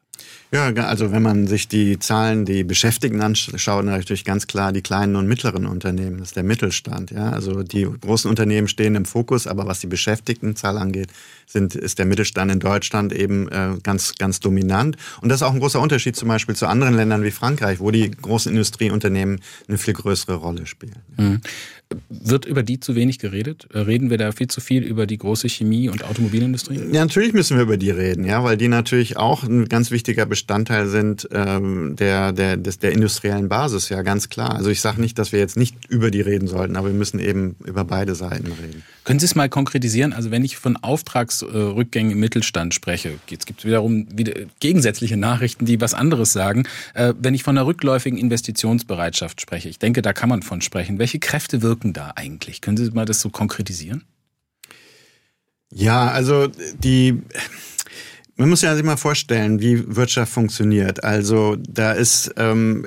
Ja, 0.52 0.68
also 0.68 1.12
wenn 1.12 1.22
man 1.22 1.48
sich 1.48 1.68
die 1.68 2.00
Zahlen, 2.00 2.46
die 2.46 2.64
Beschäftigten 2.64 3.22
anschaut, 3.22 3.84
natürlich 3.84 4.24
ganz 4.24 4.48
klar 4.48 4.72
die 4.72 4.82
kleinen 4.82 5.16
und 5.16 5.28
mittleren 5.28 5.66
Unternehmen, 5.66 6.20
das 6.20 6.30
ist 6.30 6.36
der 6.36 6.44
Mittelstand. 6.44 7.12
Ja, 7.12 7.32
also 7.32 7.64
die 7.64 7.84
großen 7.84 8.30
Unternehmen 8.30 8.68
stehen 8.68 8.96
im 8.96 9.06
Fokus, 9.06 9.48
aber 9.48 9.66
was 9.66 9.82
die 9.82 9.88
Beschäftigtenzahl 9.88 10.78
angeht, 10.78 11.10
sind, 11.46 11.76
ist 11.76 12.00
der 12.00 12.06
Mittelstand 12.06 12.52
in 12.52 12.60
Deutschland 12.60 13.12
eben 13.12 13.50
äh, 13.50 13.74
ganz, 13.84 14.16
ganz 14.16 14.40
dominant. 14.40 14.98
Und 15.22 15.30
das 15.30 15.42
ist 15.42 15.44
auch 15.44 15.54
ein 15.54 15.60
großer 15.60 15.82
Unterschied 15.82 16.16
zum 16.16 16.30
Beispiel 16.30 16.56
zu 16.56 16.68
anderen 16.68 16.94
Ländern 16.94 17.24
wie 17.24 17.32
Frankreich, 17.32 17.80
wo 17.80 17.92
die 17.92 18.10
großen 18.10 18.52
Industrieunternehmen 18.52 19.42
eine 19.68 19.78
viel 19.78 19.94
größere 19.94 20.36
Rolle 20.36 20.68
spielen. 20.68 20.96
Mhm. 21.18 21.42
Wird 22.10 22.46
über 22.46 22.64
die 22.64 22.80
zu 22.80 22.96
wenig 22.96 23.20
geredet? 23.20 23.68
Reden 23.74 24.10
wir 24.10 24.18
da 24.18 24.32
viel 24.32 24.48
zu 24.48 24.60
viel 24.60 24.84
über 24.84 25.06
die 25.06 25.18
große 25.18 25.48
Chemie- 25.48 25.90
und 25.90 26.04
Automobilindustrie? 26.04 26.80
Ja, 26.92 27.02
natürlich 27.02 27.34
müssen 27.34 27.58
wir 27.58 27.64
über 27.64 27.78
die 27.78 27.92
reden, 27.92 28.26
ja, 28.26 28.44
weil 28.44 28.58
die 28.58 28.68
natürlich 28.68 29.18
auch 29.18 29.44
ein 29.44 29.70
ganz 29.70 29.92
wichtiger 29.92 30.26
Bestandteil 30.26 30.88
sind 30.88 31.28
ähm, 31.32 31.96
der, 31.96 32.32
der, 32.32 32.58
des, 32.58 32.80
der 32.80 32.92
industriellen 32.92 33.50
Basis, 33.50 33.90
ja, 33.90 34.02
ganz 34.02 34.30
klar. 34.30 34.56
Also 34.56 34.72
ich 34.72 34.82
sage 34.82 35.00
nicht, 35.00 35.20
dass 35.20 35.32
wir 35.32 35.40
jetzt 35.40 35.58
nicht 35.58 35.76
über 35.88 36.10
die 36.10 36.22
reden 36.22 36.48
sollten, 36.48 36.76
aber 36.76 36.88
wir 36.88 36.96
müssen 36.96 37.20
eben 37.20 37.56
über 37.64 37.84
beide 37.84 38.16
Seiten 38.16 38.52
reden. 38.52 38.84
Können 39.04 39.20
Sie 39.20 39.26
es 39.26 39.36
mal 39.36 39.50
konkretisieren? 39.50 40.14
Also 40.14 40.32
wenn 40.32 40.44
ich 40.44 40.58
von 40.58 40.78
Auftragsrückgängen 40.78 42.12
im 42.14 42.20
Mittelstand 42.20 42.74
spreche, 42.74 43.20
jetzt 43.30 43.46
gibt 43.46 43.60
es 43.60 43.66
wiederum 43.66 44.08
wieder 44.12 44.34
gegensätzliche 44.60 45.18
Nachrichten, 45.18 45.66
die 45.66 45.80
was 45.80 45.94
anderes 45.94 46.34
sagen. 46.34 46.64
Äh, 46.96 47.14
wenn 47.20 47.36
ich 47.36 47.44
von 47.44 47.56
einer 47.56 47.68
rückläufigen 47.68 48.18
Investitionsbereitschaft 48.18 49.40
spreche, 49.40 49.70
ich 49.70 49.78
denke, 49.78 50.02
da 50.02 50.14
kann 50.14 50.30
man 50.30 50.42
von 50.42 50.62
sprechen. 50.62 50.98
Welche 50.98 51.20
Kräfte 51.20 51.62
wirken 51.62 51.75
da 51.94 52.14
eigentlich? 52.16 52.62
Können 52.62 52.78
Sie 52.78 52.90
mal 52.92 53.06
das 53.06 53.22
so 53.22 53.30
konkretisieren? 53.30 54.04
Ja, 55.72 56.10
also 56.10 56.48
die 56.48 57.22
man 58.38 58.50
muss 58.50 58.62
ja 58.62 58.76
sich 58.76 58.84
mal 58.84 58.98
vorstellen, 58.98 59.62
wie 59.62 59.96
Wirtschaft 59.96 60.34
funktioniert. 60.34 61.06
Also 61.06 61.56
da 61.56 61.94
ist 61.94 62.34
ähm, 62.36 62.86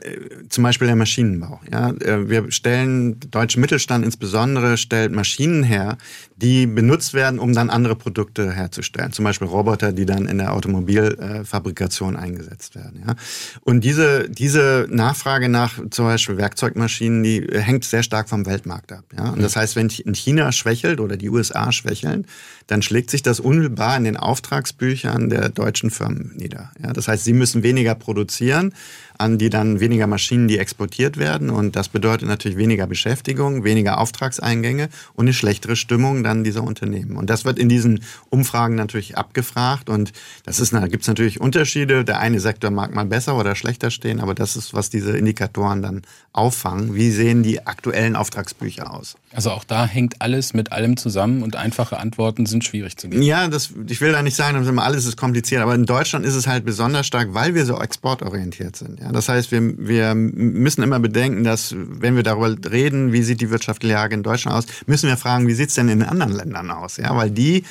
zum 0.51 0.63
Beispiel 0.63 0.87
der 0.87 0.97
Maschinenbau. 0.97 1.61
Ja, 1.73 1.91
äh, 1.91 2.29
wir 2.29 2.51
stellen 2.53 3.19
deutsche 3.31 3.59
Mittelstand 3.59 4.05
insbesondere 4.05 4.77
stellt 4.77 5.11
Maschinen 5.13 5.63
her, 5.63 5.97
die 6.37 6.67
benutzt 6.67 7.15
werden, 7.15 7.39
um 7.39 7.55
dann 7.55 7.71
andere 7.71 7.97
Produkte 7.97 8.53
herzustellen. 8.53 9.13
Zum 9.13 9.25
Beispiel 9.25 9.49
Roboter, 9.49 9.93
die 9.93 10.05
dann 10.05 10.27
in 10.27 10.37
der 10.37 10.53
Automobilfabrikation 10.53 12.17
eingesetzt 12.17 12.75
werden. 12.75 13.03
Ja, 13.07 13.15
und 13.63 13.85
diese 13.85 14.29
diese 14.29 14.87
Nachfrage 14.91 15.49
nach 15.49 15.81
zum 15.91 16.05
Beispiel 16.05 16.37
Werkzeugmaschinen, 16.37 17.23
die 17.23 17.47
hängt 17.53 17.85
sehr 17.85 18.03
stark 18.03 18.29
vom 18.29 18.45
Weltmarkt 18.45 18.93
ab. 18.93 19.05
Ja, 19.17 19.31
und 19.31 19.43
das 19.43 19.57
heißt, 19.57 19.77
wenn 19.77 19.89
in 19.89 20.15
China 20.15 20.53
schwächelt 20.53 21.01
oder 21.01 21.17
die 21.17 21.31
USA 21.31 21.73
schwächeln, 21.73 22.27
dann 22.68 22.83
schlägt 22.83 23.11
sich 23.11 23.22
das 23.22 23.40
unmittelbar 23.40 23.96
in 23.96 24.04
den 24.04 24.16
Auftragsbüchern 24.16 25.31
der 25.31 25.48
deutschen 25.48 25.90
Firmen 25.90 26.33
nieder. 26.37 26.70
Ja, 26.81 26.92
das 26.92 27.09
heißt, 27.09 27.24
sie 27.24 27.33
müssen 27.33 27.62
weniger 27.62 27.94
produzieren, 27.94 28.74
an 29.18 29.37
die 29.37 29.50
dann 29.50 29.81
weniger 29.81 30.07
Maschinen, 30.07 30.48
die 30.48 30.59
exportiert 30.59 31.16
werden. 31.16 31.50
Und 31.50 31.76
das 31.76 31.88
bedeutet 31.88 32.28
natürlich 32.28 32.57
weniger 32.57 32.87
Beschäftigung, 32.87 33.64
weniger 33.64 33.98
Auftragseingänge 33.98 34.88
und 35.14 35.26
eine 35.26 35.35
schlechtere 35.35 35.76
Stimmung 35.76 36.22
dann 36.22 36.44
dieser 36.44 36.62
Unternehmen. 36.62 37.16
Und 37.16 37.28
das 37.28 37.44
wird 37.44 37.59
in 37.59 37.68
diesen 37.68 38.00
Umfragen 38.31 38.76
natürlich 38.76 39.18
abgefragt. 39.18 39.90
Und 39.90 40.12
das 40.44 40.61
ist, 40.61 40.72
da 40.72 40.87
gibt 40.87 41.02
es 41.02 41.09
natürlich 41.09 41.40
Unterschiede. 41.40 42.04
Der 42.04 42.20
eine 42.20 42.40
Sektor 42.40 42.70
mag 42.70 42.94
mal 42.94 43.07
besser 43.07 43.37
oder 43.37 43.54
schlechter 43.54 43.90
stehen, 43.90 44.20
aber 44.20 44.35
das 44.35 44.57
ist, 44.57 44.72
was 44.72 44.88
diese 44.88 45.16
Indikatoren 45.16 45.83
dann 45.83 46.02
auffangen. 46.33 46.94
Wie 46.94 47.11
sehen 47.11 47.42
die 47.42 47.66
aktuellen 47.66 48.16
Auftragsbücher 48.16 48.94
aus? 48.94 49.16
Also 49.33 49.50
auch 49.50 49.64
da 49.64 49.85
hängt 49.87 50.22
alles 50.22 50.54
mit 50.54 50.72
allem 50.72 50.96
zusammen 50.96 51.42
und 51.42 51.57
einfache 51.57 51.98
Antworten 51.98 52.46
sind 52.46 52.64
schwierig 52.64 52.96
zu 52.96 53.09
geben. 53.09 53.22
Ja, 53.22 53.48
das, 53.48 53.70
ich 53.88 54.00
will 54.00 54.12
da 54.12 54.22
nicht 54.22 54.37
sagen, 54.37 54.78
alles 54.78 55.07
ist 55.07 55.16
kompliziert, 55.16 55.61
aber 55.61 55.74
in 55.74 55.85
Deutschland 55.85 56.24
ist 56.24 56.35
es 56.35 56.46
halt 56.46 56.64
besonders 56.64 57.07
stark, 57.07 57.35
weil 57.35 57.54
wir 57.54 57.66
so 57.66 57.78
exportorientiert 57.78 58.76
sind. 58.76 59.00
Ja, 59.00 59.08
das 59.12 59.29
heißt, 59.29 59.51
wir, 59.51 59.61
wir 59.79 60.14
müssen 60.14 60.83
immer 60.83 61.01
bedenken, 61.01 61.44
dass 61.44 61.75
wenn 61.77 62.16
wir 62.16 62.23
darüber 62.23 62.55
reden, 62.71 63.12
wie 63.12 63.23
sieht 63.23 63.40
die 63.40 63.51
wirtschaftliche 63.51 63.94
Lage 63.94 64.14
in 64.14 64.23
Deutschland 64.23 64.57
aus, 64.57 64.66
müssen 64.87 65.09
wir 65.09 65.16
fragen, 65.16 65.47
wie 65.47 65.55
sieht 65.55 65.68
es 65.68 65.75
denn 65.75 65.88
in 65.88 66.03
anderen 66.03 66.33
Ländern 66.33 66.71
aus? 66.71 66.97
Ja, 66.97 67.16
weil 67.16 67.31
die 67.31 67.64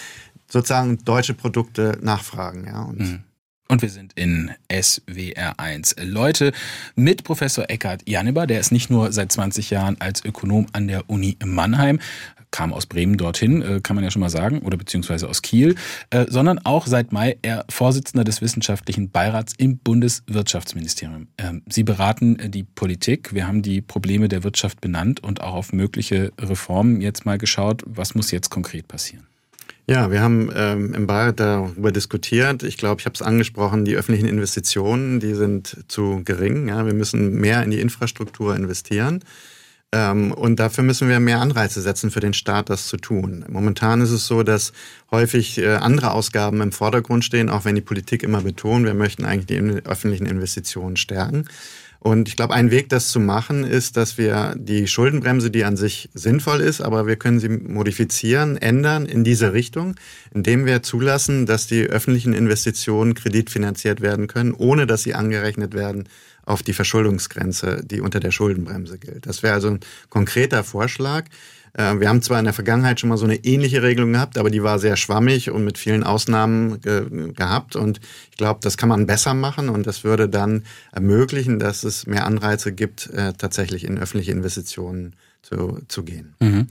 sozusagen 0.50 0.98
deutsche 1.04 1.34
Produkte 1.34 1.98
nachfragen. 2.02 2.66
Ja, 2.66 2.84
und 2.84 3.00
mhm. 3.00 3.20
Und 3.70 3.82
wir 3.82 3.90
sind 3.90 4.14
in 4.14 4.52
SWR1. 4.70 6.02
Leute 6.04 6.54
mit 6.96 7.26
Professor 7.26 7.70
Eckhard 7.70 8.08
Janeber, 8.08 8.48
der 8.48 8.62
ist 8.62 8.72
nicht 8.72 8.90
nur 8.90 9.12
seit 9.12 9.32
20 9.32 9.70
Jahren 9.72 10.00
als 10.00 10.24
Ökonom 10.24 10.68
an 10.72 10.88
der 10.88 11.10
Uni 11.10 11.36
Mannheim, 11.44 12.00
kam 12.58 12.74
aus 12.74 12.88
Bremen 12.88 13.18
dorthin, 13.18 13.62
äh, 13.62 13.82
kann 13.84 13.96
man 13.96 14.04
ja 14.04 14.10
schon 14.10 14.20
mal 14.20 14.32
sagen, 14.32 14.64
oder 14.64 14.78
beziehungsweise 14.78 15.30
aus 15.30 15.44
Kiel, 15.44 15.76
äh, 16.10 16.26
sondern 16.28 16.58
auch 16.58 16.88
seit 16.88 17.12
Mai 17.12 17.38
er 17.44 17.66
Vorsitzender 17.70 18.24
des 18.24 18.42
wissenschaftlichen 18.42 19.12
Beirats 19.12 19.54
im 19.60 19.78
Bundeswirtschaftsministerium. 19.78 21.28
Ähm, 21.38 21.62
Sie 21.70 21.84
beraten 21.84 22.40
äh, 22.40 22.50
die 22.50 22.64
Politik. 22.64 23.32
Wir 23.36 23.48
haben 23.48 23.62
die 23.62 23.82
Probleme 23.82 24.28
der 24.28 24.44
Wirtschaft 24.44 24.82
benannt 24.82 25.24
und 25.24 25.42
auch 25.42 25.54
auf 25.54 25.72
mögliche 25.72 26.34
Reformen 26.42 27.00
jetzt 27.00 27.28
mal 27.28 27.38
geschaut. 27.38 27.84
Was 27.86 28.16
muss 28.16 28.32
jetzt 28.32 28.50
konkret 28.50 28.88
passieren? 28.88 29.28
Ja, 29.86 30.10
wir 30.10 30.22
haben 30.22 30.50
ähm, 30.56 30.96
im 30.96 31.06
Beirat 31.06 31.40
darüber 31.40 31.92
diskutiert. 31.92 32.64
Ich 32.64 32.78
glaube, 32.78 33.02
ich 33.02 33.06
habe 33.06 33.14
es 33.14 33.22
angesprochen, 33.22 33.86
die 33.86 33.96
öffentlichen 33.96 34.28
Investitionen, 34.28 35.20
die 35.20 35.36
sind 35.36 35.78
zu 35.90 36.24
gering. 36.26 36.70
Ja, 36.70 36.88
wir 36.88 36.96
müssen 36.96 37.36
mehr 37.36 37.62
in 37.62 37.70
die 37.70 37.80
Infrastruktur 37.80 38.56
investieren. 38.56 39.24
Ähm, 39.94 40.34
und 40.34 40.60
dafür 40.60 40.84
müssen 40.84 41.08
wir 41.08 41.20
mehr 41.20 41.40
Anreize 41.40 41.82
setzen 41.82 42.12
für 42.12 42.20
den 42.20 42.34
Staat, 42.34 42.70
das 42.70 42.88
zu 42.88 42.98
tun. 42.98 43.46
Momentan 43.48 44.02
ist 44.02 44.12
es 44.12 44.28
so, 44.28 44.44
dass 44.44 44.74
häufig 45.12 45.60
äh, 45.60 45.76
andere 45.76 46.12
Ausgaben 46.12 46.60
im 46.62 46.74
Vordergrund 46.74 47.24
stehen, 47.24 47.50
auch 47.50 47.64
wenn 47.64 47.76
die 47.76 47.82
Politik 47.82 48.24
immer 48.24 48.42
betont, 48.42 48.86
wir 48.86 48.94
möchten 48.94 49.24
eigentlich 49.24 49.46
die 49.46 49.82
öffentlichen 49.86 50.26
Investitionen 50.26 50.98
stärken. 50.98 51.46
Und 52.00 52.30
ich 52.30 52.36
glaube, 52.36 52.54
ein 52.54 52.70
Weg, 52.70 52.90
das 52.90 53.10
zu 53.10 53.20
machen, 53.20 53.64
ist, 53.64 53.98
dass 53.98 54.18
wir 54.18 54.56
die 54.58 54.88
Schuldenbremse, 54.88 55.50
die 55.50 55.66
an 55.66 55.78
sich 55.78 56.10
sinnvoll 56.14 56.62
ist, 56.62 56.80
aber 56.80 57.08
wir 57.08 57.16
können 57.16 57.40
sie 57.40 57.50
modifizieren, 57.50 58.56
ändern 58.56 59.06
in 59.06 59.24
diese 59.24 59.54
Richtung, 59.54 59.96
indem 60.34 60.66
wir 60.66 60.84
zulassen, 60.84 61.46
dass 61.46 61.66
die 61.66 61.84
öffentlichen 61.84 62.34
Investitionen 62.34 63.16
kreditfinanziert 63.16 64.02
werden 64.02 64.28
können, 64.28 64.54
ohne 64.54 64.86
dass 64.86 65.04
sie 65.04 65.16
angerechnet 65.16 65.74
werden 65.74 66.08
auf 66.48 66.64
die 66.64 66.74
Verschuldungsgrenze, 66.74 67.82
die 67.84 68.00
unter 68.00 68.20
der 68.20 68.32
Schuldenbremse 68.32 68.98
gilt. 68.98 69.26
Das 69.26 69.44
wäre 69.44 69.54
also 69.54 69.68
ein 69.68 69.80
konkreter 70.10 70.64
Vorschlag. 70.64 71.26
Äh, 71.74 72.00
wir 72.00 72.08
haben 72.08 72.22
zwar 72.22 72.40
in 72.40 72.46
der 72.46 72.54
Vergangenheit 72.54 73.00
schon 73.00 73.10
mal 73.10 73.18
so 73.18 73.26
eine 73.26 73.36
ähnliche 73.36 73.84
Regelung 73.84 74.14
gehabt, 74.14 74.38
aber 74.38 74.50
die 74.50 74.64
war 74.64 74.80
sehr 74.80 74.96
schwammig 74.96 75.52
und 75.52 75.66
mit 75.66 75.78
vielen 75.78 76.04
Ausnahmen 76.04 76.80
ge 76.80 77.34
gehabt. 77.34 77.76
Und 77.76 78.00
ich 78.32 78.38
glaube, 78.38 78.62
das 78.64 78.78
kann 78.78 78.88
man 78.88 79.06
besser 79.06 79.34
machen 79.34 79.68
und 79.68 79.86
das 79.86 80.06
würde 80.06 80.30
dann 80.30 80.64
ermöglichen, 80.94 81.60
dass 81.60 81.84
es 81.84 82.08
mehr 82.08 82.26
Anreize 82.26 82.72
gibt, 82.72 83.08
äh, 83.08 83.34
tatsächlich 83.34 83.84
in 83.84 84.00
öffentliche 84.00 84.32
Investitionen 84.32 85.16
zu, 85.42 85.80
zu 85.88 86.04
gehen. 86.04 86.34
Mhm. 86.40 86.68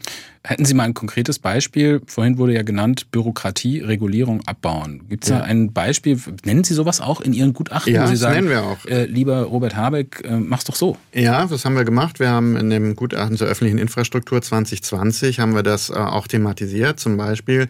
Hätten 0.49 0.65
Sie 0.65 0.75
mal 0.75 0.85
ein 0.85 0.95
konkretes 0.95 1.41
Beispiel? 1.41 2.01
Vorhin 2.07 2.39
wurde 2.39 2.55
ja 2.55 2.63
genannt, 2.63 3.11
Bürokratie, 3.11 3.81
Regulierung 3.81 4.47
abbauen. 4.47 5.03
Gibt 5.09 5.25
es 5.25 5.31
ja. 5.31 5.41
da 5.41 5.45
ein 5.45 5.73
Beispiel? 5.73 6.21
Nennen 6.45 6.63
Sie 6.63 6.73
sowas 6.73 7.01
auch 7.01 7.21
in 7.21 7.33
Ihren 7.33 7.53
Gutachten? 7.53 7.93
Ja, 7.93 8.05
wo 8.05 8.07
Sie 8.07 8.13
das 8.13 8.21
sagen, 8.21 8.47
nennen 8.47 8.51
wir 8.51 8.63
auch. 8.63 8.85
Äh, 8.87 9.07
lieber 9.07 9.43
Robert 9.43 9.75
Habeck, 9.75 10.23
äh, 10.25 10.37
mach's 10.37 10.63
doch 10.63 10.77
so. 10.77 10.97
Ja, 11.13 11.47
das 11.47 11.65
haben 11.65 11.75
wir 11.75 11.85
gemacht. 11.85 12.21
Wir 12.21 12.31
haben 12.31 12.57
in 12.57 12.71
dem 12.71 12.95
Gutachten 12.95 13.37
zur 13.37 13.49
öffentlichen 13.49 13.79
Infrastruktur 13.79 14.41
2020 14.41 15.41
haben 15.41 15.55
wir 15.55 15.65
das 15.65 15.91
äh, 15.91 15.95
auch 15.95 16.29
thematisiert. 16.29 17.01
Zum 17.01 17.17
Beispiel 17.17 17.67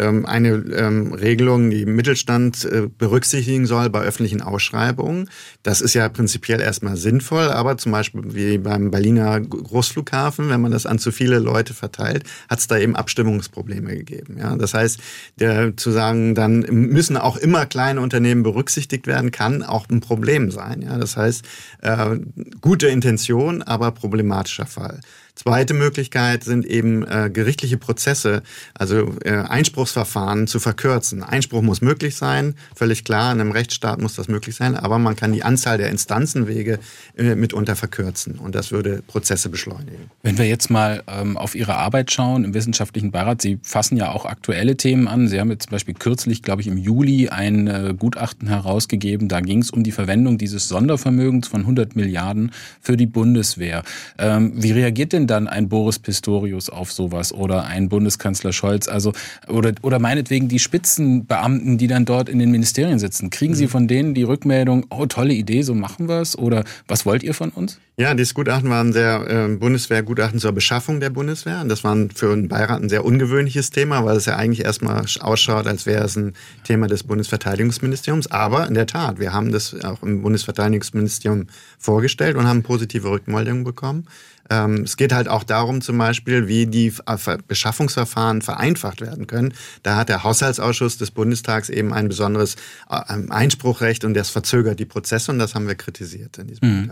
ähm, 0.00 0.24
eine 0.24 0.48
ähm, 0.48 1.12
Regelung, 1.12 1.70
die 1.70 1.84
Mittelstand 1.84 2.64
äh, 2.64 2.88
berücksichtigen 2.96 3.66
soll 3.66 3.90
bei 3.90 4.00
öffentlichen 4.00 4.40
Ausschreibungen. 4.40 5.28
Das 5.62 5.80
ist 5.80 5.94
ja 5.94 6.08
prinzipiell 6.08 6.60
erstmal 6.60 6.96
sinnvoll, 6.96 7.50
aber 7.50 7.76
zum 7.76 7.92
Beispiel 7.92 8.22
wie 8.34 8.58
beim 8.58 8.90
Berliner 8.90 9.40
Großflughafen, 9.40 10.48
wenn 10.48 10.60
man 10.60 10.72
das 10.72 10.86
an 10.86 10.98
zu 10.98 11.12
viele 11.12 11.38
Leute 11.38 11.74
verteilt, 11.74 12.19
hat 12.48 12.58
es 12.58 12.66
da 12.66 12.78
eben 12.78 12.96
Abstimmungsprobleme 12.96 13.96
gegeben. 13.96 14.36
Ja, 14.38 14.56
das 14.56 14.74
heißt, 14.74 15.00
der, 15.38 15.76
zu 15.76 15.90
sagen, 15.90 16.34
dann 16.34 16.60
müssen 16.70 17.16
auch 17.16 17.36
immer 17.36 17.66
kleine 17.66 18.00
Unternehmen 18.00 18.42
berücksichtigt 18.42 19.06
werden, 19.06 19.30
kann 19.30 19.62
auch 19.62 19.88
ein 19.88 20.00
Problem 20.00 20.50
sein. 20.50 20.82
Ja, 20.82 20.98
das 20.98 21.16
heißt, 21.16 21.44
äh, 21.82 22.18
gute 22.60 22.88
Intention, 22.88 23.62
aber 23.62 23.92
problematischer 23.92 24.66
Fall. 24.66 25.00
Zweite 25.42 25.72
Möglichkeit 25.72 26.44
sind 26.44 26.66
eben 26.66 27.02
äh, 27.02 27.30
gerichtliche 27.32 27.78
Prozesse, 27.78 28.42
also 28.74 29.14
äh, 29.24 29.30
Einspruchsverfahren 29.30 30.46
zu 30.46 30.60
verkürzen. 30.60 31.22
Einspruch 31.22 31.62
muss 31.62 31.80
möglich 31.80 32.14
sein, 32.16 32.56
völlig 32.76 33.04
klar, 33.04 33.32
in 33.32 33.40
einem 33.40 33.50
Rechtsstaat 33.50 34.02
muss 34.02 34.16
das 34.16 34.28
möglich 34.28 34.54
sein, 34.54 34.76
aber 34.76 34.98
man 34.98 35.16
kann 35.16 35.32
die 35.32 35.42
Anzahl 35.42 35.78
der 35.78 35.88
Instanzenwege 35.88 36.78
äh, 37.16 37.36
mitunter 37.36 37.74
verkürzen 37.74 38.34
und 38.34 38.54
das 38.54 38.70
würde 38.70 39.00
Prozesse 39.06 39.48
beschleunigen. 39.48 40.10
Wenn 40.22 40.36
wir 40.36 40.44
jetzt 40.44 40.68
mal 40.68 41.02
ähm, 41.06 41.38
auf 41.38 41.54
Ihre 41.54 41.74
Arbeit 41.74 42.12
schauen 42.12 42.44
im 42.44 42.52
wissenschaftlichen 42.52 43.10
Beirat, 43.10 43.40
Sie 43.40 43.58
fassen 43.62 43.96
ja 43.96 44.12
auch 44.12 44.26
aktuelle 44.26 44.76
Themen 44.76 45.08
an. 45.08 45.26
Sie 45.26 45.40
haben 45.40 45.50
jetzt 45.50 45.68
zum 45.68 45.70
Beispiel 45.70 45.94
kürzlich, 45.94 46.42
glaube 46.42 46.60
ich, 46.60 46.68
im 46.68 46.76
Juli 46.76 47.30
ein 47.30 47.66
äh, 47.66 47.94
Gutachten 47.98 48.46
herausgegeben, 48.46 49.28
da 49.28 49.40
ging 49.40 49.62
es 49.62 49.70
um 49.70 49.84
die 49.84 49.92
Verwendung 49.92 50.36
dieses 50.36 50.68
Sondervermögens 50.68 51.48
von 51.48 51.62
100 51.62 51.96
Milliarden 51.96 52.52
für 52.82 52.98
die 52.98 53.06
Bundeswehr. 53.06 53.84
Ähm, 54.18 54.52
wie 54.56 54.72
reagiert 54.72 55.14
denn 55.14 55.29
dann 55.30 55.48
ein 55.48 55.68
Boris 55.68 55.98
Pistorius 55.98 56.68
auf 56.68 56.92
sowas 56.92 57.32
oder 57.32 57.64
ein 57.64 57.88
Bundeskanzler 57.88 58.52
Scholz? 58.52 58.88
Also 58.88 59.12
oder 59.48 59.72
oder 59.82 59.98
meinetwegen 59.98 60.48
die 60.48 60.58
Spitzenbeamten, 60.58 61.78
die 61.78 61.86
dann 61.86 62.04
dort 62.04 62.28
in 62.28 62.38
den 62.38 62.50
Ministerien 62.50 62.98
sitzen. 62.98 63.30
Kriegen 63.30 63.54
Sie 63.54 63.66
mhm. 63.66 63.70
von 63.70 63.88
denen 63.88 64.14
die 64.14 64.24
Rückmeldung, 64.24 64.86
oh 64.90 65.06
tolle 65.06 65.34
Idee, 65.34 65.62
so 65.62 65.74
machen 65.74 66.08
wir 66.08 66.20
es? 66.20 66.36
Oder 66.36 66.64
was 66.88 67.06
wollt 67.06 67.22
ihr 67.22 67.34
von 67.34 67.50
uns? 67.50 67.78
Ja, 68.00 68.14
dieses 68.14 68.32
Gutachten 68.32 68.70
war 68.70 68.82
ein 68.82 68.94
sehr 68.94 69.26
äh, 69.28 69.56
Bundeswehrgutachten 69.56 70.40
zur 70.40 70.52
Beschaffung 70.52 71.00
der 71.00 71.10
Bundeswehr. 71.10 71.62
Das 71.64 71.84
war 71.84 71.94
für 72.14 72.32
einen 72.32 72.48
Beirat 72.48 72.80
ein 72.80 72.88
sehr 72.88 73.04
ungewöhnliches 73.04 73.70
Thema, 73.72 74.06
weil 74.06 74.16
es 74.16 74.24
ja 74.24 74.36
eigentlich 74.36 74.64
erstmal 74.64 75.04
ausschaut, 75.20 75.66
als 75.66 75.84
wäre 75.84 76.04
es 76.04 76.16
ein 76.16 76.32
Thema 76.64 76.86
des 76.86 77.02
Bundesverteidigungsministeriums. 77.02 78.30
Aber 78.30 78.66
in 78.66 78.72
der 78.72 78.86
Tat, 78.86 79.20
wir 79.20 79.34
haben 79.34 79.52
das 79.52 79.76
auch 79.84 80.02
im 80.02 80.22
Bundesverteidigungsministerium 80.22 81.48
vorgestellt 81.78 82.36
und 82.36 82.46
haben 82.46 82.62
positive 82.62 83.10
Rückmeldungen 83.10 83.64
bekommen. 83.64 84.06
Ähm, 84.50 84.82
es 84.82 84.96
geht 84.96 85.12
halt 85.12 85.28
auch 85.28 85.44
darum 85.44 85.80
zum 85.80 85.96
Beispiel, 85.96 86.48
wie 86.48 86.66
die 86.66 86.92
Beschaffungsverfahren 87.46 88.42
vereinfacht 88.42 89.00
werden 89.00 89.26
können. 89.26 89.54
Da 89.82 89.96
hat 89.96 90.08
der 90.08 90.24
Haushaltsausschuss 90.24 90.98
des 90.98 91.10
Bundestags 91.10 91.68
eben 91.68 91.92
ein 91.92 92.08
besonderes 92.08 92.56
äh, 92.90 93.00
Einspruchrecht 93.30 94.04
und 94.04 94.14
das 94.14 94.30
verzögert 94.30 94.78
die 94.78 94.86
Prozesse 94.86 95.30
und 95.32 95.38
das 95.38 95.54
haben 95.54 95.68
wir 95.68 95.76
kritisiert 95.76 96.38
in 96.38 96.48
diesem 96.48 96.68
mhm 96.68 96.90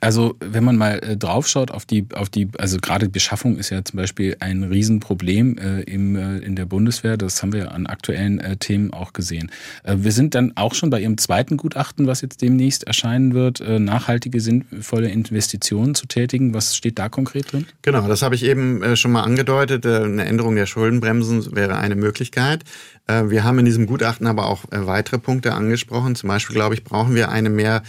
also 0.00 0.36
wenn 0.40 0.64
man 0.64 0.76
mal 0.76 0.98
äh, 0.98 1.16
draufschaut 1.16 1.70
auf 1.70 1.86
die, 1.86 2.06
auf 2.14 2.28
die, 2.28 2.48
also 2.58 2.78
gerade 2.78 3.08
Beschaffung 3.08 3.56
ist 3.56 3.70
ja 3.70 3.84
zum 3.84 3.96
Beispiel 3.96 4.36
ein 4.40 4.64
Riesenproblem 4.64 5.58
äh, 5.58 5.80
im, 5.82 6.16
äh, 6.16 6.38
in 6.38 6.56
der 6.56 6.66
Bundeswehr. 6.66 7.16
Das 7.16 7.42
haben 7.42 7.52
wir 7.52 7.72
an 7.72 7.86
aktuellen 7.86 8.40
äh, 8.40 8.56
Themen 8.56 8.92
auch 8.92 9.12
gesehen. 9.12 9.50
Äh, 9.84 9.96
wir 9.98 10.12
sind 10.12 10.34
dann 10.34 10.52
auch 10.56 10.74
schon 10.74 10.90
bei 10.90 11.00
Ihrem 11.00 11.18
zweiten 11.18 11.56
Gutachten, 11.56 12.06
was 12.06 12.20
jetzt 12.20 12.42
demnächst 12.42 12.84
erscheinen 12.84 13.34
wird, 13.34 13.60
äh, 13.60 13.78
nachhaltige, 13.78 14.40
sinnvolle 14.40 15.08
Investitionen 15.08 15.94
zu 15.94 16.06
tätigen. 16.06 16.52
Was 16.52 16.76
steht 16.76 16.98
da 16.98 17.08
konkret 17.08 17.52
drin? 17.52 17.66
Genau, 17.82 18.08
das 18.08 18.22
habe 18.22 18.34
ich 18.34 18.44
eben 18.44 18.82
äh, 18.82 18.96
schon 18.96 19.12
mal 19.12 19.22
angedeutet. 19.22 19.86
Eine 19.86 20.24
Änderung 20.24 20.56
der 20.56 20.66
Schuldenbremsen 20.66 21.54
wäre 21.54 21.76
eine 21.76 21.96
Möglichkeit. 21.96 22.64
Wir 23.08 23.42
haben 23.42 23.58
in 23.58 23.64
diesem 23.64 23.86
Gutachten 23.86 24.28
aber 24.28 24.46
auch 24.46 24.64
weitere 24.70 25.18
Punkte 25.18 25.54
angesprochen. 25.54 26.14
Zum 26.14 26.28
Beispiel, 26.28 26.54
glaube 26.54 26.74
ich, 26.74 26.84
brauchen 26.84 27.16
wir 27.16 27.30
eine 27.30 27.50
mehr 27.50 27.82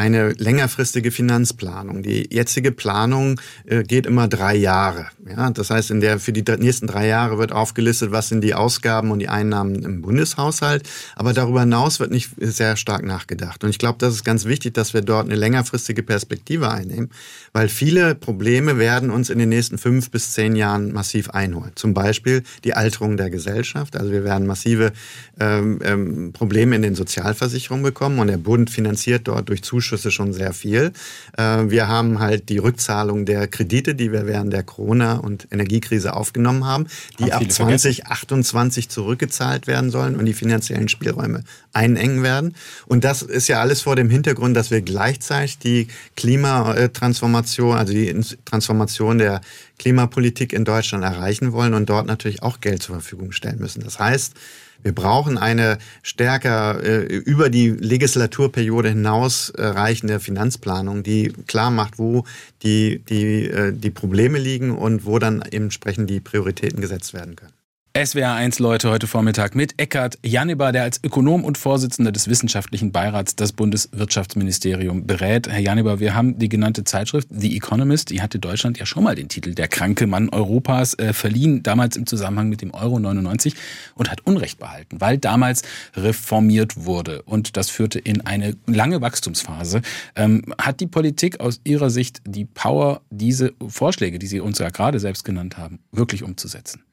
eine 0.00 0.32
längerfristige 0.32 1.10
Finanzplanung. 1.10 2.02
Die 2.02 2.26
jetzige 2.32 2.72
Planung 2.72 3.38
äh, 3.66 3.82
geht 3.82 4.06
immer 4.06 4.28
drei 4.28 4.56
Jahre. 4.56 5.08
Ja, 5.28 5.50
das 5.50 5.68
heißt, 5.68 5.90
in 5.90 6.00
der 6.00 6.18
für 6.18 6.32
die 6.32 6.42
nächsten 6.58 6.86
drei 6.86 7.06
Jahre 7.06 7.36
wird 7.36 7.52
aufgelistet, 7.52 8.10
was 8.10 8.28
sind 8.28 8.40
die 8.40 8.54
Ausgaben 8.54 9.10
und 9.10 9.18
die 9.18 9.28
Einnahmen 9.28 9.82
im 9.82 10.00
Bundeshaushalt. 10.00 10.88
Aber 11.16 11.34
darüber 11.34 11.60
hinaus 11.60 12.00
wird 12.00 12.12
nicht 12.12 12.30
sehr 12.38 12.76
stark 12.76 13.04
nachgedacht. 13.04 13.62
Und 13.62 13.68
ich 13.68 13.78
glaube, 13.78 13.98
das 13.98 14.14
ist 14.14 14.24
ganz 14.24 14.46
wichtig, 14.46 14.72
dass 14.72 14.94
wir 14.94 15.02
dort 15.02 15.26
eine 15.26 15.34
längerfristige 15.34 16.02
Perspektive 16.02 16.70
einnehmen, 16.70 17.10
weil 17.52 17.68
viele 17.68 18.14
Probleme 18.14 18.78
werden 18.78 19.10
uns 19.10 19.28
in 19.28 19.38
den 19.38 19.50
nächsten 19.50 19.76
fünf 19.76 20.10
bis 20.10 20.32
zehn 20.32 20.56
Jahren 20.56 20.94
massiv 20.94 21.28
einholen. 21.28 21.72
Zum 21.74 21.92
Beispiel 21.92 22.42
die 22.64 22.72
Alterung 22.72 23.18
der 23.18 23.28
Gesellschaft. 23.28 23.98
Also 23.98 24.12
wir 24.12 24.24
werden 24.24 24.46
massive 24.46 24.92
ähm, 25.38 25.78
ähm, 25.84 26.32
Probleme 26.32 26.74
in 26.74 26.80
den 26.80 26.94
Sozialversicherungen 26.94 27.84
bekommen 27.84 28.18
und 28.18 28.28
der 28.28 28.38
Bund 28.38 28.70
finanziert 28.70 29.28
dort 29.28 29.50
durch 29.50 29.62
Zuschüsse 29.62 29.89
Zuschüsse 29.90 30.10
schon 30.10 30.32
sehr 30.32 30.52
viel. 30.52 30.92
Äh, 31.36 31.64
wir 31.68 31.88
haben 31.88 32.20
halt 32.20 32.48
die 32.48 32.58
Rückzahlung 32.58 33.26
der 33.26 33.48
Kredite, 33.48 33.94
die 33.94 34.12
wir 34.12 34.26
während 34.26 34.52
der 34.52 34.62
Corona- 34.62 35.16
und 35.16 35.48
Energiekrise 35.50 36.14
aufgenommen 36.14 36.64
haben, 36.64 36.86
die 37.18 37.32
ab 37.32 37.42
2028 37.48 38.88
zurückgezahlt 38.88 39.66
werden 39.66 39.90
sollen 39.90 40.16
und 40.16 40.24
die 40.26 40.32
finanziellen 40.32 40.88
Spielräume 40.88 41.42
einengen 41.72 42.22
werden. 42.22 42.54
Und 42.86 43.04
das 43.04 43.22
ist 43.22 43.48
ja 43.48 43.60
alles 43.60 43.82
vor 43.82 43.96
dem 43.96 44.10
Hintergrund, 44.10 44.56
dass 44.56 44.70
wir 44.70 44.80
gleichzeitig 44.80 45.58
die 45.58 45.88
Klimatransformation, 46.16 47.76
also 47.76 47.92
die 47.92 48.14
Transformation 48.44 49.18
der 49.18 49.40
Klimapolitik 49.78 50.52
in 50.52 50.64
Deutschland 50.64 51.02
erreichen 51.04 51.52
wollen 51.52 51.74
und 51.74 51.88
dort 51.88 52.06
natürlich 52.06 52.42
auch 52.42 52.60
Geld 52.60 52.82
zur 52.82 52.96
Verfügung 52.96 53.32
stellen 53.32 53.58
müssen. 53.58 53.82
Das 53.82 53.98
heißt, 53.98 54.34
wir 54.82 54.94
brauchen 54.94 55.38
eine 55.38 55.78
stärker 56.02 56.82
äh, 56.82 57.02
über 57.04 57.50
die 57.50 57.70
Legislaturperiode 57.70 58.90
hinaus 58.90 59.50
äh, 59.50 59.64
reichende 59.64 60.20
Finanzplanung, 60.20 61.02
die 61.02 61.32
klar 61.46 61.70
macht, 61.70 61.98
wo 61.98 62.24
die, 62.62 63.00
die, 63.08 63.48
äh, 63.48 63.72
die 63.72 63.90
Probleme 63.90 64.38
liegen 64.38 64.76
und 64.76 65.04
wo 65.04 65.18
dann 65.18 65.42
entsprechend 65.42 66.08
die 66.08 66.20
Prioritäten 66.20 66.80
gesetzt 66.80 67.14
werden 67.14 67.36
können. 67.36 67.59
SWR 67.92 68.34
1 68.34 68.60
Leute 68.60 68.88
heute 68.88 69.08
Vormittag 69.08 69.56
mit 69.56 69.74
Eckhard 69.80 70.16
Janneber, 70.24 70.70
der 70.70 70.84
als 70.84 71.02
Ökonom 71.02 71.42
und 71.42 71.58
Vorsitzender 71.58 72.12
des 72.12 72.28
Wissenschaftlichen 72.28 72.92
Beirats 72.92 73.34
das 73.34 73.52
Bundeswirtschaftsministerium 73.52 75.08
berät. 75.08 75.48
Herr 75.48 75.58
Janneber, 75.58 75.98
wir 75.98 76.14
haben 76.14 76.38
die 76.38 76.48
genannte 76.48 76.84
Zeitschrift 76.84 77.26
The 77.32 77.56
Economist, 77.56 78.10
die 78.10 78.22
hatte 78.22 78.38
Deutschland 78.38 78.78
ja 78.78 78.86
schon 78.86 79.02
mal 79.02 79.16
den 79.16 79.28
Titel 79.28 79.56
Der 79.56 79.66
kranke 79.66 80.06
Mann 80.06 80.28
Europas 80.28 80.94
äh, 81.00 81.12
verliehen, 81.12 81.64
damals 81.64 81.96
im 81.96 82.06
Zusammenhang 82.06 82.48
mit 82.48 82.62
dem 82.62 82.72
Euro 82.74 83.00
99 83.00 83.56
und 83.96 84.08
hat 84.08 84.24
Unrecht 84.24 84.60
behalten, 84.60 85.00
weil 85.00 85.18
damals 85.18 85.62
reformiert 85.96 86.84
wurde 86.84 87.22
und 87.22 87.56
das 87.56 87.70
führte 87.70 87.98
in 87.98 88.20
eine 88.20 88.56
lange 88.68 89.00
Wachstumsphase. 89.00 89.82
Ähm, 90.14 90.54
hat 90.62 90.78
die 90.78 90.86
Politik 90.86 91.40
aus 91.40 91.60
Ihrer 91.64 91.90
Sicht 91.90 92.22
die 92.24 92.44
Power, 92.44 93.00
diese 93.10 93.52
Vorschläge, 93.66 94.20
die 94.20 94.28
Sie 94.28 94.38
uns 94.38 94.60
ja 94.60 94.70
gerade 94.70 95.00
selbst 95.00 95.24
genannt 95.24 95.58
haben, 95.58 95.80
wirklich 95.90 96.22
umzusetzen? 96.22 96.84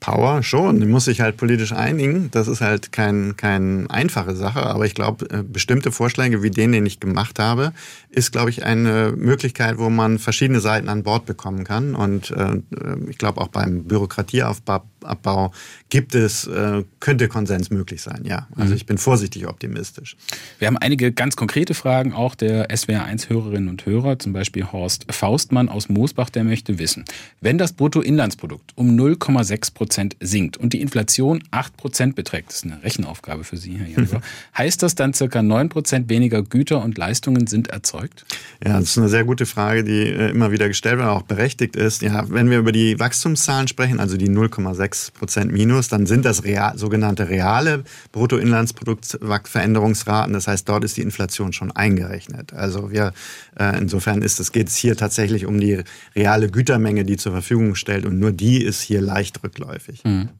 Power 0.00 0.42
schon, 0.42 0.80
die 0.80 0.86
muss 0.86 1.06
sich 1.06 1.20
halt 1.20 1.36
politisch 1.36 1.72
einigen. 1.72 2.30
Das 2.30 2.46
ist 2.46 2.60
halt 2.60 2.92
kein, 2.92 3.36
kein 3.36 3.90
einfache 3.90 4.36
Sache, 4.36 4.64
aber 4.64 4.86
ich 4.86 4.94
glaube, 4.94 5.28
äh, 5.30 5.42
bestimmte 5.42 5.90
Vorschläge 5.90 6.42
wie 6.42 6.50
den, 6.50 6.72
den 6.72 6.86
ich 6.86 7.00
gemacht 7.00 7.38
habe, 7.38 7.72
ist, 8.08 8.30
glaube 8.30 8.50
ich, 8.50 8.64
eine 8.64 9.12
Möglichkeit, 9.16 9.78
wo 9.78 9.90
man 9.90 10.18
verschiedene 10.18 10.60
Seiten 10.60 10.88
an 10.88 11.02
Bord 11.02 11.26
bekommen 11.26 11.64
kann. 11.64 11.94
Und 11.94 12.30
äh, 12.30 12.60
ich 13.08 13.18
glaube, 13.18 13.40
auch 13.40 13.48
beim 13.48 13.84
Bürokratieaufbau 13.84 14.82
Abbau 15.04 15.52
gibt 15.88 16.14
es, 16.14 16.46
äh, 16.46 16.84
könnte 17.00 17.28
Konsens 17.28 17.70
möglich 17.70 18.02
sein, 18.02 18.24
ja. 18.24 18.48
Also 18.56 18.70
mhm. 18.70 18.76
ich 18.76 18.86
bin 18.86 18.98
vorsichtig 18.98 19.46
optimistisch. 19.46 20.16
Wir 20.58 20.68
haben 20.68 20.76
einige 20.76 21.12
ganz 21.12 21.36
konkrete 21.36 21.74
Fragen 21.74 22.12
auch 22.12 22.34
der 22.34 22.70
SWR1-Hörerinnen 22.70 23.68
und 23.68 23.86
Hörer, 23.86 24.18
zum 24.18 24.32
Beispiel 24.32 24.70
Horst 24.70 25.06
Faustmann 25.10 25.68
aus 25.68 25.88
Moosbach, 25.88 26.30
der 26.30 26.44
möchte 26.44 26.78
wissen, 26.78 27.04
wenn 27.40 27.58
das 27.58 27.72
Bruttoinlandsprodukt 27.72 28.72
um 28.76 28.96
0,6 28.96 29.74
Prozent 29.74 30.16
sinkt 30.20 30.56
und 30.56 30.72
die 30.72 30.80
Inflation 30.80 31.42
8 31.50 31.76
Prozent 31.76 32.14
beträgt, 32.14 32.48
das 32.48 32.56
ist 32.56 32.64
eine 32.64 32.82
Rechenaufgabe 32.82 33.44
für 33.44 33.56
Sie, 33.56 33.78
Herr 33.78 33.88
Janber, 33.88 34.20
heißt 34.56 34.82
das 34.82 34.94
dann 34.94 35.14
circa 35.14 35.42
9 35.42 35.68
Prozent 35.68 36.08
weniger 36.08 36.42
Güter 36.42 36.82
und 36.82 36.98
Leistungen 36.98 37.46
sind 37.46 37.68
erzeugt? 37.68 38.24
Ja, 38.64 38.78
das 38.78 38.90
ist 38.90 38.98
eine 38.98 39.08
sehr 39.08 39.24
gute 39.24 39.46
Frage, 39.46 39.84
die 39.84 40.02
äh, 40.02 40.30
immer 40.30 40.52
wieder 40.52 40.68
gestellt 40.68 40.98
wird, 40.98 41.08
auch 41.08 41.22
berechtigt 41.22 41.76
ist. 41.76 42.02
Ja, 42.02 42.28
wenn 42.30 42.50
wir 42.50 42.58
über 42.58 42.72
die 42.72 42.98
Wachstumszahlen 42.98 43.68
sprechen, 43.68 44.00
also 44.00 44.16
die 44.16 44.28
0,6 44.28 44.87
6 44.88 45.10
Prozent 45.10 45.52
minus, 45.52 45.88
dann 45.88 46.06
sind 46.06 46.24
das 46.24 46.44
real, 46.44 46.78
sogenannte 46.78 47.28
reale 47.28 47.84
Bruttoinlandsproduktveränderungsraten. 48.12 50.32
Das 50.32 50.48
heißt, 50.48 50.66
dort 50.66 50.84
ist 50.84 50.96
die 50.96 51.02
Inflation 51.02 51.52
schon 51.52 51.70
eingerechnet. 51.72 52.54
Also 52.54 52.90
wir, 52.90 53.12
äh, 53.58 53.76
insofern 53.78 54.22
ist 54.22 54.40
es, 54.40 54.50
geht 54.50 54.68
es 54.68 54.76
hier 54.76 54.96
tatsächlich 54.96 55.44
um 55.44 55.60
die 55.60 55.82
reale 56.16 56.50
Gütermenge, 56.50 57.04
die 57.04 57.18
zur 57.18 57.32
Verfügung 57.32 57.74
stellt 57.74 58.06
und 58.06 58.18
nur 58.18 58.32
die 58.32 58.64
ist 58.64 58.80
hier 58.80 59.02
leicht 59.02 59.44
rückläufig. 59.44 60.02
Mhm. 60.04 60.30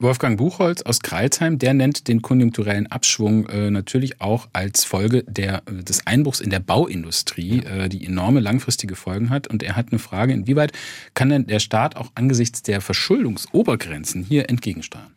Wolfgang 0.00 0.38
Buchholz 0.38 0.82
aus 0.82 1.00
Kreilsheim, 1.00 1.58
der 1.58 1.74
nennt 1.74 2.06
den 2.06 2.22
konjunkturellen 2.22 2.86
Abschwung 2.86 3.48
äh, 3.48 3.68
natürlich 3.68 4.20
auch 4.20 4.46
als 4.52 4.84
Folge 4.84 5.24
der, 5.24 5.62
äh, 5.66 5.82
des 5.82 6.06
Einbruchs 6.06 6.38
in 6.38 6.50
der 6.50 6.60
Bauindustrie, 6.60 7.64
äh, 7.64 7.88
die 7.88 8.06
enorme 8.06 8.38
langfristige 8.38 8.94
Folgen 8.94 9.28
hat. 9.28 9.48
Und 9.48 9.64
er 9.64 9.74
hat 9.74 9.86
eine 9.90 9.98
Frage, 9.98 10.34
inwieweit 10.34 10.70
kann 11.14 11.30
denn 11.30 11.48
der 11.48 11.58
Staat 11.58 11.96
auch 11.96 12.12
angesichts 12.14 12.62
der 12.62 12.80
Verschuldungsobergrenzen 12.80 14.22
hier 14.22 14.48
entgegensteuern? 14.48 15.10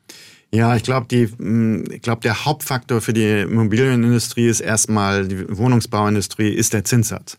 Ja, 0.52 0.76
ich 0.76 0.82
glaube, 0.82 1.16
hm, 1.16 1.86
ich 1.92 2.02
glaube, 2.02 2.22
der 2.22 2.46
Hauptfaktor 2.46 3.02
für 3.02 3.14
die 3.14 3.42
Immobilienindustrie 3.42 4.48
ist 4.48 4.62
erstmal 4.62 5.28
die 5.28 5.58
Wohnungsbauindustrie 5.58 6.50
ist 6.50 6.74
der 6.74 6.86
Zinssatz 6.86 7.38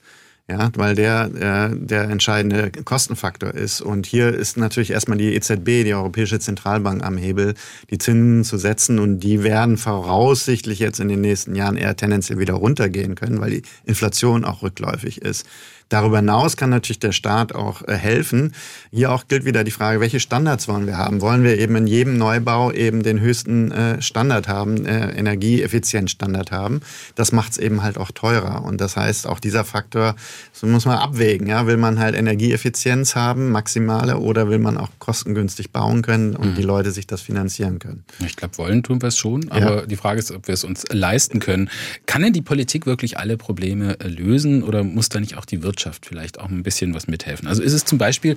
ja, 0.48 0.70
weil 0.76 0.94
der 0.94 1.30
äh, 1.72 1.76
der 1.76 2.04
entscheidende 2.04 2.70
Kostenfaktor 2.84 3.54
ist. 3.54 3.80
Und 3.80 4.06
hier 4.06 4.34
ist 4.34 4.56
natürlich 4.56 4.90
erstmal 4.90 5.18
die 5.18 5.34
EZB, 5.34 5.84
die 5.84 5.94
Europäische 5.94 6.40
Zentralbank, 6.40 7.04
am 7.04 7.16
Hebel, 7.16 7.54
die 7.90 7.98
Zinsen 7.98 8.44
zu 8.44 8.58
setzen. 8.58 8.98
Und 8.98 9.20
die 9.20 9.44
werden 9.44 9.76
voraussichtlich 9.76 10.78
jetzt 10.78 11.00
in 11.00 11.08
den 11.08 11.20
nächsten 11.20 11.54
Jahren 11.54 11.76
eher 11.76 11.96
tendenziell 11.96 12.38
wieder 12.38 12.54
runtergehen 12.54 13.14
können, 13.14 13.40
weil 13.40 13.50
die 13.50 13.62
Inflation 13.84 14.44
auch 14.44 14.62
rückläufig 14.62 15.22
ist. 15.22 15.46
Darüber 15.92 16.16
hinaus 16.16 16.56
kann 16.56 16.70
natürlich 16.70 17.00
der 17.00 17.12
Staat 17.12 17.54
auch 17.54 17.86
äh, 17.86 17.94
helfen. 17.94 18.54
Hier 18.90 19.12
auch 19.12 19.28
gilt 19.28 19.44
wieder 19.44 19.62
die 19.62 19.70
Frage, 19.70 20.00
welche 20.00 20.20
Standards 20.20 20.66
wollen 20.66 20.86
wir 20.86 20.96
haben? 20.96 21.20
Wollen 21.20 21.44
wir 21.44 21.58
eben 21.58 21.76
in 21.76 21.86
jedem 21.86 22.16
Neubau 22.16 22.72
eben 22.72 23.02
den 23.02 23.20
höchsten 23.20 23.70
äh, 23.72 24.00
Standard 24.00 24.48
haben, 24.48 24.86
äh, 24.86 25.10
Energieeffizienzstandard 25.10 26.50
haben? 26.50 26.80
Das 27.14 27.32
macht 27.32 27.52
es 27.52 27.58
eben 27.58 27.82
halt 27.82 27.98
auch 27.98 28.10
teurer. 28.10 28.64
Und 28.64 28.80
das 28.80 28.96
heißt, 28.96 29.26
auch 29.26 29.38
dieser 29.38 29.64
Faktor 29.64 30.16
so 30.54 30.66
muss 30.66 30.86
man 30.86 30.96
abwägen. 30.96 31.46
Ja? 31.46 31.66
Will 31.66 31.76
man 31.76 31.98
halt 31.98 32.16
Energieeffizienz 32.16 33.14
haben, 33.14 33.50
maximale, 33.50 34.16
oder 34.16 34.48
will 34.48 34.60
man 34.60 34.78
auch 34.78 34.88
kostengünstig 34.98 35.72
bauen 35.72 36.00
können 36.00 36.34
und 36.36 36.52
mhm. 36.52 36.54
die 36.54 36.62
Leute 36.62 36.90
sich 36.90 37.06
das 37.06 37.20
finanzieren 37.20 37.80
können? 37.80 38.02
Ich 38.24 38.36
glaube, 38.36 38.56
wollen 38.56 38.82
tun 38.82 39.02
wir 39.02 39.08
es 39.08 39.18
schon, 39.18 39.50
aber 39.50 39.80
ja. 39.80 39.86
die 39.86 39.96
Frage 39.96 40.20
ist, 40.20 40.32
ob 40.32 40.46
wir 40.48 40.54
es 40.54 40.64
uns 40.64 40.86
leisten 40.90 41.38
können. 41.38 41.68
Kann 42.06 42.22
denn 42.22 42.32
die 42.32 42.40
Politik 42.40 42.86
wirklich 42.86 43.18
alle 43.18 43.36
Probleme 43.36 43.98
lösen 44.02 44.62
oder 44.62 44.84
muss 44.84 45.10
da 45.10 45.20
nicht 45.20 45.36
auch 45.36 45.44
die 45.44 45.62
Wirtschaft 45.62 45.81
Wirtschaft 45.82 46.06
vielleicht 46.06 46.38
auch 46.38 46.48
ein 46.48 46.62
bisschen 46.62 46.94
was 46.94 47.08
mithelfen. 47.08 47.48
Also 47.48 47.62
ist 47.62 47.72
es 47.72 47.84
zum 47.84 47.98
Beispiel, 47.98 48.36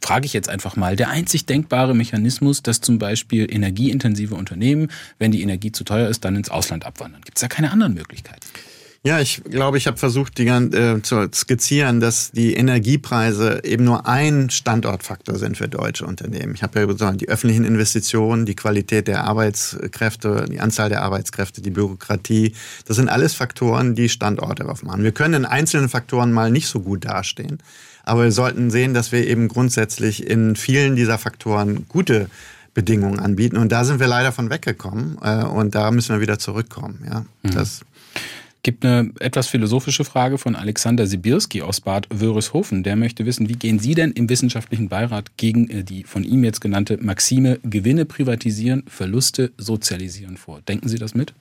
frage 0.00 0.26
ich 0.26 0.32
jetzt 0.32 0.48
einfach 0.48 0.76
mal, 0.76 0.96
der 0.96 1.10
einzig 1.10 1.46
denkbare 1.46 1.94
Mechanismus, 1.94 2.62
dass 2.62 2.80
zum 2.80 2.98
Beispiel 2.98 3.46
energieintensive 3.50 4.34
Unternehmen, 4.34 4.88
wenn 5.18 5.30
die 5.30 5.42
Energie 5.42 5.70
zu 5.70 5.84
teuer 5.84 6.08
ist, 6.08 6.24
dann 6.24 6.34
ins 6.36 6.50
Ausland 6.50 6.84
abwandern. 6.84 7.22
Gibt 7.22 7.38
es 7.38 7.42
da 7.42 7.48
keine 7.48 7.70
anderen 7.70 7.94
Möglichkeiten? 7.94 8.46
Ja, 9.04 9.18
ich 9.18 9.42
glaube, 9.42 9.78
ich 9.78 9.88
habe 9.88 9.96
versucht, 9.96 10.38
die, 10.38 10.46
äh, 10.46 11.02
zu 11.02 11.28
skizzieren, 11.34 11.98
dass 11.98 12.30
die 12.30 12.54
Energiepreise 12.54 13.62
eben 13.64 13.82
nur 13.82 14.06
ein 14.06 14.48
Standortfaktor 14.48 15.38
sind 15.38 15.56
für 15.56 15.66
deutsche 15.66 16.06
Unternehmen. 16.06 16.54
Ich 16.54 16.62
habe 16.62 16.78
ja 16.78 16.86
gesagt, 16.86 17.20
die 17.20 17.28
öffentlichen 17.28 17.64
Investitionen, 17.64 18.46
die 18.46 18.54
Qualität 18.54 19.08
der 19.08 19.24
Arbeitskräfte, 19.24 20.46
die 20.48 20.60
Anzahl 20.60 20.88
der 20.88 21.02
Arbeitskräfte, 21.02 21.62
die 21.62 21.70
Bürokratie, 21.70 22.54
das 22.86 22.94
sind 22.94 23.08
alles 23.08 23.34
Faktoren, 23.34 23.96
die 23.96 24.08
Standorte 24.08 24.68
aufmachen. 24.68 25.02
Wir 25.02 25.12
können 25.12 25.34
in 25.34 25.44
einzelnen 25.46 25.88
Faktoren 25.88 26.30
mal 26.30 26.52
nicht 26.52 26.68
so 26.68 26.78
gut 26.78 27.04
dastehen, 27.04 27.58
aber 28.04 28.22
wir 28.22 28.32
sollten 28.32 28.70
sehen, 28.70 28.94
dass 28.94 29.10
wir 29.10 29.26
eben 29.26 29.48
grundsätzlich 29.48 30.24
in 30.28 30.54
vielen 30.54 30.94
dieser 30.94 31.18
Faktoren 31.18 31.86
gute 31.88 32.30
Bedingungen 32.72 33.18
anbieten. 33.18 33.56
Und 33.56 33.72
da 33.72 33.84
sind 33.84 33.98
wir 33.98 34.06
leider 34.06 34.30
von 34.30 34.48
weggekommen. 34.48 35.18
Äh, 35.22 35.44
und 35.44 35.74
da 35.74 35.90
müssen 35.90 36.14
wir 36.14 36.20
wieder 36.20 36.38
zurückkommen. 36.38 37.04
Ja, 37.04 37.24
mhm. 37.42 37.50
das 37.50 37.82
Gibt 38.64 38.84
eine 38.84 39.10
etwas 39.18 39.48
philosophische 39.48 40.04
Frage 40.04 40.38
von 40.38 40.54
Alexander 40.54 41.08
Sibirski 41.08 41.62
aus 41.62 41.80
Bad 41.80 42.06
Wörishofen. 42.10 42.84
Der 42.84 42.94
möchte 42.94 43.26
wissen, 43.26 43.48
wie 43.48 43.56
gehen 43.56 43.80
Sie 43.80 43.96
denn 43.96 44.12
im 44.12 44.28
wissenschaftlichen 44.28 44.88
Beirat 44.88 45.36
gegen 45.36 45.68
äh, 45.68 45.82
die 45.82 46.04
von 46.04 46.22
ihm 46.22 46.44
jetzt 46.44 46.60
genannte 46.60 46.96
Maxime 46.98 47.58
Gewinne 47.64 48.04
privatisieren, 48.04 48.84
Verluste 48.86 49.50
sozialisieren 49.58 50.36
vor? 50.36 50.60
Denken 50.62 50.88
Sie 50.88 50.98
das 50.98 51.16
mit? 51.16 51.34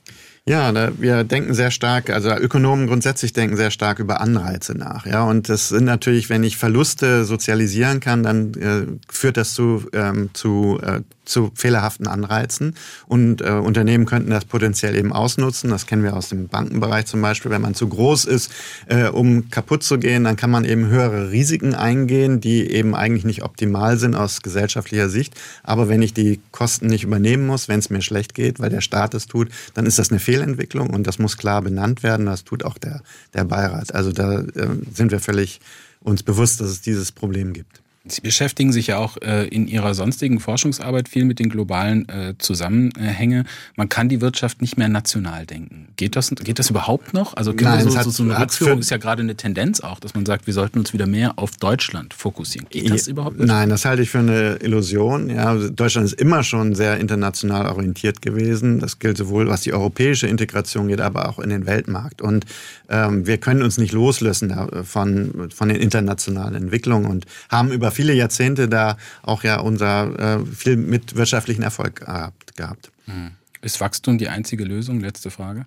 Ja, 0.48 0.72
da, 0.72 0.92
wir 0.98 1.24
denken 1.24 1.54
sehr 1.54 1.70
stark, 1.70 2.10
also 2.10 2.32
Ökonomen 2.32 2.88
grundsätzlich 2.88 3.32
denken 3.32 3.58
sehr 3.58 3.70
stark 3.70 4.00
über 4.00 4.22
Anreize 4.22 4.76
nach. 4.76 5.06
Ja, 5.06 5.24
und 5.24 5.50
das 5.50 5.70
sind 5.70 5.86
natürlich, 5.86 6.32
wenn 6.32 6.44
ich 6.44 6.58
Verluste 6.58 7.26
sozialisieren 7.26 8.00
kann, 8.00 8.24
dann 8.24 8.54
äh, 8.56 8.88
führt 9.08 9.38
das 9.38 9.54
zu, 9.54 9.88
ähm, 9.94 10.32
zu, 10.34 10.80
äh, 10.82 11.02
zu 11.26 11.52
fehlerhaften 11.54 12.08
Anreizen. 12.08 12.76
Und 13.08 13.42
äh, 13.42 13.52
Unternehmen 13.52 14.08
könnten 14.08 14.32
das 14.32 14.46
potenziell 14.46 14.96
eben 14.96 15.14
ausnutzen. 15.14 15.70
Das 15.70 15.86
kennen 15.86 16.04
wir 16.04 16.16
aus 16.16 16.30
dem 16.30 16.48
Bankenbereich 16.48 17.06
zum 17.06 17.22
Beispiel. 17.22 17.52
Wenn 17.52 17.62
man 17.62 17.76
zu 17.76 17.88
groß 17.88 18.26
ist, 18.26 18.52
äh, 18.88 19.10
um 19.10 19.52
kaputt 19.52 19.84
zu 19.84 20.00
gehen, 20.00 20.24
dann 20.24 20.38
kann 20.38 20.50
man 20.50 20.66
eben 20.66 20.88
höhere 20.88 21.30
Risiken 21.30 21.76
eingehen, 21.76 22.42
die 22.42 22.70
eben 22.72 22.96
eigentlich 22.96 23.26
nicht 23.26 23.44
optimal 23.44 23.98
sind 23.98 24.16
aus 24.16 24.42
gesellschaftlicher 24.42 25.08
Sicht. 25.08 25.36
Aber 25.62 25.88
wenn 25.88 26.02
ich 26.02 26.16
die 26.16 26.42
Kosten 26.52 26.88
nicht 26.88 27.04
übernehmen 27.04 27.46
muss, 27.46 27.68
wenn 27.68 27.80
es 27.80 27.92
mir 27.92 28.02
schlecht 28.02 28.34
geht, 28.34 28.60
weil 28.60 28.72
der 28.72 28.82
Staat 28.82 29.14
es 29.14 29.28
tut, 29.28 29.50
dann 29.76 29.86
ist 29.86 30.00
das 30.00 30.10
eine 30.10 30.20
Fehlentwicklung 30.32 30.90
und 30.90 31.08
das 31.08 31.20
muss 31.20 31.38
klar 31.38 31.62
benannt 31.62 32.04
werden. 32.04 32.26
Das 32.26 32.46
tut 32.46 32.64
auch 32.64 32.78
der, 32.78 33.02
der 33.34 33.44
Beirat. 33.44 33.94
Also 33.94 34.14
da 34.14 34.40
äh, 34.40 34.68
sind 34.94 35.12
wir 35.12 35.20
völlig 35.20 35.60
uns 36.00 36.24
bewusst, 36.24 36.62
dass 36.62 36.70
es 36.70 36.82
dieses 36.82 37.12
Problem 37.12 37.52
gibt. 37.52 37.81
Sie 38.04 38.22
beschäftigen 38.22 38.74
sich 38.74 38.88
ja 38.88 38.98
auch 38.98 39.18
äh, 39.22 39.48
in 39.50 39.68
Ihrer 39.68 39.94
sonstigen 39.94 40.40
Forschungsarbeit 40.40 41.08
viel 41.08 41.24
mit 41.24 41.38
den 41.38 41.50
globalen 41.50 42.10
äh, 42.10 42.34
Zusammenhängen. 42.40 43.48
Man 43.76 43.90
kann 43.90 44.10
die 44.10 44.22
Wirtschaft 44.22 44.60
nicht 44.60 44.76
mehr 44.76 44.90
national 44.90 45.46
denken. 45.46 45.90
Geht 45.98 46.16
das, 46.16 46.32
geht 46.32 46.58
das 46.58 46.72
überhaupt 46.72 47.14
noch? 47.14 47.38
Also 47.38 47.54
Nein, 47.54 47.88
so, 47.88 47.96
hat, 47.96 48.06
so, 48.06 48.24
eine 48.24 48.40
Rückführung 48.40 48.80
ist 48.80 48.90
ja 48.90 48.98
gerade 48.98 49.22
eine 49.22 49.36
Tendenz 49.36 49.82
auch, 49.82 50.00
dass 50.00 50.16
man 50.16 50.26
sagt, 50.26 50.48
wir 50.48 50.54
sollten 50.56 50.80
uns 50.80 50.94
wieder 50.94 51.06
mehr 51.06 51.38
auf 51.38 51.58
Deutschland 51.58 52.16
fokussieren. 52.16 52.68
Geht 52.72 52.90
das 52.90 53.08
überhaupt 53.08 53.38
nicht? 53.38 53.48
Nein, 53.48 53.70
das 53.70 53.86
halte 53.86 54.02
ich 54.02 54.10
für 54.10 54.20
eine 54.20 54.56
Illusion. 54.56 55.30
Ja, 55.30 55.54
Deutschland 55.54 56.08
ist 56.08 56.20
immer 56.20 56.44
schon 56.44 56.74
sehr 56.74 56.98
international 56.98 57.68
orientiert 57.68 58.24
gewesen. 58.24 58.80
Das 58.80 58.98
gilt 58.98 59.18
sowohl 59.18 59.48
was 59.48 59.62
die 59.62 59.74
europäische 59.74 60.26
Integration 60.26 60.88
geht, 60.88 61.02
aber 61.02 61.30
auch 61.30 61.38
in 61.38 61.52
den 61.52 61.68
Weltmarkt. 61.68 62.24
Und 62.24 62.48
ähm, 62.90 63.28
wir 63.28 63.38
können 63.38 63.62
uns 63.62 63.78
nicht 63.78 63.92
loslösen 63.92 64.52
von, 64.86 65.52
von 65.54 65.70
den 65.70 65.78
internationalen 65.78 66.56
Entwicklungen 66.56 67.06
und 67.06 67.26
haben 67.50 67.72
über 67.72 67.91
viele 67.92 68.14
Jahrzehnte 68.14 68.68
da 68.68 68.98
auch 69.22 69.44
ja 69.44 69.60
unser 69.60 70.40
äh, 70.42 70.46
viel 70.46 70.78
mit 70.78 71.16
wirtschaftlichen 71.16 71.64
Erfolg 71.64 72.06
gehabt. 72.56 72.92
Hm. 73.06 73.32
Ist 73.62 73.80
Wachstum 73.80 74.18
die 74.18 74.30
einzige 74.30 74.64
Lösung? 74.64 75.00
Letzte 75.00 75.30
Frage. 75.30 75.66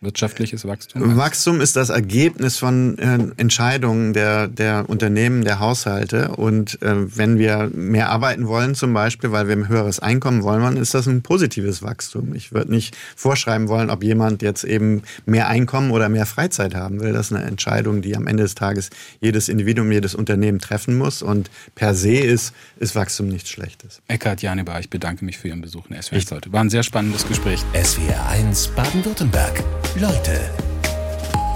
Wirtschaftliches 0.00 0.64
Wachstum? 0.64 1.16
Wachstum 1.16 1.60
ist 1.60 1.74
das 1.74 1.88
Ergebnis 1.88 2.56
von 2.56 2.96
äh, 2.98 3.18
Entscheidungen 3.36 4.12
der, 4.12 4.46
der 4.46 4.88
Unternehmen, 4.88 5.44
der 5.44 5.58
Haushalte. 5.58 6.28
Und 6.36 6.80
äh, 6.82 7.16
wenn 7.16 7.38
wir 7.38 7.68
mehr 7.74 8.10
arbeiten 8.10 8.46
wollen, 8.46 8.76
zum 8.76 8.94
Beispiel, 8.94 9.32
weil 9.32 9.48
wir 9.48 9.56
ein 9.56 9.68
höheres 9.68 9.98
Einkommen 9.98 10.44
wollen, 10.44 10.62
dann 10.62 10.76
ist 10.76 10.94
das 10.94 11.08
ein 11.08 11.22
positives 11.22 11.82
Wachstum. 11.82 12.32
Ich 12.34 12.52
würde 12.52 12.70
nicht 12.70 12.96
vorschreiben 13.16 13.66
wollen, 13.66 13.90
ob 13.90 14.04
jemand 14.04 14.42
jetzt 14.42 14.62
eben 14.62 15.02
mehr 15.26 15.48
Einkommen 15.48 15.90
oder 15.90 16.08
mehr 16.08 16.26
Freizeit 16.26 16.76
haben 16.76 17.00
will. 17.00 17.12
Das 17.12 17.32
ist 17.32 17.36
eine 17.36 17.44
Entscheidung, 17.44 18.00
die 18.00 18.16
am 18.16 18.28
Ende 18.28 18.44
des 18.44 18.54
Tages 18.54 18.90
jedes 19.20 19.48
Individuum, 19.48 19.90
jedes 19.90 20.14
Unternehmen 20.14 20.60
treffen 20.60 20.96
muss. 20.96 21.22
Und 21.22 21.50
per 21.74 21.96
se 21.96 22.18
ist, 22.18 22.54
ist 22.78 22.94
Wachstum 22.94 23.26
nichts 23.26 23.50
Schlechtes. 23.50 24.00
Eckhard 24.06 24.42
Janebar, 24.42 24.78
ich 24.78 24.90
bedanke 24.90 25.24
mich 25.24 25.38
für 25.38 25.48
Ihren 25.48 25.60
Besuch 25.60 25.90
in 25.90 26.00
SWR 26.00 26.20
heute. 26.30 26.52
War 26.52 26.60
ein 26.60 26.70
sehr 26.70 26.84
spannendes 26.84 27.26
Gespräch. 27.26 27.64
SWR 27.74 28.28
1 28.28 28.68
Baden-Württemberg. 28.68 29.64
Leute, 29.96 30.38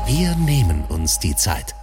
wir 0.07 0.35
nehmen 0.37 0.85
uns 0.89 1.18
die 1.18 1.37
Zeit. 1.37 1.74